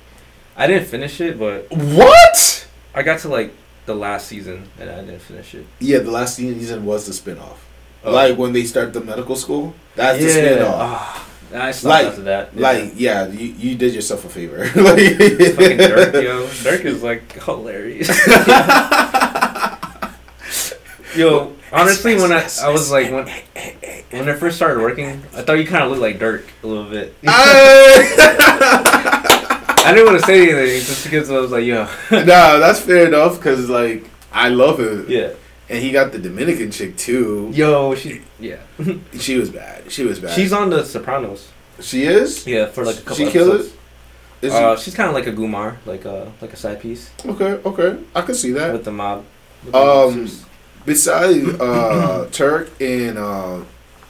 [0.55, 2.67] I didn't finish it, but What?
[2.93, 3.53] I got to like
[3.85, 5.65] the last season and I didn't finish it.
[5.79, 7.65] Yeah, the last season was the spin off.
[8.03, 8.11] Oh.
[8.11, 10.31] Like when they start the medical school, that's the yeah.
[10.31, 11.32] spin off.
[11.53, 12.49] I stopped Like- after that.
[12.55, 12.61] Yeah.
[12.61, 14.59] Like, yeah, you, you did yourself a favor.
[14.59, 16.47] like, fucking Turk, yo.
[16.63, 18.07] Turk is like hilarious.
[21.15, 23.27] yo, honestly, when I I was like when
[24.11, 26.89] when I first started working, I thought you kind of looked like Turk a little
[26.89, 27.15] bit.
[29.85, 33.05] I didn't want to say anything just because I was like, yo, nah, that's fair
[33.07, 35.33] enough because like I love him, yeah,
[35.69, 37.49] and he got the Dominican chick too.
[37.53, 38.57] yo, she, yeah,
[39.19, 39.91] She was bad.
[39.91, 40.31] She was bad.
[40.35, 41.49] she's on the Sopranos.
[41.79, 42.45] she is.
[42.47, 43.15] Yeah, for like a couple.
[43.15, 43.29] She it?
[43.29, 43.73] episodes.
[44.41, 47.09] Is Uh, she's kind of like a Gumar, like a like a side piece?
[47.25, 48.73] Okay, okay, I can see that.
[48.73, 49.23] with the mob.
[49.65, 50.43] with Um, mobsters.
[50.85, 53.61] Besides uh, Turk and uh,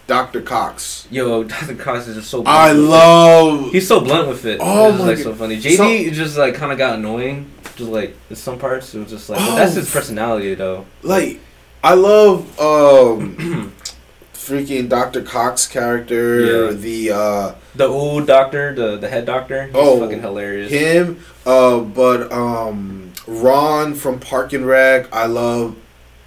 [0.08, 1.76] Doctor Cox, yo, Dr.
[1.76, 2.42] Cox is just so.
[2.42, 2.88] blunt I with it.
[2.88, 3.72] love.
[3.72, 4.58] He's so blunt with it.
[4.60, 5.24] Oh it's my like God.
[5.24, 5.58] so funny.
[5.62, 7.52] JD So- just like kind of got annoying.
[7.76, 9.80] Just like in some parts, it was just like but that's Oh.
[9.80, 10.86] his personality though.
[11.02, 11.40] like
[11.84, 13.74] I love um
[14.34, 15.22] freaking Dr.
[15.22, 16.72] Cox character, Yeah.
[16.74, 20.72] the uh The old doctor, the the head doctor, he's Oh, fucking hilarious.
[20.72, 25.76] him, uh but um Ron from Park and Rec, I love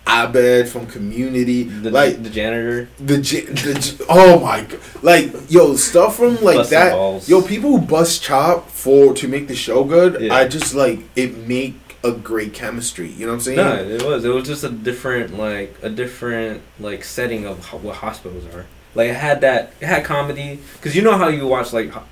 [0.06, 5.74] Abed from Community, the like the janitor, the, j- the oh my god, like yo
[5.76, 6.92] stuff from like busting that.
[6.92, 7.28] balls.
[7.28, 10.34] Yo, people who bust chop for to make the show good, Yeah.
[10.34, 11.74] I just like it make
[12.04, 13.08] a great chemistry.
[13.10, 13.56] You know what I'm saying?
[13.56, 14.24] No, it was.
[14.24, 18.66] It was just a different, like a different, like setting of ho- what hospitals are.
[18.94, 22.04] Like it had that, it had comedy, because you know how you watch like ho-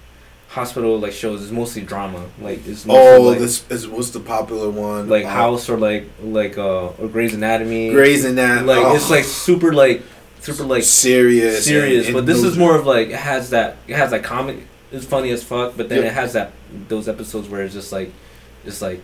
[0.54, 1.42] hospital like shows.
[1.42, 2.24] It's mostly drama.
[2.40, 5.08] Like it's mostly, Oh, like, this is what's the popular one?
[5.08, 7.90] like Uh, House or like like uh or Grey's Anatomy.
[7.90, 8.66] Grey's Anatomy.
[8.68, 10.02] Like oh, it's like super like
[10.40, 13.96] super like serious, serious, and- but this is more of like it has that it
[13.96, 14.58] has that comic.
[14.92, 16.06] It's funny as fuck, but then Yep.
[16.06, 16.52] it has that
[16.88, 18.12] those episodes where it's just like
[18.64, 19.00] is like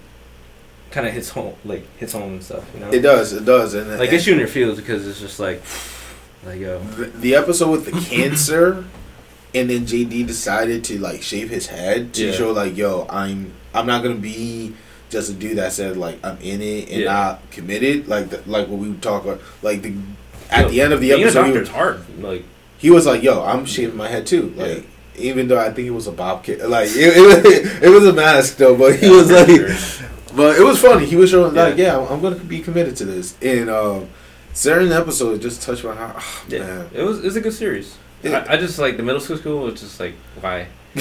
[0.92, 2.64] kind of hits home, like hits home and stuff.
[2.74, 3.32] You know, It does.
[3.32, 3.74] It does.
[3.74, 5.62] And like gets you in your feels because it's just like,
[6.46, 8.84] like yo, the, the episode with the cancer,
[9.54, 12.32] and then JD decided to like shave his head to Yeah.
[12.32, 14.74] show like, yo, I'm I'm not gonna be
[15.10, 17.12] just a dude that said like I'm in it and Yeah.
[17.12, 18.08] not committed.
[18.08, 19.40] Like the, like what we would talk about.
[19.62, 19.94] Like the
[20.50, 22.22] at Yo, the end of the being a episode, he, hard.
[22.22, 22.44] Like
[22.78, 24.52] he was like, yo, I'm shaving my head too.
[24.56, 24.86] Like.
[25.16, 28.12] Even though I think it was a bob kit, like it, it, it was a
[28.12, 29.48] mask though, but he was like,
[30.34, 31.04] but it was funny.
[31.04, 33.36] He was showing like, yeah, I'm, I'm gonna be committed to this.
[33.42, 34.08] And um,
[34.54, 36.14] certain episodes just touched my heart.
[36.18, 36.90] Oh, yeah, man.
[36.94, 37.98] it was it's a good series.
[38.24, 40.66] I, I just like the middle school school was just like why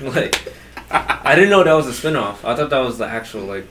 [0.00, 0.52] like
[0.90, 2.36] I didn't know that was a spinoff.
[2.44, 3.66] I thought that was the actual like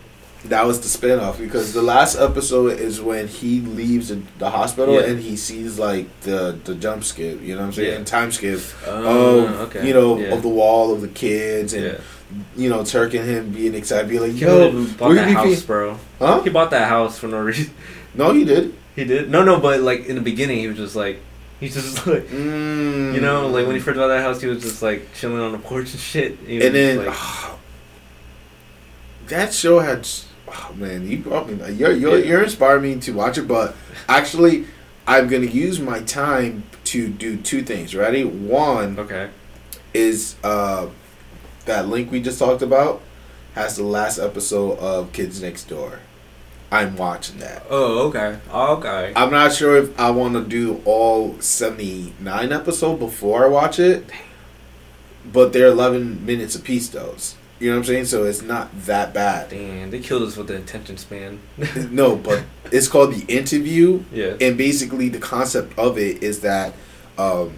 [0.46, 5.08] that was the spinoff because the last episode is when he leaves the, hospital Yeah.
[5.08, 7.42] and he sees like the the jump skip.
[7.42, 8.00] You know what I'm saying?
[8.00, 8.06] Yeah.
[8.06, 8.60] Time skip.
[8.86, 10.34] oh of okay you know yeah.
[10.34, 12.00] of the wall of the kids and
[12.56, 15.64] you know Turk and him being excited, being like, He yo, literally bought that house,
[15.64, 15.98] bro.
[16.20, 16.42] huh?
[16.44, 17.74] He bought that house for no reason.
[18.14, 18.74] No, he did.
[18.96, 19.30] He did.
[19.30, 21.20] No, no, but like in the beginning, he was just like,
[21.60, 23.14] he's just like, Mm.
[23.16, 25.52] you know, like when he first bought that house, he was just like chilling on
[25.52, 26.40] the porch and shit.
[26.42, 27.58] Was and then like, ah,
[29.28, 30.08] that show had
[30.48, 32.26] oh, man you brought me you're you're, Yeah.
[32.26, 33.76] you're inspiring me to watch it but
[34.08, 34.66] actually
[35.06, 39.30] i'm gonna use my time to do two things ready one okay,
[39.94, 40.88] is uh
[41.66, 43.02] that link we just talked about
[43.56, 46.00] has the last episode of kids next door
[46.72, 49.14] i'm watching that oh okay, okay.
[49.16, 54.06] i'm not sure if i want to do all 79 episode before i watch it
[55.32, 59.14] but they're 11 minutes apiece those you know what i'm saying so it's not that
[59.14, 61.40] bad Damn, they killed us with the attention span.
[61.90, 66.74] no, but it's called the interview, yeah, and basically the concept of it is that
[67.18, 67.54] um,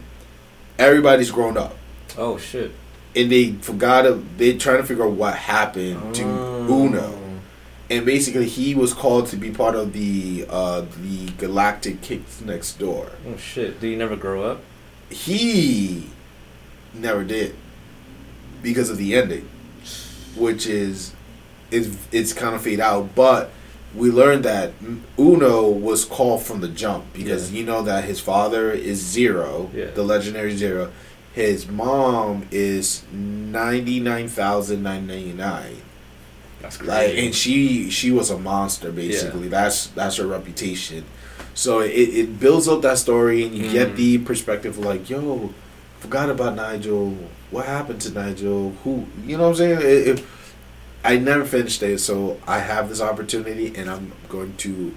[0.77, 1.75] everybody's grown up,
[2.17, 2.71] Oh shit.
[3.15, 4.03] and they forgot.
[4.03, 6.85] To, they trying to figure out what happened to Oh.
[6.85, 7.17] Uno,
[7.89, 12.77] and basically he was called to be part of the uh, the Galactic Kids Next
[12.79, 13.11] Door.
[13.27, 13.79] Oh shit.
[13.79, 14.61] Did he never grow up?
[15.09, 16.09] He
[16.93, 17.55] never did
[18.61, 19.49] because of the ending,
[20.35, 21.13] which is
[21.71, 23.51] is it's kind of fade out, but.
[23.95, 24.73] We learned that
[25.17, 27.57] Uno was called from the jump because Yeah.
[27.59, 29.85] you know that his father is Zero, Yeah.
[29.95, 30.91] the legendary Zero.
[31.33, 35.77] His mom is ninety nine thousand nine ninety nine.
[36.61, 39.47] That's Like, and she she was a monster basically.
[39.47, 41.05] That's that's her reputation.
[41.53, 43.95] So it, it builds up that story, and you get Mm.
[43.95, 45.53] the perspective of like, yo,
[45.99, 47.15] forgot about Nigel.
[47.51, 48.71] What happened to Nigel?
[48.83, 49.79] Who you know what I'm saying?
[49.81, 50.25] It, it,
[51.03, 54.93] I never finished it, so I have this opportunity, and I'm going to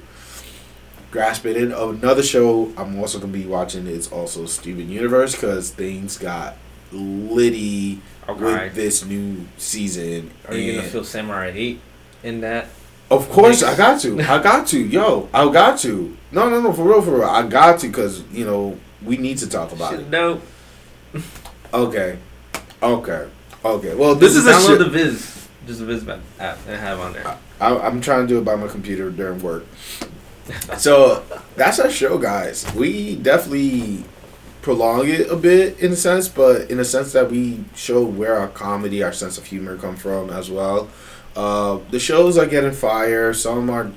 [1.12, 1.56] grasp it.
[1.56, 6.56] In another show, I'm also gonna be watching is also Steven Universe because things got
[6.92, 8.42] litty okay.
[8.42, 10.30] with this new season.
[10.48, 11.80] Are you gonna feel Samurai Eight
[12.22, 12.68] in that?
[13.10, 14.20] Of course, I got to.
[14.20, 14.80] I got to.
[14.80, 16.16] Yo, I got to.
[16.30, 17.24] No, no, no, for real, for real.
[17.24, 20.10] I got to because you know we need to talk about Shit, it.
[20.10, 20.40] no.
[21.74, 22.18] Okay,
[22.82, 23.28] okay,
[23.64, 23.94] okay.
[23.94, 24.78] Well, this is a download shit.
[24.78, 27.38] the Viz, just the Viz app and have on there.
[27.60, 29.66] I, I'm trying to do it by my computer during work.
[30.76, 31.22] So
[31.54, 32.66] that's our show, guys.
[32.74, 34.04] We definitely
[34.62, 38.36] prolong it a bit in a sense, but in a sense that we show where
[38.38, 40.88] our comedy, our sense of humor come from as well.
[41.36, 43.34] Uh, the shows are getting fire.
[43.34, 43.90] Some are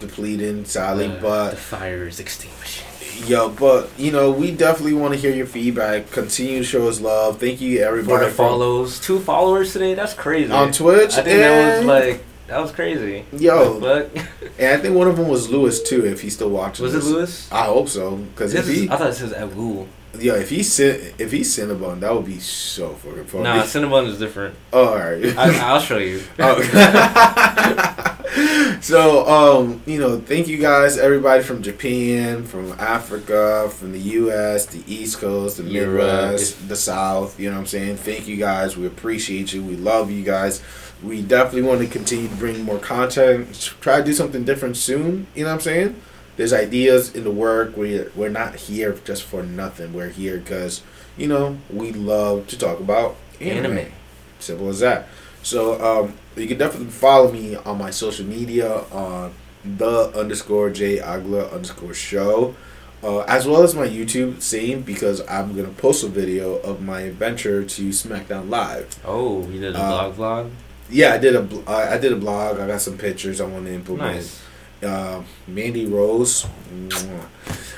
[0.00, 2.82] depleting, sadly, Uh, but the fire is extinguished.
[3.28, 6.10] Yo, but you know, we definitely want to hear your feedback.
[6.10, 7.38] Continue to show us love.
[7.38, 8.26] Thank you, For everybody.
[8.26, 9.94] the follows, two followers today.
[9.94, 10.50] That's crazy.
[10.52, 11.12] on Twitch.
[11.14, 13.24] I think that was like that was crazy.
[13.32, 14.10] yo, But
[14.58, 16.04] and I think one of them was Lewis too.
[16.04, 17.04] If he's still watching, was it.
[17.04, 17.50] Lewis?
[17.52, 18.16] I hope so.
[18.16, 19.88] Because if he, I thought it says Abul.
[20.18, 23.44] Yo, if he's Cin- if he's Cinnabon, that would be so fucking funny.
[23.44, 24.56] Nah, Cinnabon is different.
[24.72, 25.36] oh, all right.
[25.36, 26.22] I, I'll show you.
[26.38, 28.00] Oh.
[28.80, 34.66] so, um, you know, thank you guys, everybody from Japan, from Africa, from the U.S.,
[34.66, 35.62] the East Coast, the.
[35.62, 37.38] Midwest, the South.
[37.38, 37.96] You know what I'm saying?
[37.98, 38.76] Thank you guys.
[38.76, 39.62] We appreciate you.
[39.62, 40.62] We love you guys.
[41.02, 43.74] We definitely want to continue to bring more content.
[43.80, 45.26] Try to do something different soon.
[45.34, 46.00] You know what I'm saying?
[46.36, 47.76] There's ideas in the work.
[47.76, 49.92] We're we're not here just for nothing.
[49.92, 50.82] We're here because
[51.16, 53.66] you know we love to talk about anime.
[53.78, 53.92] Anime.
[54.40, 55.08] Simple as that.
[55.42, 59.32] So um, you can definitely follow me on my social media on
[59.64, 62.54] the underscore J Agla underscore show.
[63.02, 67.00] Uh, as well as my YouTube, same because I'm gonna post a video of my
[67.02, 68.98] adventure to SmackDown Live.
[69.04, 70.50] Oh, you did a Uh, vlog vlog.
[70.90, 72.58] Yeah, I did a bl- I I did a blog.
[72.58, 74.16] I got some pictures I want to implement.
[74.16, 74.40] Nice.
[74.84, 76.46] Uh, Mandy Rose,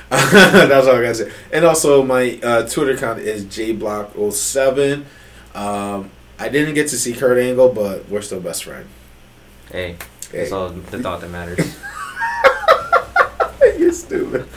[0.09, 1.31] that's all I gotta say.
[1.51, 5.03] And also my uh, Twitter account is jblock07.
[5.55, 8.87] Um, I didn't get to see Kurt Angle, but we're still best friends.
[9.71, 9.95] Hey,
[10.31, 10.39] Hey.
[10.39, 11.59] that's all the thought that matters.
[13.79, 14.47] You're stupid.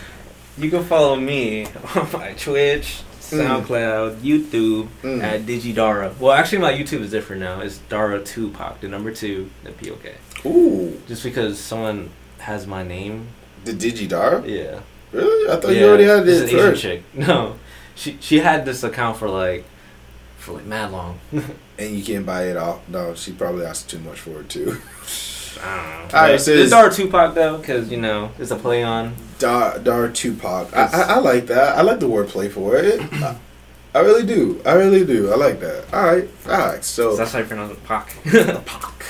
[0.59, 5.23] You can follow me on my Twitch, SoundCloud, YouTube Mm.
[5.23, 6.17] at DigiDara.
[6.19, 7.61] Well, actually, my YouTube is different now.
[7.61, 10.15] It's Dara Tupac, the number two, the POK.
[10.47, 12.11] Ooh, Just because someone
[12.41, 13.29] has my name.
[13.65, 14.47] the Digidara?
[14.49, 14.81] Yeah.
[15.13, 15.51] Really?
[15.51, 15.81] I thought yeah.
[15.81, 17.03] you already had It's it an Asian chick.
[17.15, 17.57] No,
[17.95, 19.65] she she had this account for like
[20.39, 21.19] for like mad long.
[21.81, 22.87] And you can't buy it off.
[22.89, 24.77] No, she probably asked too much for it too.
[25.63, 26.19] I don't know.
[26.19, 29.15] Alright, But so it's it's- Dara Tupac though, because you know it's a play on.
[29.39, 30.77] Dar Dar Tupac.
[30.77, 31.79] I, I, I like that.
[31.79, 33.01] I like the word play for it.
[33.15, 33.37] I,
[33.95, 34.61] I really do.
[34.67, 35.33] I really do.
[35.33, 35.85] I like that.
[35.93, 36.29] All right.
[36.47, 36.85] All right.
[36.85, 37.13] So.
[37.13, 38.15] So that's how you pronounce it, Pac.
[38.67, 39.05] Pac.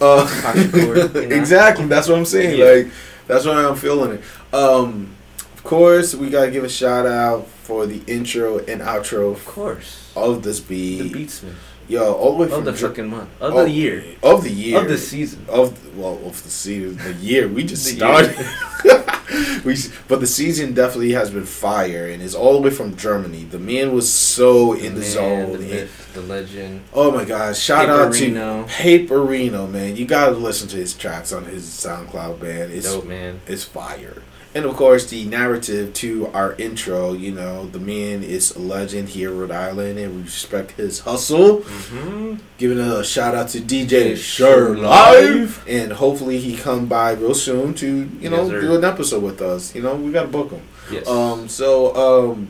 [0.00, 1.04] Uh, Pac you know?
[1.36, 1.86] exactly.
[1.86, 2.58] That's what I'm saying.
[2.58, 2.64] Yeah.
[2.84, 2.92] Like
[3.26, 4.54] that's why I'm feeling it.
[4.54, 5.14] Um,
[5.54, 10.12] of course, we gotta give a shout out for the intro and outro of course.
[10.16, 11.02] of this beat.
[11.02, 11.44] The beat.
[11.90, 13.28] Yo, all the way of from the Ger- fucking month.
[13.40, 14.04] Of oh, the year.
[14.22, 14.80] Of the year.
[14.80, 15.44] Of the season.
[15.48, 16.96] of the, well of the season.
[16.98, 17.48] The year.
[17.48, 18.36] We just started.
[19.64, 19.76] we
[20.06, 23.42] but the season definitely has been fire and it's all the way from Germany.
[23.42, 26.82] The man was so in the Man, zone the myth, the legend.
[26.94, 28.68] oh my gosh shout out to Paperino.
[28.68, 29.96] Paperino man.
[29.96, 32.70] You gotta listen to his tracks on his SoundCloud man.
[32.70, 33.40] It's Dope man.
[33.46, 34.22] it's fire
[34.54, 39.08] and of course the narrative to our intro you know the man is a legend
[39.10, 42.34] here in Rhode Island and we respect his hustle Mm-hmm.
[42.58, 47.74] giving a shout out to DJ Sure Live, and hopefully he come by real soon
[47.74, 47.86] to
[48.20, 49.74] you know Yes, do an episode with us.
[49.74, 50.62] You know we gotta book him.
[50.90, 51.06] Yes.
[51.06, 51.94] Um, so
[52.32, 52.48] um,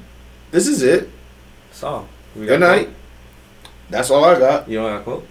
[0.51, 1.11] this is it.
[1.73, 2.89] so Good got night.
[3.91, 4.65] That's all I got.
[4.65, 4.69] quote?
[4.73, 5.27] You want a quote?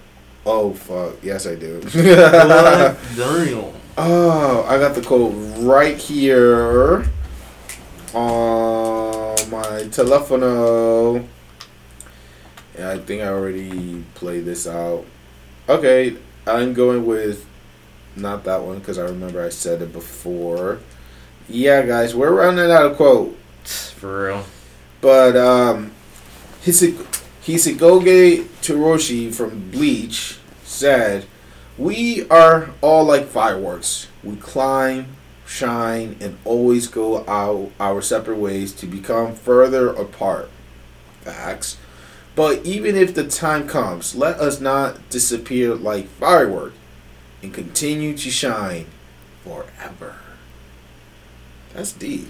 [0.45, 1.81] Oh fuck, yes I do.
[4.01, 7.03] Oh, I got the code right here
[8.13, 11.27] on my telefono.
[12.77, 15.03] Yeah, I think I already played this out.
[15.67, 16.15] Okay,
[16.47, 17.45] I'm going with
[18.15, 20.80] not that one because I remember I said it before.
[21.49, 23.38] Yeah, guys, we're running out of quote.
[23.65, 24.45] For real.
[25.01, 25.91] But um,
[26.63, 27.05] Hisig-
[27.43, 31.26] Hisagoge Toroshi from Bleach said,
[31.80, 34.07] "We are all like fireworks.
[34.23, 35.15] We climb,
[35.47, 40.49] shine, and always go out our separate ways to become further apart."
[41.22, 41.77] Facts.
[42.35, 46.73] But even if the time comes, let us not disappear like firework
[47.41, 48.85] and continue to shine
[49.43, 50.15] forever.
[51.73, 52.27] That's deep.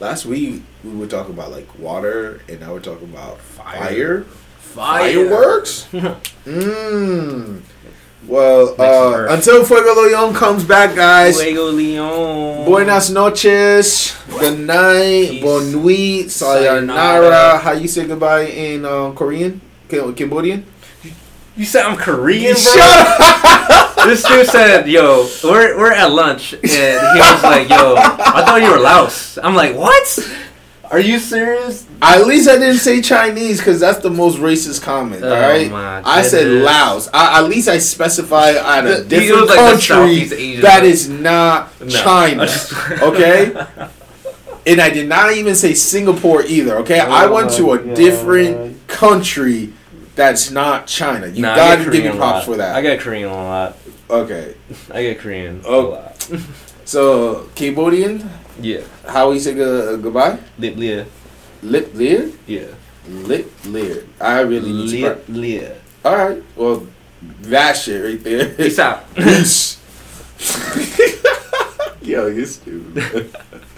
[0.00, 4.22] Last week we were talking about like water, and now we're talking about fire.
[4.58, 5.88] Fireworks.
[5.92, 7.62] Mmm.
[8.26, 11.40] Well, uh, until Fuego Leon comes back, guys.
[11.40, 12.64] Fuego Leon.
[12.66, 14.14] Buenas noches.
[14.28, 15.38] Good night.
[15.38, 15.42] Peace.
[15.42, 16.30] Bon nuit.
[16.30, 16.96] Sayonara.
[16.98, 17.58] Sayonara.
[17.58, 19.60] How you say goodbye in um, Korean?
[19.88, 20.66] Cam- Cambodian?
[21.56, 22.60] You said I'm Korean, bro?
[22.60, 22.78] Shut
[23.98, 24.06] up.
[24.06, 28.60] this dude said, "Yo, we're we're at lunch," and he was like, "Yo, I thought
[28.62, 30.06] you were Laos." I'm like, "What?
[30.90, 35.22] Are you serious?" At least I didn't say Chinese because that's the most racist comment.
[35.22, 35.70] Oh all right.
[36.04, 36.46] I said.
[36.48, 37.08] Laos.
[37.12, 40.80] I, at least I specify at a The- he different like country Southeast Asian that
[40.82, 40.90] one.
[40.90, 41.88] is not No.
[41.88, 42.48] China.
[43.02, 43.52] Okay?
[44.66, 46.76] and I did not even say Singapore either.
[46.78, 47.94] Okay, I Oh went to a God.
[47.96, 49.72] different country
[50.14, 51.26] that's not China.
[51.28, 52.74] You Nah, gotta give me props for that.
[52.76, 53.76] I get Korean a lot.
[54.10, 54.54] okay,
[54.92, 55.86] I get Korean Oh.
[55.86, 56.28] a lot.
[56.84, 58.28] so Cambodian,
[58.60, 60.38] Yeah, how we say go- goodbye?
[60.58, 61.06] lip leer.
[61.62, 62.66] Lip leer, Yeah,
[63.08, 64.04] lip leer.
[64.20, 65.76] I really lip leer.
[66.04, 66.86] All right, well,
[67.42, 68.48] that shit right there.
[68.54, 69.12] Peace out.
[69.14, 69.78] Peace.
[72.02, 73.34] Yo, you stupid.